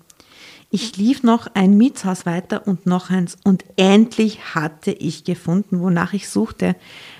Ich 0.78 0.98
lief 0.98 1.22
noch 1.22 1.46
ein 1.54 1.78
Mietshaus 1.78 2.26
weiter 2.26 2.66
und 2.66 2.84
noch 2.84 3.08
eins 3.08 3.38
und 3.44 3.64
endlich 3.76 4.54
hatte 4.54 4.92
ich 4.92 5.24
gefunden, 5.24 5.80
wonach 5.80 6.12
ich 6.12 6.28
suchte. 6.28 6.76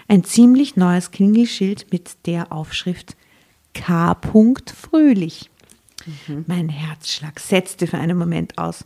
Ein 0.09 0.25
ziemlich 0.25 0.77
neues 0.77 1.11
Klingelschild 1.11 1.91
mit 1.91 2.27
der 2.27 2.53
Aufschrift 2.53 3.17
K. 3.73 4.15
Fröhlich. 4.75 5.49
Mein 6.47 6.69
Herzschlag 6.69 7.41
setzte 7.41 7.87
für 7.87 7.97
einen 7.97 8.19
Moment 8.19 8.59
aus. 8.59 8.85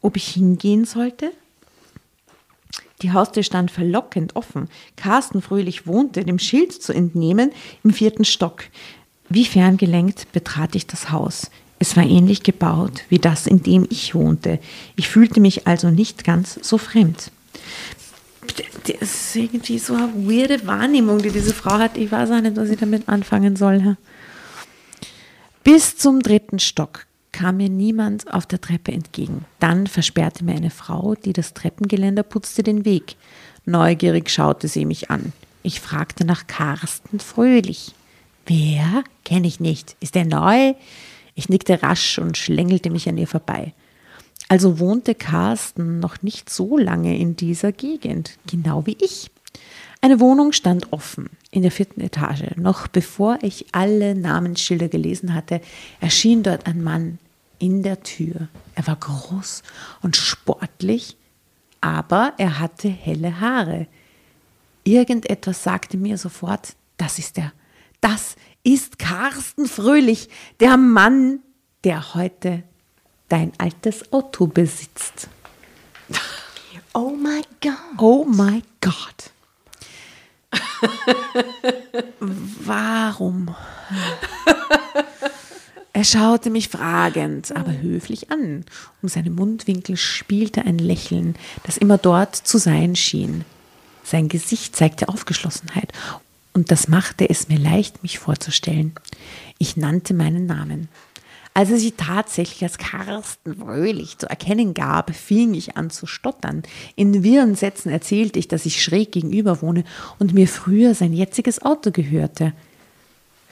Ob 0.00 0.16
ich 0.16 0.28
hingehen 0.28 0.84
sollte? 0.84 1.32
Die 3.02 3.10
Haustür 3.10 3.42
stand 3.42 3.72
verlockend 3.72 4.36
offen. 4.36 4.68
Carsten 4.94 5.42
Fröhlich 5.42 5.88
wohnte, 5.88 6.24
dem 6.24 6.38
Schild 6.38 6.72
zu 6.72 6.92
entnehmen, 6.92 7.50
im 7.82 7.92
vierten 7.92 8.24
Stock. 8.24 8.62
Wie 9.28 9.44
ferngelenkt 9.44 10.30
betrat 10.30 10.76
ich 10.76 10.86
das 10.86 11.10
Haus. 11.10 11.50
Es 11.84 11.98
war 11.98 12.04
ähnlich 12.04 12.42
gebaut 12.42 13.02
wie 13.10 13.18
das, 13.18 13.46
in 13.46 13.62
dem 13.62 13.86
ich 13.90 14.14
wohnte. 14.14 14.58
Ich 14.96 15.06
fühlte 15.06 15.38
mich 15.38 15.66
also 15.66 15.90
nicht 15.90 16.24
ganz 16.24 16.58
so 16.62 16.78
fremd. 16.78 17.30
Das 18.86 19.02
ist 19.02 19.36
irgendwie 19.36 19.78
so 19.78 19.94
eine 19.94 20.08
weirde 20.14 20.66
Wahrnehmung, 20.66 21.18
die 21.18 21.30
diese 21.30 21.52
Frau 21.52 21.72
hat. 21.72 21.98
Ich 21.98 22.10
weiß 22.10 22.30
auch 22.30 22.40
nicht, 22.40 22.56
was 22.56 22.70
ich 22.70 22.78
damit 22.78 23.06
anfangen 23.06 23.54
soll. 23.56 23.98
Bis 25.62 25.98
zum 25.98 26.20
dritten 26.20 26.58
Stock 26.58 27.04
kam 27.32 27.58
mir 27.58 27.68
niemand 27.68 28.32
auf 28.32 28.46
der 28.46 28.62
Treppe 28.62 28.92
entgegen. 28.92 29.44
Dann 29.60 29.86
versperrte 29.86 30.42
mir 30.42 30.54
eine 30.54 30.70
Frau, 30.70 31.14
die 31.16 31.34
das 31.34 31.52
Treppengeländer 31.52 32.22
putzte, 32.22 32.62
den 32.62 32.86
Weg. 32.86 33.16
Neugierig 33.66 34.30
schaute 34.30 34.68
sie 34.68 34.86
mich 34.86 35.10
an. 35.10 35.34
Ich 35.62 35.82
fragte 35.82 36.24
nach 36.24 36.46
Carsten 36.46 37.20
Fröhlich. 37.20 37.94
Wer? 38.46 39.04
Kenne 39.26 39.46
ich 39.46 39.60
nicht. 39.60 39.96
Ist 40.00 40.16
er 40.16 40.24
neu? 40.24 40.72
Ich 41.34 41.48
nickte 41.48 41.82
rasch 41.82 42.18
und 42.18 42.36
schlängelte 42.36 42.90
mich 42.90 43.08
an 43.08 43.18
ihr 43.18 43.26
vorbei. 43.26 43.72
Also 44.48 44.78
wohnte 44.78 45.14
Carsten 45.14 46.00
noch 46.00 46.22
nicht 46.22 46.50
so 46.50 46.76
lange 46.76 47.16
in 47.18 47.36
dieser 47.36 47.72
Gegend, 47.72 48.38
genau 48.46 48.86
wie 48.86 48.96
ich. 49.00 49.30
Eine 50.00 50.20
Wohnung 50.20 50.52
stand 50.52 50.92
offen 50.92 51.30
in 51.50 51.62
der 51.62 51.70
vierten 51.70 52.02
Etage. 52.02 52.56
Noch 52.56 52.88
bevor 52.88 53.38
ich 53.40 53.66
alle 53.72 54.14
Namensschilder 54.14 54.88
gelesen 54.88 55.34
hatte, 55.34 55.60
erschien 56.00 56.42
dort 56.42 56.66
ein 56.66 56.82
Mann 56.82 57.18
in 57.58 57.82
der 57.82 58.02
Tür. 58.02 58.48
Er 58.74 58.86
war 58.86 58.96
groß 58.96 59.62
und 60.02 60.16
sportlich, 60.16 61.16
aber 61.80 62.34
er 62.36 62.58
hatte 62.58 62.88
helle 62.88 63.40
Haare. 63.40 63.86
Irgendetwas 64.84 65.62
sagte 65.62 65.96
mir 65.96 66.18
sofort, 66.18 66.74
das 66.98 67.18
ist 67.18 67.38
er. 67.38 67.52
Das 68.02 68.36
ist 68.64 68.98
Carsten 68.98 69.66
Fröhlich, 69.66 70.28
der 70.58 70.76
Mann, 70.76 71.40
der 71.84 72.14
heute 72.14 72.64
dein 73.28 73.52
altes 73.58 74.12
Auto 74.12 74.46
besitzt. 74.46 75.28
Oh 76.94 77.10
my 77.10 77.42
God. 77.60 77.98
Oh 77.98 78.24
my 78.24 78.62
God. 78.80 79.30
Warum? 82.20 83.54
Er 85.92 86.04
schaute 86.04 86.50
mich 86.50 86.68
fragend, 86.68 87.54
aber 87.54 87.76
höflich 87.80 88.30
an. 88.30 88.64
Um 89.02 89.08
seine 89.08 89.30
Mundwinkel 89.30 89.96
spielte 89.96 90.62
ein 90.62 90.78
Lächeln, 90.78 91.36
das 91.64 91.76
immer 91.76 91.98
dort 91.98 92.34
zu 92.34 92.58
sein 92.58 92.96
schien. 92.96 93.44
Sein 94.02 94.28
Gesicht 94.28 94.76
zeigte 94.76 95.08
Aufgeschlossenheit, 95.08 95.92
und 96.54 96.70
das 96.70 96.88
machte 96.88 97.28
es 97.28 97.48
mir 97.48 97.58
leicht, 97.58 98.02
mich 98.02 98.18
vorzustellen. 98.18 98.94
Ich 99.58 99.76
nannte 99.76 100.14
meinen 100.14 100.46
Namen. 100.46 100.88
Als 101.52 101.70
er 101.70 101.78
sich 101.78 101.94
tatsächlich 101.96 102.64
als 102.64 102.78
Carsten 102.78 103.56
Fröhlich 103.56 104.18
zu 104.18 104.28
erkennen 104.28 104.74
gab, 104.74 105.14
fing 105.14 105.54
ich 105.54 105.76
an 105.76 105.90
zu 105.90 106.06
stottern. 106.06 106.64
In 106.96 107.22
wirren 107.22 107.54
Sätzen 107.54 107.90
erzählte 107.90 108.40
ich, 108.40 108.48
dass 108.48 108.66
ich 108.66 108.82
schräg 108.82 109.12
gegenüber 109.12 109.62
wohne 109.62 109.84
und 110.18 110.34
mir 110.34 110.48
früher 110.48 110.94
sein 110.94 111.12
jetziges 111.12 111.62
Auto 111.62 111.92
gehörte. 111.92 112.52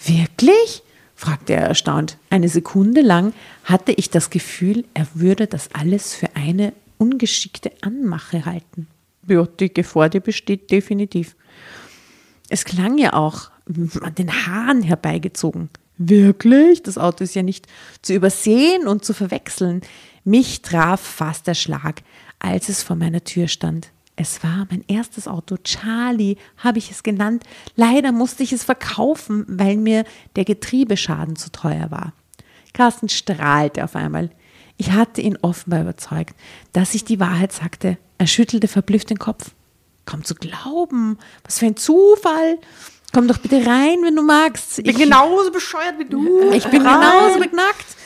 Wirklich? 0.04 0.82
fragte 1.14 1.52
er 1.52 1.68
erstaunt. 1.68 2.18
Eine 2.30 2.48
Sekunde 2.48 3.02
lang 3.02 3.32
hatte 3.62 3.92
ich 3.92 4.10
das 4.10 4.30
Gefühl, 4.30 4.84
er 4.94 5.06
würde 5.14 5.46
das 5.46 5.72
alles 5.72 6.14
für 6.14 6.34
eine 6.34 6.72
ungeschickte 6.98 7.70
Anmache 7.82 8.44
halten. 8.44 8.88
Ja, 9.28 9.46
die 9.46 9.72
Gefahr, 9.72 10.08
die 10.08 10.18
besteht 10.18 10.72
definitiv. 10.72 11.36
Es 12.52 12.66
klang 12.66 12.98
ja 12.98 13.14
auch 13.14 13.50
an 14.02 14.14
den 14.14 14.30
Haaren 14.30 14.82
herbeigezogen. 14.82 15.70
Wirklich? 15.96 16.82
Das 16.82 16.98
Auto 16.98 17.24
ist 17.24 17.34
ja 17.34 17.42
nicht 17.42 17.66
zu 18.02 18.12
übersehen 18.12 18.86
und 18.86 19.06
zu 19.06 19.14
verwechseln. 19.14 19.80
Mich 20.24 20.60
traf 20.60 21.00
fast 21.00 21.46
der 21.46 21.54
Schlag, 21.54 22.02
als 22.40 22.68
es 22.68 22.82
vor 22.82 22.94
meiner 22.94 23.24
Tür 23.24 23.48
stand. 23.48 23.88
Es 24.16 24.44
war 24.44 24.66
mein 24.68 24.84
erstes 24.86 25.28
Auto. 25.28 25.56
Charlie 25.64 26.36
habe 26.58 26.76
ich 26.76 26.90
es 26.90 27.02
genannt. 27.02 27.44
Leider 27.74 28.12
musste 28.12 28.42
ich 28.42 28.52
es 28.52 28.64
verkaufen, 28.64 29.46
weil 29.48 29.78
mir 29.78 30.04
der 30.36 30.44
Getriebeschaden 30.44 31.36
zu 31.36 31.50
teuer 31.52 31.90
war. 31.90 32.12
Carsten 32.74 33.08
strahlte 33.08 33.82
auf 33.82 33.96
einmal. 33.96 34.28
Ich 34.76 34.90
hatte 34.90 35.22
ihn 35.22 35.38
offenbar 35.40 35.80
überzeugt, 35.80 36.36
dass 36.74 36.94
ich 36.94 37.06
die 37.06 37.18
Wahrheit 37.18 37.52
sagte. 37.52 37.96
Er 38.18 38.26
schüttelte 38.26 38.68
verblüfft 38.68 39.08
den 39.08 39.18
Kopf. 39.18 39.52
Kaum 40.06 40.24
zu 40.24 40.34
glauben. 40.34 41.18
Was 41.44 41.58
für 41.58 41.66
ein 41.66 41.76
Zufall. 41.76 42.58
Komm 43.12 43.28
doch 43.28 43.38
bitte 43.38 43.56
rein, 43.66 43.98
wenn 44.02 44.16
du 44.16 44.22
magst. 44.22 44.78
Ich 44.78 44.84
bin 44.84 44.96
genauso 44.96 45.50
bescheuert 45.50 45.98
wie 45.98 46.06
du. 46.06 46.50
Ich 46.52 46.64
bin 46.64 46.82
genauso 46.82 47.38
beknackt. 47.38 47.96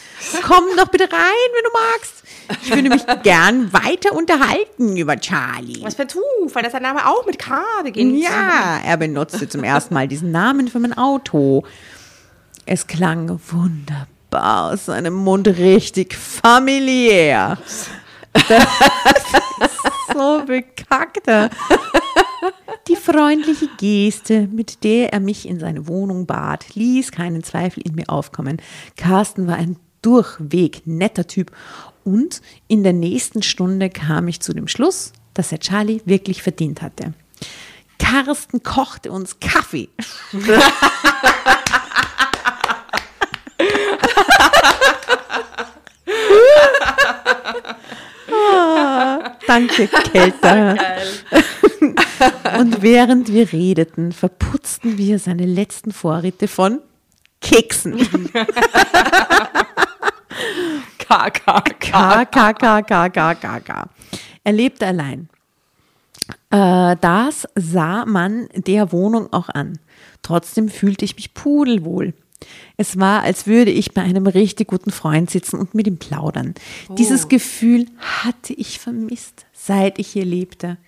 Komm 0.42 0.64
doch 0.76 0.88
bitte 0.88 1.04
rein, 1.04 1.48
wenn 1.54 1.64
du 1.64 1.70
magst. 1.72 2.16
Ich 2.62 2.74
würde 2.74 2.88
mich 2.88 3.22
gern 3.22 3.72
weiter 3.72 4.12
unterhalten 4.14 4.96
über 4.96 5.16
Charlie. 5.18 5.82
Was 5.82 5.94
für 5.94 6.02
ein 6.02 6.08
Zufall, 6.08 6.62
dass 6.62 6.72
der 6.72 6.80
Name 6.80 7.06
auch 7.06 7.24
mit 7.26 7.38
K 7.38 7.62
beginnt. 7.82 8.18
Ja, 8.22 8.80
er 8.84 8.96
benutzte 8.96 9.48
zum 9.48 9.62
ersten 9.64 9.94
Mal 9.94 10.08
diesen 10.08 10.32
Namen 10.32 10.68
für 10.68 10.80
mein 10.80 10.96
Auto. 10.96 11.64
Es 12.64 12.86
klang 12.86 13.40
wunderbar 13.48 14.72
aus 14.72 14.86
seinem 14.86 15.14
Mund, 15.14 15.46
richtig 15.46 16.16
familiär. 16.16 17.58
So 20.12 20.42
bekackter. 20.44 21.50
Die 22.88 22.96
freundliche 22.96 23.68
Geste, 23.78 24.46
mit 24.46 24.84
der 24.84 25.12
er 25.12 25.20
mich 25.20 25.48
in 25.48 25.58
seine 25.58 25.88
Wohnung 25.88 26.26
bat, 26.26 26.74
ließ 26.74 27.10
keinen 27.10 27.42
Zweifel 27.42 27.82
in 27.84 27.94
mir 27.94 28.08
aufkommen. 28.08 28.62
Carsten 28.96 29.46
war 29.46 29.56
ein 29.56 29.76
durchweg 30.02 30.82
netter 30.86 31.26
Typ 31.26 31.50
und 32.04 32.40
in 32.68 32.84
der 32.84 32.92
nächsten 32.92 33.42
Stunde 33.42 33.90
kam 33.90 34.28
ich 34.28 34.40
zu 34.40 34.52
dem 34.52 34.68
Schluss, 34.68 35.12
dass 35.34 35.50
er 35.50 35.58
Charlie 35.58 36.00
wirklich 36.04 36.42
verdient 36.42 36.82
hatte. 36.82 37.14
Carsten 37.98 38.62
kochte 38.62 39.10
uns 39.10 39.40
Kaffee. 39.40 39.88
Ah, 48.66 49.36
danke, 49.46 49.88
Kelter. 49.88 50.76
Und 52.58 52.82
während 52.82 53.32
wir 53.32 53.52
redeten, 53.52 54.12
verputzten 54.12 54.98
wir 54.98 55.18
seine 55.18 55.46
letzten 55.46 55.92
Vorräte 55.92 56.48
von 56.48 56.80
Keksen. 57.40 57.98
K, 60.98 61.30
K, 61.30 61.60
K, 61.78 62.24
K, 62.24 62.52
K, 62.52 62.82
K, 62.82 63.08
K, 63.08 63.34
K, 63.34 63.60
K. 63.60 63.88
Er 64.44 64.52
lebte 64.52 64.86
allein. 64.86 65.28
Äh, 66.50 66.96
das 67.00 67.46
sah 67.54 68.04
man 68.06 68.48
der 68.54 68.92
Wohnung 68.92 69.32
auch 69.32 69.48
an. 69.48 69.78
Trotzdem 70.22 70.68
fühlte 70.68 71.04
ich 71.04 71.16
mich 71.16 71.34
pudelwohl. 71.34 72.14
Es 72.76 72.98
war, 72.98 73.22
als 73.22 73.46
würde 73.46 73.70
ich 73.70 73.94
bei 73.94 74.02
einem 74.02 74.26
richtig 74.26 74.68
guten 74.68 74.90
Freund 74.90 75.30
sitzen 75.30 75.58
und 75.58 75.74
mit 75.74 75.86
ihm 75.86 75.98
plaudern. 75.98 76.54
Dieses 76.98 77.28
Gefühl 77.28 77.86
hatte 77.98 78.52
ich 78.52 78.78
vermisst, 78.78 79.46
seit 79.52 79.98
ich 79.98 80.08
hier 80.08 80.24
lebte. 80.24 80.78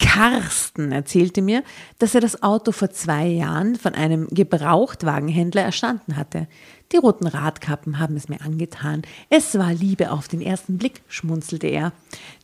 Carsten 0.00 0.92
erzählte 0.92 1.42
mir, 1.42 1.62
dass 1.98 2.14
er 2.14 2.22
das 2.22 2.42
Auto 2.42 2.72
vor 2.72 2.90
zwei 2.90 3.26
Jahren 3.26 3.76
von 3.76 3.94
einem 3.94 4.28
Gebrauchtwagenhändler 4.28 5.62
erstanden 5.62 6.16
hatte. 6.16 6.48
Die 6.92 6.96
roten 6.96 7.26
Radkappen 7.26 7.98
haben 7.98 8.16
es 8.16 8.28
mir 8.28 8.40
angetan. 8.40 9.02
Es 9.28 9.56
war 9.56 9.72
Liebe 9.72 10.10
auf 10.10 10.26
den 10.26 10.40
ersten 10.40 10.78
Blick, 10.78 11.02
schmunzelte 11.06 11.68
er. 11.68 11.92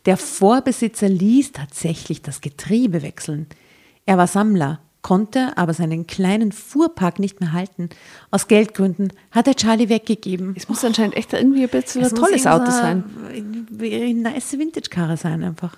Der 0.05 0.19
Vorbesitzer 0.19 1.09
ließ 1.09 1.53
tatsächlich 1.53 2.23
das 2.23 2.43
Getriebe 2.43 3.03
wechseln. 3.03 3.47
Er 4.05 4.19
war 4.19 4.27
Sammler, 4.27 4.81
konnte 5.07 5.57
aber 5.57 5.73
seinen 5.73 6.09
kleinen 6.09 6.51
Fuhrpark 6.51 7.21
nicht 7.21 7.39
mehr 7.39 7.53
halten. 7.53 7.91
Aus 8.33 8.49
Geldgründen 8.49 9.13
hat 9.31 9.47
er 9.47 9.55
Charlie 9.55 9.89
weggegeben. 9.89 10.53
Es 10.57 10.69
muss 10.69 10.85
anscheinend 10.85 11.17
echt 11.17 11.33
irgendwie 11.33 11.63
ein 11.63 11.69
bisschen 11.69 12.03
Es 12.03 12.13
ein 12.13 12.19
tolles 12.19 12.45
Auto 12.45 12.73
sein. 12.73 13.05
Eine 13.31 13.95
eine 13.95 14.15
nice 14.15 14.59
Vintage-Karre 14.59 15.17
sein 15.17 15.45
einfach. 15.45 15.77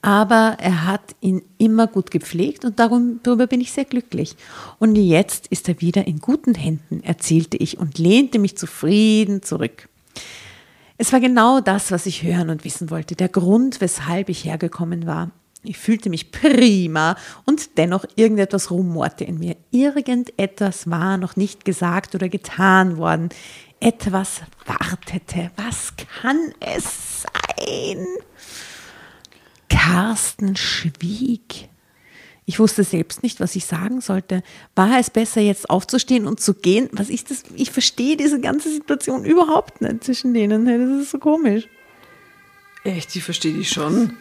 Aber 0.00 0.56
er 0.58 0.86
hat 0.86 1.02
ihn 1.20 1.42
immer 1.58 1.86
gut 1.86 2.10
gepflegt 2.10 2.64
und 2.64 2.78
darum, 2.78 3.20
darüber 3.22 3.46
bin 3.46 3.60
ich 3.60 3.72
sehr 3.72 3.84
glücklich. 3.84 4.36
Und 4.78 4.96
jetzt 4.96 5.48
ist 5.48 5.68
er 5.68 5.82
wieder 5.82 6.06
in 6.06 6.20
guten 6.20 6.54
Händen, 6.54 7.02
erzählte 7.04 7.58
ich 7.58 7.76
und 7.76 7.98
lehnte 7.98 8.38
mich 8.38 8.56
zufrieden 8.56 9.42
zurück. 9.42 9.90
Es 10.96 11.12
war 11.12 11.20
genau 11.20 11.60
das, 11.60 11.90
was 11.90 12.06
ich 12.06 12.22
hören 12.22 12.48
und 12.48 12.64
wissen 12.64 12.88
wollte, 12.88 13.16
der 13.16 13.28
Grund, 13.28 13.82
weshalb 13.82 14.30
ich 14.30 14.46
hergekommen 14.46 15.06
war. 15.06 15.30
Ich 15.64 15.78
fühlte 15.78 16.10
mich 16.10 16.32
prima 16.32 17.16
und 17.44 17.78
dennoch 17.78 18.04
irgendetwas 18.16 18.70
rumorte 18.70 19.24
in 19.24 19.38
mir. 19.38 19.56
Irgendetwas 19.70 20.90
war 20.90 21.18
noch 21.18 21.36
nicht 21.36 21.64
gesagt 21.64 22.14
oder 22.14 22.28
getan 22.28 22.96
worden. 22.96 23.28
Etwas 23.78 24.42
wartete. 24.66 25.50
Was 25.56 25.94
kann 25.96 26.52
es 26.58 27.22
sein? 27.22 28.06
Carsten 29.68 30.56
schwieg. 30.56 31.68
Ich 32.44 32.58
wusste 32.58 32.82
selbst 32.82 33.22
nicht, 33.22 33.38
was 33.38 33.54
ich 33.54 33.64
sagen 33.64 34.00
sollte. 34.00 34.42
War 34.74 34.98
es 34.98 35.10
besser, 35.10 35.40
jetzt 35.40 35.70
aufzustehen 35.70 36.26
und 36.26 36.40
zu 36.40 36.54
gehen? 36.54 36.88
Was 36.92 37.08
ist 37.08 37.30
das? 37.30 37.44
Ich 37.54 37.70
verstehe 37.70 38.16
diese 38.16 38.40
ganze 38.40 38.72
Situation 38.72 39.24
überhaupt 39.24 39.80
nicht 39.80 40.02
zwischen 40.02 40.34
denen. 40.34 40.66
Das 40.66 41.02
ist 41.02 41.12
so 41.12 41.18
komisch. 41.18 41.68
Echt, 42.82 43.14
die 43.14 43.20
verstehe 43.20 43.56
ich 43.56 43.70
schon. 43.70 44.16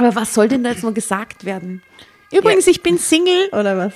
Aber 0.00 0.14
was 0.14 0.32
soll 0.32 0.48
denn 0.48 0.64
da 0.64 0.70
jetzt 0.70 0.82
noch 0.82 0.94
gesagt 0.94 1.44
werden? 1.44 1.82
Übrigens, 2.32 2.66
ich 2.66 2.82
bin 2.82 2.96
Single 2.96 3.48
oder 3.52 3.76
was? 3.76 3.92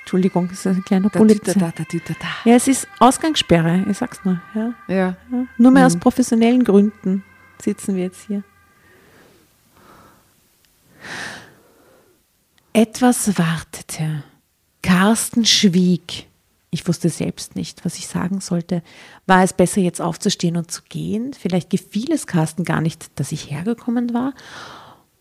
Entschuldigung, 0.00 0.48
das 0.48 0.60
ist 0.60 0.66
ein 0.66 0.84
kleiner 0.84 1.10
da. 1.10 2.50
Ja, 2.50 2.54
es 2.54 2.66
ist 2.66 2.88
Ausgangssperre, 2.98 3.84
ich 3.90 3.98
sag's 3.98 4.20
nur. 4.24 4.40
Ja. 4.54 4.72
Ja. 4.88 5.16
Ja. 5.30 5.46
Nur 5.58 5.70
mehr 5.70 5.84
aus 5.84 5.96
professionellen 5.96 6.64
Gründen 6.64 7.22
sitzen 7.62 7.96
wir 7.96 8.04
jetzt 8.04 8.26
hier. 8.26 8.42
Etwas 12.72 13.36
wartete. 13.36 14.22
Carsten 14.82 15.44
schwieg. 15.44 16.27
Ich 16.70 16.86
wusste 16.86 17.08
selbst 17.08 17.56
nicht, 17.56 17.84
was 17.84 17.96
ich 17.96 18.06
sagen 18.08 18.40
sollte. 18.40 18.82
War 19.26 19.42
es 19.42 19.52
besser, 19.52 19.80
jetzt 19.80 20.00
aufzustehen 20.00 20.56
und 20.56 20.70
zu 20.70 20.82
gehen? 20.88 21.32
Vielleicht 21.32 21.70
gefiel 21.70 22.12
es 22.12 22.26
Carsten 22.26 22.64
gar 22.64 22.80
nicht, 22.80 23.10
dass 23.18 23.32
ich 23.32 23.50
hergekommen 23.50 24.12
war 24.12 24.34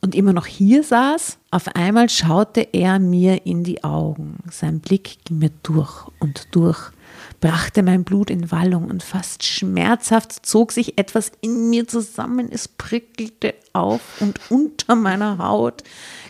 und 0.02 0.16
immer 0.16 0.34
noch 0.34 0.46
hier 0.46 0.84
saß. 0.84 1.38
Auf 1.52 1.68
einmal 1.76 2.10
schaute 2.10 2.62
er 2.74 3.00
mir 3.00 3.46
in 3.46 3.64
die 3.64 3.84
Augen. 3.84 4.38
Sein 4.52 4.80
Blick 4.80 5.18
ging 5.26 5.40
mir 5.40 5.52
durch 5.64 6.08
und 6.20 6.48
durch, 6.52 6.92
brachte 7.40 7.84
mein 7.84 8.04
Blut 8.04 8.30
in 8.30 8.52
Wallung 8.52 8.90
und 8.90 9.04
fast 9.04 9.44
schmerzhaft 9.44 10.46
zog 10.46 10.72
sich 10.72 10.98
etwas 10.98 11.32
in 11.42 11.70
mir 11.70 11.88
zusammen. 11.88 12.50
Es 12.52 12.68
prickelte 12.68 13.54
auf 13.74 14.02
und 14.22 14.40
unter 14.50 14.96
meiner 14.96 15.38
Haut. 15.38 15.84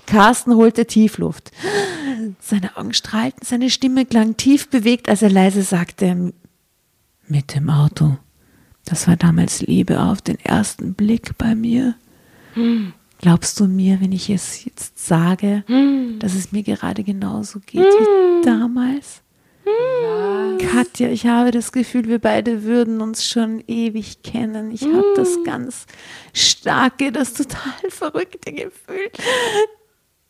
Carsten 0.06 0.56
holte 0.56 0.86
Tiefluft. 0.86 1.52
Seine 2.42 2.76
Augen 2.78 2.94
strahlten, 2.94 3.46
seine 3.46 3.70
Stimme 3.70 4.06
klang 4.06 4.38
tief 4.38 4.70
bewegt, 4.70 5.10
als 5.10 5.22
er 5.22 5.30
leise 5.30 5.62
sagte, 5.64 6.34
mit 7.28 7.56
dem 7.56 7.70
Auto. 7.70 8.18
Das 8.86 9.08
war 9.08 9.18
damals 9.18 9.62
Liebe 9.62 10.02
auf 10.02 10.22
den 10.22 10.40
ersten 10.40 10.94
Blick 10.94 11.38
bei 11.38 11.56
mir. 11.56 11.96
Glaubst 13.20 13.60
du 13.60 13.68
mir, 13.68 14.00
wenn 14.00 14.12
ich 14.12 14.30
es 14.30 14.64
jetzt 14.64 15.06
sage, 15.06 15.64
dass 16.20 16.36
es 16.36 16.52
mir 16.52 16.64
gerade 16.64 17.04
genauso 17.04 17.60
geht 17.60 17.84
wie 17.84 18.46
damals? 18.46 19.22
Katja, 20.60 21.10
ich 21.10 21.26
habe 21.26 21.52
das 21.52 21.72
Gefühl, 21.72 22.08
wir 22.08 22.20
beide 22.20 22.64
würden 22.64 23.02
uns 23.02 23.26
schon 23.26 23.64
ewig 23.68 24.22
kennen. 24.24 24.72
Ich 24.72 24.84
habe 24.84 25.14
das 25.16 25.44
ganz 25.44 25.86
starke, 26.34 27.12
das 27.12 27.34
total 27.34 27.74
verrückte 27.90 28.52
Gefühl, 28.52 29.10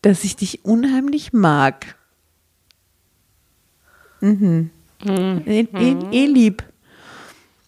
dass 0.02 0.24
ich 0.24 0.36
dich 0.36 0.64
unheimlich 0.64 1.34
mag. 1.34 1.96
Mhm. 4.22 4.72
Eh, 5.06 5.68
eh, 5.74 5.96
eh 6.12 6.26
lieb. 6.26 6.64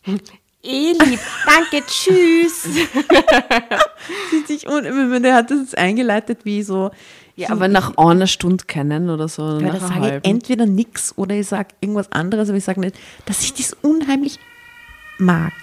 Eh 0.61 0.91
lieb, 0.91 1.19
danke, 1.45 1.85
tschüss. 1.87 2.63
Sie 4.29 4.45
sich 4.45 4.67
un 4.67 4.83
der 5.23 5.35
hat 5.35 5.49
das 5.51 5.59
jetzt 5.59 5.77
eingeleitet 5.77 6.39
wie 6.43 6.63
so. 6.63 6.91
Ja, 7.39 7.51
aber 7.51 7.69
nach 7.69 7.97
einer 7.97 8.27
Stunde 8.27 8.65
kennen 8.65 9.09
oder 9.09 9.29
so. 9.29 9.59
Ja, 9.59 9.71
da 9.71 9.79
sage 9.79 10.17
ich 10.17 10.29
entweder 10.29 10.65
nichts 10.65 11.17
oder 11.17 11.35
ich 11.35 11.47
sage 11.47 11.69
irgendwas 11.79 12.11
anderes, 12.11 12.49
aber 12.49 12.57
ich 12.57 12.65
sage 12.65 12.81
nicht, 12.81 12.99
dass 13.25 13.41
ich 13.43 13.53
das 13.53 13.71
unheimlich 13.81 14.39
mag. 15.17 15.53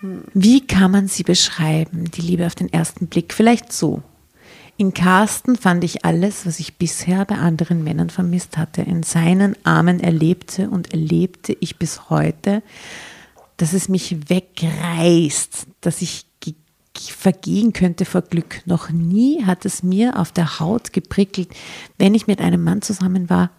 Wie 0.00 0.64
kann 0.64 0.92
man 0.92 1.08
sie 1.08 1.24
beschreiben, 1.24 2.12
die 2.12 2.20
Liebe 2.20 2.46
auf 2.46 2.54
den 2.54 2.72
ersten 2.72 3.08
Blick? 3.08 3.34
Vielleicht 3.34 3.72
so. 3.72 4.00
In 4.76 4.94
Carsten 4.94 5.56
fand 5.56 5.82
ich 5.82 6.04
alles, 6.04 6.46
was 6.46 6.60
ich 6.60 6.76
bisher 6.76 7.24
bei 7.24 7.34
anderen 7.34 7.82
Männern 7.82 8.10
vermisst 8.10 8.56
hatte. 8.56 8.82
In 8.82 9.02
seinen 9.02 9.56
Armen 9.66 9.98
erlebte 9.98 10.70
und 10.70 10.92
erlebte 10.92 11.56
ich 11.58 11.76
bis 11.76 12.08
heute, 12.08 12.62
dass 13.56 13.72
es 13.72 13.88
mich 13.88 14.30
wegreißt, 14.30 15.66
dass 15.80 16.02
ich 16.02 16.27
vergehen 17.00 17.72
könnte 17.72 18.04
vor 18.04 18.22
Glück. 18.22 18.62
Noch 18.66 18.90
nie 18.90 19.44
hat 19.44 19.64
es 19.64 19.82
mir 19.82 20.18
auf 20.18 20.32
der 20.32 20.60
Haut 20.60 20.92
geprickelt, 20.92 21.48
wenn 21.98 22.14
ich 22.14 22.26
mit 22.26 22.40
einem 22.40 22.62
Mann 22.62 22.82
zusammen 22.82 23.30
war. 23.30 23.50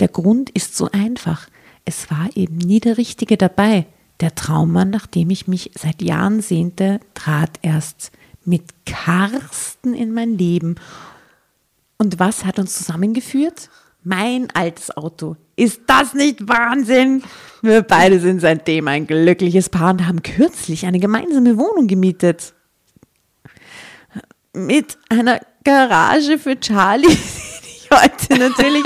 Der 0.00 0.08
Grund 0.08 0.50
ist 0.50 0.76
so 0.76 0.90
einfach. 0.90 1.48
Es 1.84 2.10
war 2.10 2.28
eben 2.34 2.58
nie 2.58 2.80
der 2.80 2.98
Richtige 2.98 3.36
dabei. 3.36 3.86
Der 4.20 4.34
Traummann, 4.34 4.90
nach 4.90 5.06
dem 5.06 5.30
ich 5.30 5.46
mich 5.46 5.70
seit 5.74 6.02
Jahren 6.02 6.40
sehnte, 6.40 7.00
trat 7.14 7.58
erst 7.62 8.10
mit 8.44 8.62
Karsten 8.86 9.94
in 9.94 10.12
mein 10.12 10.38
Leben. 10.38 10.76
Und 11.98 12.18
was 12.18 12.44
hat 12.44 12.58
uns 12.58 12.76
zusammengeführt? 12.76 13.68
Mein 14.02 14.48
altes 14.54 14.96
Auto. 14.96 15.36
Ist 15.56 15.82
das 15.86 16.14
nicht 16.14 16.46
Wahnsinn? 16.48 17.22
Wir 17.62 17.82
beide 17.82 18.20
sind 18.20 18.40
seitdem 18.40 18.88
ein 18.88 19.06
glückliches 19.06 19.68
Paar 19.68 19.90
und 19.90 20.06
haben 20.06 20.22
kürzlich 20.22 20.86
eine 20.86 21.00
gemeinsame 21.00 21.56
Wohnung 21.58 21.86
gemietet. 21.86 22.54
Mit 24.56 24.96
einer 25.10 25.38
Garage 25.64 26.38
für 26.38 26.58
Charlie, 26.58 27.08
die 27.08 27.14
ich 27.14 27.90
heute 27.90 28.38
natürlich 28.38 28.84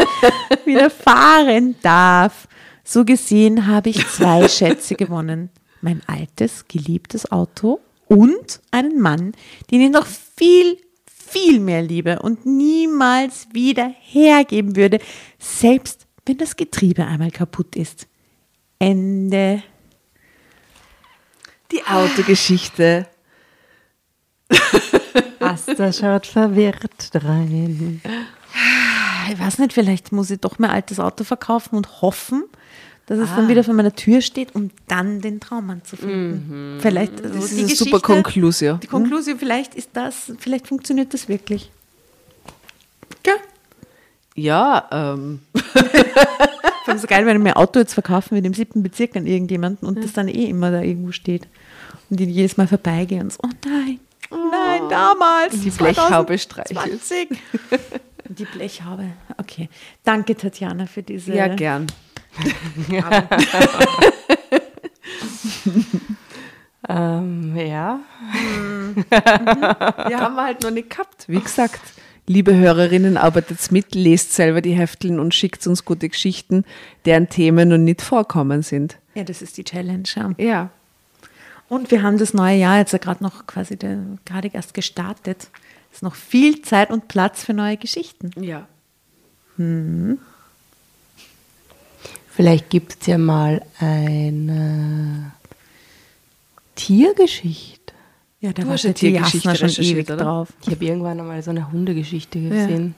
wieder 0.64 0.90
fahren 0.90 1.76
darf. 1.80 2.48
So 2.82 3.04
gesehen 3.04 3.68
habe 3.68 3.90
ich 3.90 4.04
zwei 4.08 4.48
Schätze 4.48 4.96
gewonnen. 4.96 5.50
Mein 5.80 6.02
altes, 6.08 6.66
geliebtes 6.66 7.30
Auto 7.30 7.78
und 8.08 8.60
einen 8.72 9.00
Mann, 9.00 9.32
den 9.70 9.80
ich 9.80 9.90
noch 9.90 10.06
viel, 10.06 10.76
viel 11.06 11.60
mehr 11.60 11.82
liebe 11.82 12.18
und 12.18 12.44
niemals 12.46 13.46
wieder 13.52 13.94
hergeben 14.00 14.74
würde, 14.74 14.98
selbst 15.38 16.08
wenn 16.26 16.36
das 16.38 16.56
Getriebe 16.56 17.06
einmal 17.06 17.30
kaputt 17.30 17.76
ist. 17.76 18.08
Ende. 18.80 19.62
Die 21.70 21.84
Autogeschichte. 21.84 23.06
Asta 25.40 25.92
schaut 25.92 26.26
verwirrt 26.26 27.10
rein. 27.14 28.00
Ich 29.32 29.38
weiß 29.38 29.58
nicht, 29.58 29.72
vielleicht 29.72 30.12
muss 30.12 30.30
ich 30.30 30.40
doch 30.40 30.58
mein 30.58 30.70
altes 30.70 31.00
Auto 31.00 31.24
verkaufen 31.24 31.76
und 31.76 32.02
hoffen, 32.02 32.44
dass 33.06 33.18
es 33.18 33.28
dann 33.34 33.48
wieder 33.48 33.64
vor 33.64 33.74
meiner 33.74 33.94
Tür 33.94 34.20
steht, 34.20 34.54
um 34.54 34.70
dann 34.86 35.20
den 35.20 35.40
Traummann 35.40 35.82
zu 35.84 35.96
finden. 35.96 36.78
Vielleicht 36.80 37.24
also 37.24 37.40
Das 37.40 37.50
die 37.50 37.62
ist 37.62 37.68
eine 37.68 37.76
super 37.76 38.00
Konklusion. 38.00 38.80
Die 38.80 38.86
Konklusion, 38.86 39.38
vielleicht 39.38 39.74
ist 39.74 39.90
das, 39.94 40.32
vielleicht 40.38 40.68
funktioniert 40.68 41.12
das 41.12 41.28
wirklich. 41.28 41.70
Gell? 43.22 43.34
Ja, 44.36 44.88
ähm, 44.92 45.40
Ich 46.80 46.84
finde 46.84 46.96
es 46.96 47.02
so 47.02 47.08
geil, 47.08 47.26
wenn 47.26 47.36
ich 47.36 47.42
mein 47.42 47.52
Auto 47.52 47.78
jetzt 47.78 47.92
verkaufen 47.92 48.32
würde 48.32 48.46
im 48.46 48.54
siebten 48.54 48.82
Bezirk 48.82 49.14
an 49.14 49.26
irgendjemanden 49.26 49.86
und 49.86 50.02
das 50.02 50.14
dann 50.14 50.28
eh 50.28 50.46
immer 50.46 50.70
da 50.70 50.80
irgendwo 50.80 51.12
steht. 51.12 51.46
Und 52.08 52.20
ich 52.20 52.28
jedes 52.28 52.56
Mal 52.56 52.66
vorbeigehe 52.66 53.20
und 53.20 53.32
so, 53.32 53.38
oh 53.42 53.50
nein, 53.66 54.00
nein, 54.30 54.82
damals. 54.88 55.60
Die 55.60 55.70
Blechhaube 55.70 56.38
streichelt. 56.38 56.78
20. 56.78 57.28
Die 58.28 58.44
Blechhaube. 58.44 59.06
Okay. 59.38 59.68
Danke, 60.04 60.36
Tatjana, 60.36 60.86
für 60.86 61.02
diese. 61.02 61.34
ja, 61.34 61.48
gern. 61.48 61.86
Ähm, 66.88 67.56
ja. 67.56 68.00
Ja, 69.10 70.20
haben 70.20 70.34
wir 70.34 70.44
halt 70.44 70.62
noch 70.62 70.72
nicht 70.72 70.90
gehabt. 70.90 71.24
Wie 71.28 71.38
gesagt, 71.38 71.80
liebe 72.26 72.56
Hörerinnen, 72.56 73.16
arbeitet 73.16 73.70
mit, 73.70 73.94
lest 73.94 74.32
selber 74.32 74.60
die 74.60 74.72
Hefteln 74.72 75.20
und 75.20 75.32
schickt 75.34 75.64
uns 75.68 75.84
gute 75.84 76.08
Geschichten, 76.08 76.64
deren 77.04 77.28
Themen 77.28 77.68
noch 77.68 77.78
nicht 77.78 78.02
vorkommen 78.02 78.62
sind. 78.62 78.98
Ja, 79.14 79.22
das 79.22 79.40
ist 79.40 79.56
die 79.58 79.64
Challenge. 79.64 80.02
Ja. 80.16 80.30
Ja. 80.38 80.70
Und 81.70 81.90
wir 81.90 82.02
haben 82.02 82.18
das 82.18 82.34
neue 82.34 82.56
Jahr 82.58 82.78
jetzt 82.78 82.92
ja 82.92 82.98
gerade 82.98 83.22
noch 83.22 83.46
quasi 83.46 83.76
gerade 83.76 84.48
erst 84.52 84.74
gestartet. 84.74 85.48
Es 85.90 85.98
ist 85.98 86.02
noch 86.02 86.14
viel 86.16 86.60
Zeit 86.62 86.90
und 86.90 87.08
Platz 87.08 87.44
für 87.44 87.54
neue 87.54 87.76
Geschichten. 87.78 88.30
Ja. 88.40 88.66
Vielleicht 92.28 92.70
gibt 92.70 92.96
es 93.00 93.06
ja 93.06 93.18
mal 93.18 93.62
eine 93.78 95.32
Tiergeschichte. 96.74 97.92
Ja, 98.40 98.52
da 98.52 98.62
Du 98.62 98.68
war 98.68 98.74
hast 98.74 98.84
eine 98.86 98.94
die 98.94 99.10
Tiergeschichte 99.10 99.48
Jasna 99.48 99.68
schon 99.68 99.84
ewig 99.84 100.06
oder? 100.10 100.16
drauf. 100.16 100.48
Ich 100.62 100.70
habe 100.70 100.84
irgendwann 100.84 101.20
einmal 101.20 101.42
so 101.42 101.50
eine 101.50 101.70
Hundegeschichte 101.70 102.40
gesehen. 102.40 102.94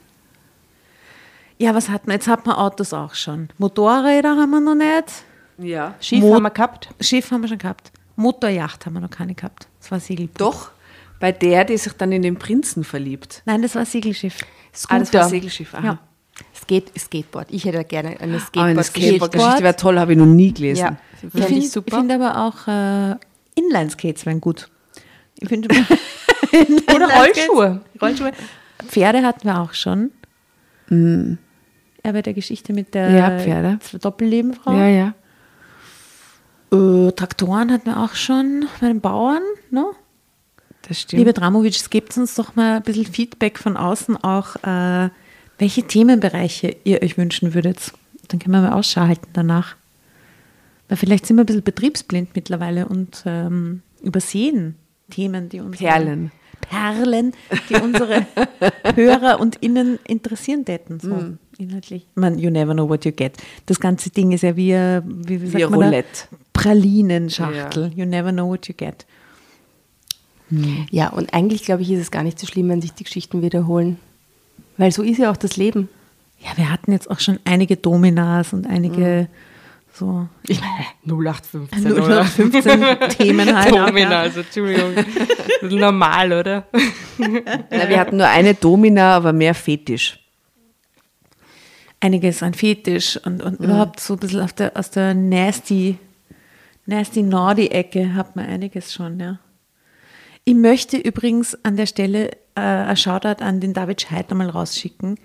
Ja, 1.57 1.75
was 1.75 1.89
hat 1.89 2.07
man? 2.07 2.15
Jetzt 2.15 2.27
hat 2.27 2.45
man 2.45 2.55
Autos 2.55 2.93
auch 2.93 3.13
schon. 3.13 3.49
Motorräder 3.57 4.29
haben 4.37 4.49
wir 4.51 4.61
noch 4.61 4.75
nicht. 4.75 5.23
Ja. 5.57 5.95
Schiff 5.99 6.21
Mo- 6.21 6.33
haben 6.35 6.43
wir 6.43 6.49
gehabt. 6.49 6.89
Schiff 7.01 7.29
haben 7.31 7.41
wir 7.41 7.49
schon 7.49 7.57
gehabt. 7.59 7.91
Motorjacht 8.15 8.85
haben 8.85 8.93
wir 8.93 8.99
noch 9.01 9.09
keine 9.09 9.33
gehabt. 9.35 9.67
Das 9.79 9.91
war 9.91 9.99
Segelboot. 9.99 10.39
Doch, 10.41 10.71
bei 11.19 11.31
der, 11.31 11.65
die 11.65 11.77
sich 11.77 11.93
dann 11.93 12.11
in 12.11 12.21
den 12.21 12.35
Prinzen 12.37 12.83
verliebt. 12.83 13.41
Nein, 13.45 13.61
das 13.61 13.75
war 13.75 13.85
Segelschiff. 13.85 14.39
Ah, 14.41 14.45
das 14.71 14.89
war 14.89 15.05
Scooter. 15.05 15.29
Segelschiff. 15.29 15.73
Aha. 15.73 15.85
Ja. 15.85 15.99
Skate, 16.59 16.91
Skateboard. 16.97 17.47
Ich 17.51 17.65
hätte 17.65 17.83
gerne 17.83 18.09
eine 18.09 18.17
Ah, 18.19 18.23
eine 18.23 18.39
Skateboard-Geschichte. 18.39 19.01
Skateboard-Geschichte 19.01 19.63
wäre 19.63 19.75
toll, 19.75 19.99
habe 19.99 20.13
ich 20.13 20.17
noch 20.17 20.25
nie 20.25 20.53
gelesen. 20.53 20.81
Ja, 20.81 20.97
Ich 21.21 21.31
finde 21.43 21.59
ich 21.59 21.71
super. 21.71 21.97
find 21.97 22.11
aber 22.11 22.37
auch 22.43 22.67
äh, 22.67 23.15
Inline-Skates 23.59 24.25
wären 24.25 24.41
gut. 24.41 24.67
Ich 25.39 25.47
finde 25.49 25.69
Oder 26.95 27.07
Rollschuhe. 27.09 27.81
Rollschuhe. 28.01 28.31
Pferde 28.87 29.21
hatten 29.23 29.45
wir 29.47 29.59
auch 29.59 29.73
schon. 29.73 30.11
Ja, 30.89 32.11
bei 32.11 32.21
der 32.21 32.33
Geschichte 32.33 32.73
mit 32.73 32.93
der 32.93 33.09
Ja, 33.11 33.39
Pferde. 33.39 33.79
Doppellebenfrau. 33.99 34.73
Ja, 34.73 34.87
ja. 34.87 35.13
Äh, 36.73 37.11
Traktoren 37.11 37.71
hatten 37.71 37.85
wir 37.85 37.99
auch 37.99 38.15
schon 38.15 38.65
bei 38.81 38.87
den 38.87 38.99
Bauern. 38.99 39.43
Ne? 39.69 39.85
Das 40.87 41.01
stimmt. 41.01 41.19
Liebe 41.19 41.33
Dramovic, 41.33 41.89
gebt 41.89 42.17
uns 42.17 42.35
doch 42.35 42.55
mal 42.55 42.77
ein 42.77 42.83
bisschen 42.83 43.05
Feedback 43.05 43.59
von 43.59 43.77
außen 43.77 44.17
auch, 44.23 44.55
äh, 44.63 45.09
welche 45.59 45.83
Themenbereiche 45.83 46.75
ihr 46.83 47.01
euch 47.01 47.17
wünschen 47.17 47.53
würdet. 47.53 47.93
Dann 48.27 48.39
können 48.39 48.53
wir 48.53 48.61
mal 48.61 48.73
Ausschau 48.73 49.01
halten 49.01 49.29
danach. 49.33 49.75
Weil 50.89 50.97
vielleicht 50.97 51.25
sind 51.25 51.37
wir 51.37 51.43
ein 51.43 51.45
bisschen 51.45 51.63
betriebsblind 51.63 52.29
mittlerweile 52.35 52.87
und 52.87 53.23
ähm, 53.25 53.81
übersehen 54.01 54.75
Themen, 55.09 55.49
die 55.49 55.59
uns. 55.59 55.77
Perlen. 55.77 56.31
Perlen, 56.61 57.33
die 57.69 57.75
unsere 57.75 58.25
Hörer 58.95 59.39
und 59.39 59.57
Innen 59.57 59.99
interessieren 60.07 60.65
täten, 60.65 60.99
so 60.99 61.09
Mm. 61.09 61.39
Inhaltlich. 61.57 62.05
Man, 62.15 62.37
you 62.39 62.49
never 62.49 62.73
know 62.73 62.87
what 62.87 63.05
you 63.05 63.11
get. 63.11 63.33
Das 63.65 63.79
ganze 63.79 64.09
Ding 64.09 64.31
ist 64.31 64.41
ja 64.43 64.55
wie, 64.55 64.73
ein- 64.73 65.03
wie, 65.27 65.41
wie, 65.41 65.45
Wie 65.47 65.47
sagt 65.51 65.63
ein 65.65 65.71
man 65.71 65.79
da? 65.79 65.85
Roulette. 65.87 66.07
Pralinenschachtel. 66.53 67.91
You 67.95 68.05
never 68.05 68.31
know 68.31 68.47
what 68.47 68.67
you 68.67 68.73
get. 68.75 69.05
Ja, 70.91 71.09
und 71.09 71.33
eigentlich 71.33 71.63
glaube 71.63 71.81
ich, 71.81 71.89
ist 71.91 71.99
es 72.01 72.11
gar 72.11 72.21
nicht 72.21 72.37
so 72.37 72.45
schlimm, 72.45 72.69
wenn 72.69 72.81
sich 72.81 72.93
die 72.93 73.03
Geschichten 73.05 73.41
wiederholen. 73.41 73.97
Weil 74.77 74.91
so 74.91 75.01
ist 75.01 75.17
ja 75.17 75.31
auch 75.31 75.37
das 75.37 75.57
Leben. 75.57 75.89
Ja, 76.39 76.51
wir 76.57 76.69
hatten 76.69 76.91
jetzt 76.91 77.09
auch 77.09 77.19
schon 77.19 77.39
einige 77.45 77.75
Dominas 77.77 78.53
und 78.53 78.67
einige 78.67 79.27
so 79.93 80.27
Ich 80.47 80.59
meine, 80.59 81.21
0815. 81.21 81.97
0815 81.97 83.09
Themen 83.17 83.55
halt. 83.55 83.73
auch, 83.73 83.85
Domina, 83.87 84.11
ja. 84.11 84.19
also 84.21 84.41
Entschuldigung. 84.41 84.93
Das 84.95 85.71
ist 85.71 85.79
normal, 85.79 86.33
oder? 86.33 86.67
Na, 87.17 87.89
wir 87.89 87.99
hatten 87.99 88.17
nur 88.17 88.27
eine 88.27 88.53
Domina, 88.53 89.15
aber 89.15 89.33
mehr 89.33 89.53
Fetisch. 89.55 90.19
Einiges 92.03 92.43
an 92.43 92.53
Fetisch 92.53 93.17
und, 93.25 93.41
und 93.41 93.59
überhaupt 93.61 93.99
so 93.99 94.13
ein 94.13 94.19
bisschen 94.19 94.41
auf 94.41 94.51
der, 94.53 94.75
aus 94.77 94.91
der 94.91 95.13
nasty, 95.13 95.97
nasty 96.85 97.23
naughty 97.23 97.67
Ecke 97.67 98.13
hat 98.13 98.35
man 98.35 98.45
einiges 98.45 98.93
schon, 98.93 99.19
ja. 99.19 99.39
Ich 100.43 100.55
möchte 100.55 100.97
übrigens 100.97 101.57
an 101.63 101.77
der 101.77 101.85
Stelle 101.85 102.31
äh, 102.55 102.59
ein 102.59 102.97
Shoutout 102.97 103.41
an 103.41 103.61
den 103.61 103.73
David 103.73 104.01
Scheidt 104.01 104.29
nochmal 104.29 104.49
rausschicken, 104.49 105.17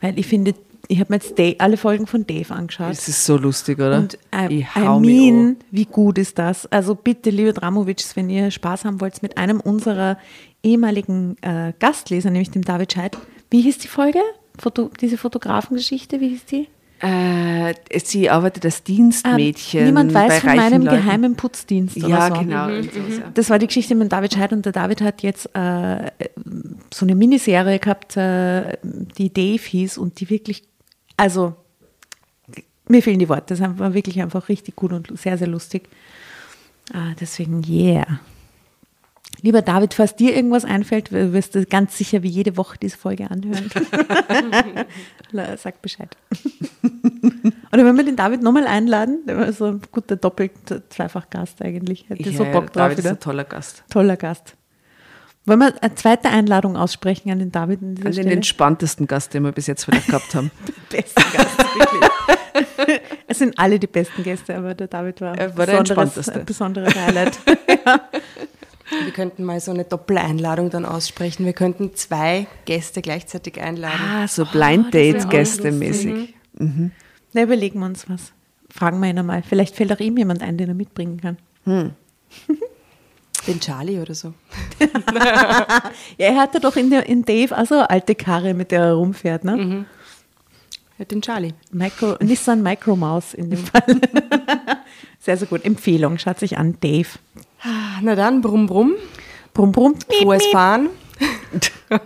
weil 0.00 0.16
ich 0.16 0.28
finde, 0.28 0.54
ich 0.86 1.00
habe 1.00 1.12
mir 1.12 1.16
jetzt 1.16 1.36
Dave, 1.36 1.56
alle 1.58 1.76
Folgen 1.76 2.06
von 2.06 2.24
Dave 2.24 2.54
angeschaut. 2.54 2.90
Das 2.90 3.08
ist 3.08 3.24
so 3.26 3.36
lustig, 3.36 3.78
oder? 3.80 3.98
Und 3.98 4.16
I, 4.32 4.60
ich 4.60 4.66
I 4.76 4.86
hau 4.86 5.00
mich 5.00 5.10
mean, 5.10 5.38
an. 5.38 5.56
wie 5.72 5.86
gut 5.86 6.18
ist 6.18 6.38
das? 6.38 6.66
Also 6.66 6.94
bitte, 6.94 7.30
liebe 7.30 7.52
Dramovic, 7.52 8.04
wenn 8.14 8.30
ihr 8.30 8.52
Spaß 8.52 8.84
haben 8.84 9.00
wollt 9.00 9.20
mit 9.22 9.36
einem 9.36 9.58
unserer 9.58 10.16
ehemaligen 10.62 11.36
äh, 11.42 11.72
Gastleser, 11.80 12.30
nämlich 12.30 12.52
dem 12.52 12.62
David 12.62 12.92
Scheidt. 12.92 13.18
Wie 13.50 13.62
hieß 13.62 13.78
die 13.78 13.88
Folge? 13.88 14.20
Foto, 14.60 14.90
diese 15.00 15.16
Fotografengeschichte, 15.16 16.20
wie 16.20 16.28
hieß 16.28 16.44
die? 16.46 16.68
Äh, 17.02 17.74
sie 18.04 18.28
arbeitet 18.28 18.64
als 18.66 18.82
Dienstmädchen. 18.82 19.80
Ah, 19.80 19.84
niemand 19.86 20.12
bei 20.12 20.28
weiß 20.28 20.40
von 20.40 20.56
meinem 20.56 20.82
Leuten. 20.82 20.96
geheimen 20.96 21.34
Putzdienst 21.34 21.96
Ja, 21.96 22.28
so. 22.28 22.34
genau. 22.40 22.68
ja. 22.68 22.82
Das 23.32 23.48
war 23.48 23.58
die 23.58 23.68
Geschichte 23.68 23.94
mit 23.94 24.12
David 24.12 24.34
Scheidt 24.34 24.52
und 24.52 24.66
der 24.66 24.72
David 24.72 25.00
hat 25.00 25.22
jetzt 25.22 25.46
äh, 25.54 26.10
so 26.92 27.06
eine 27.06 27.14
Miniserie 27.14 27.78
gehabt, 27.78 28.18
äh, 28.18 28.76
die 28.82 29.32
Dave 29.32 29.62
hieß 29.62 29.96
und 29.96 30.20
die 30.20 30.28
wirklich, 30.28 30.62
also 31.16 31.54
mir 32.86 33.02
fehlen 33.02 33.18
die 33.18 33.30
Worte, 33.30 33.54
das 33.56 33.60
war 33.78 33.94
wirklich 33.94 34.20
einfach 34.20 34.50
richtig 34.50 34.76
gut 34.76 34.92
und 34.92 35.18
sehr, 35.18 35.38
sehr 35.38 35.48
lustig. 35.48 35.88
Ah, 36.92 37.14
deswegen, 37.18 37.62
yeah. 37.66 38.20
Lieber 39.42 39.62
David, 39.62 39.94
falls 39.94 40.16
dir 40.16 40.34
irgendwas 40.34 40.64
einfällt, 40.64 41.12
wirst 41.12 41.54
du 41.54 41.64
ganz 41.64 41.96
sicher 41.96 42.22
wie 42.22 42.28
jede 42.28 42.56
Woche 42.56 42.76
diese 42.80 42.96
Folge 42.96 43.30
anhören. 43.30 43.70
Sag 45.56 45.80
Bescheid. 45.82 46.16
Oder 47.72 47.84
wenn 47.84 47.96
wir 47.96 48.04
den 48.04 48.16
David 48.16 48.42
nochmal 48.42 48.66
einladen, 48.66 49.20
der 49.26 49.38
war 49.38 49.52
so 49.52 49.66
ein 49.66 49.80
guter 49.92 50.16
Doppel-, 50.16 50.50
zweifach 50.88 51.30
Gast 51.30 51.62
eigentlich. 51.62 52.08
Hätte 52.08 52.28
Ja, 52.28 52.36
so 52.36 52.44
Bock 52.44 52.72
drauf 52.72 52.72
David 52.72 52.98
ist 52.98 53.04
wieder. 53.04 53.14
ein 53.14 53.20
toller 53.20 53.44
Gast. 53.44 53.84
Toller 53.90 54.16
Gast. 54.16 54.56
Wollen 55.46 55.60
wir 55.60 55.82
eine 55.82 55.94
zweite 55.94 56.28
Einladung 56.28 56.76
aussprechen 56.76 57.30
an 57.30 57.38
den 57.38 57.50
David 57.50 57.82
an 57.82 57.98
Also 58.04 58.22
den 58.22 58.30
entspanntesten 58.30 59.06
Gast, 59.06 59.32
den 59.32 59.44
wir 59.44 59.52
bis 59.52 59.66
jetzt 59.66 59.84
vielleicht 59.84 60.06
gehabt 60.08 60.34
haben. 60.34 60.50
besten 60.90 61.22
Gast, 61.32 61.58
wirklich. 61.58 63.00
es 63.26 63.38
sind 63.38 63.58
alle 63.58 63.78
die 63.78 63.86
besten 63.86 64.22
Gäste, 64.22 64.54
aber 64.54 64.74
der 64.74 64.88
David 64.88 65.20
war, 65.20 65.36
war 65.56 65.66
der 65.66 65.80
besonderes, 65.82 66.28
ein 66.28 66.44
besonderes 66.44 66.94
Highlight. 66.94 67.38
Wir 69.04 69.12
könnten 69.12 69.44
mal 69.44 69.60
so 69.60 69.70
eine 69.70 69.84
Doppeleinladung 69.84 70.70
dann 70.70 70.84
aussprechen. 70.84 71.44
Wir 71.46 71.52
könnten 71.52 71.94
zwei 71.94 72.46
Gäste 72.64 73.02
gleichzeitig 73.02 73.60
einladen. 73.60 74.00
Ah, 74.04 74.26
so 74.28 74.44
Blind 74.44 74.94
Dates 74.94 75.28
Gästemäßig. 75.28 76.34
Na, 77.32 77.42
überlegen 77.42 77.78
wir 77.80 77.86
uns 77.86 78.08
was. 78.10 78.32
Fragen 78.68 79.00
wir 79.00 79.08
ihn 79.10 79.18
einmal. 79.18 79.42
Vielleicht 79.42 79.76
fällt 79.76 79.92
auch 79.92 80.00
ihm 80.00 80.16
jemand 80.16 80.42
ein, 80.42 80.56
den 80.58 80.68
er 80.68 80.74
mitbringen 80.74 81.20
kann. 81.20 81.36
Den 83.46 83.58
Charlie 83.60 83.98
oder 84.00 84.14
so. 84.14 84.34
Ja, 86.18 86.26
er 86.26 86.36
hatte 86.36 86.60
doch 86.60 86.76
in, 86.76 86.90
der, 86.90 87.06
in 87.08 87.24
Dave 87.24 87.56
auch 87.56 87.64
so 87.66 87.74
eine 87.76 87.88
alte 87.90 88.14
Karre, 88.14 88.52
mit 88.54 88.70
der 88.70 88.82
er 88.82 88.92
rumfährt, 88.94 89.44
ne? 89.44 89.86
Ja, 90.98 91.04
den 91.06 91.22
Charlie. 91.22 91.54
Micro, 91.72 92.16
Nissan 92.20 92.62
Micro 92.62 92.94
Mouse 92.96 93.32
in 93.34 93.48
dem 93.50 93.58
Fall. 93.64 93.82
sehr, 95.18 95.36
sehr 95.38 95.48
gut. 95.48 95.64
Empfehlung, 95.64 96.18
schaut 96.18 96.38
sich 96.38 96.58
an, 96.58 96.76
Dave. 96.80 97.08
Na 98.02 98.14
dann, 98.14 98.40
brumm, 98.40 98.66
brumm. 98.66 98.94
Brumm, 99.52 99.72
brumm. 99.72 99.94
Frohes 100.20 100.46
Fahren. 100.46 100.88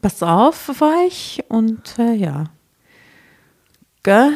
Passt 0.00 0.22
auf 0.22 0.68
auf 0.68 0.82
euch 0.82 1.42
und 1.48 1.98
äh, 1.98 2.12
ja. 2.14 2.44
Gell? 4.02 4.32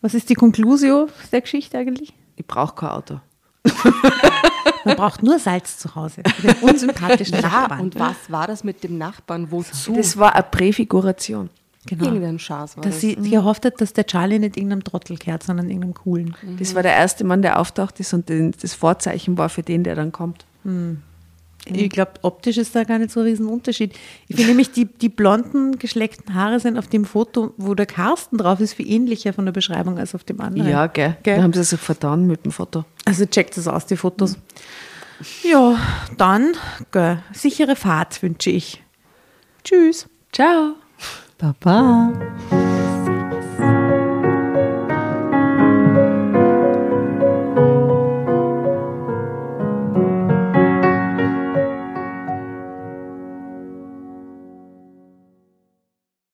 Was 0.00 0.14
ist 0.14 0.28
die 0.28 0.34
Conclusio 0.34 1.08
der 1.32 1.40
Geschichte 1.40 1.78
eigentlich? 1.78 2.12
Ich 2.36 2.46
brauche 2.46 2.74
kein 2.74 2.90
Auto. 2.90 3.20
Man 4.84 4.96
braucht 4.96 5.22
nur 5.22 5.38
Salz 5.38 5.78
zu 5.78 5.94
Hause. 5.94 6.22
Den 6.42 6.54
unsympathischen 6.60 7.36
Ja, 7.40 7.42
Nachbarn. 7.48 7.80
und 7.80 7.98
was 7.98 8.30
war 8.30 8.46
das 8.46 8.62
mit 8.62 8.84
dem 8.84 8.98
Nachbarn? 8.98 9.50
Wozu? 9.50 9.94
Das 9.94 10.16
war 10.16 10.34
eine 10.34 10.44
Präfiguration. 10.44 11.50
Genau. 11.86 12.04
Irgendein 12.06 12.38
Schatz 12.38 12.76
war 12.76 12.82
Dass 12.82 12.94
das. 12.94 13.00
sie 13.00 13.14
gehofft 13.16 13.64
hat, 13.64 13.80
dass 13.80 13.92
der 13.92 14.06
Charlie 14.06 14.38
nicht 14.38 14.56
irgendeinem 14.56 14.84
Trottel 14.84 15.16
kehrt, 15.16 15.42
sondern 15.42 15.68
irgendeinem 15.68 15.94
coolen. 15.94 16.36
Das 16.58 16.74
war 16.74 16.82
der 16.82 16.94
erste 16.94 17.24
Mann, 17.24 17.42
der 17.42 17.58
auftaucht 17.60 18.00
ist 18.00 18.12
und 18.12 18.28
das 18.28 18.74
Vorzeichen 18.74 19.38
war 19.38 19.48
für 19.48 19.62
den, 19.62 19.84
der 19.84 19.94
dann 19.94 20.12
kommt. 20.12 20.44
Ich 21.68 21.90
glaube, 21.90 22.12
optisch 22.22 22.58
ist 22.58 22.76
da 22.76 22.84
gar 22.84 22.98
nicht 22.98 23.10
so 23.10 23.20
ein 23.20 23.26
Riesenunterschied. 23.26 23.92
Ich 24.28 24.36
finde 24.36 24.50
nämlich, 24.50 24.70
die, 24.70 24.84
die 24.84 25.08
blonden, 25.08 25.78
geschleckten 25.78 26.34
Haare 26.34 26.60
sind 26.60 26.78
auf 26.78 26.86
dem 26.86 27.04
Foto, 27.04 27.54
wo 27.56 27.74
der 27.74 27.86
Carsten 27.86 28.38
drauf 28.38 28.60
ist, 28.60 28.74
viel 28.74 28.88
ähnlicher 28.90 29.32
von 29.32 29.46
der 29.46 29.52
Beschreibung 29.52 29.98
als 29.98 30.14
auf 30.14 30.22
dem 30.22 30.40
anderen. 30.40 30.68
Ja, 30.70 30.86
gell. 30.86 31.16
Gell? 31.24 31.36
Da 31.38 31.42
haben 31.42 31.52
sie 31.52 31.64
sich 31.64 31.80
vertan 31.80 32.26
mit 32.26 32.44
dem 32.44 32.52
Foto. 32.52 32.84
Also 33.04 33.26
checkt 33.26 33.56
das 33.56 33.66
aus, 33.66 33.86
die 33.86 33.96
Fotos. 33.96 34.36
Ja, 35.42 35.76
dann 36.18 36.52
gell, 36.92 37.18
sichere 37.32 37.74
Fahrt 37.74 38.22
wünsche 38.22 38.50
ich. 38.50 38.82
Tschüss. 39.64 40.08
Ciao. 40.32 40.74
Pa, 41.38 41.52
pa. 41.52 42.65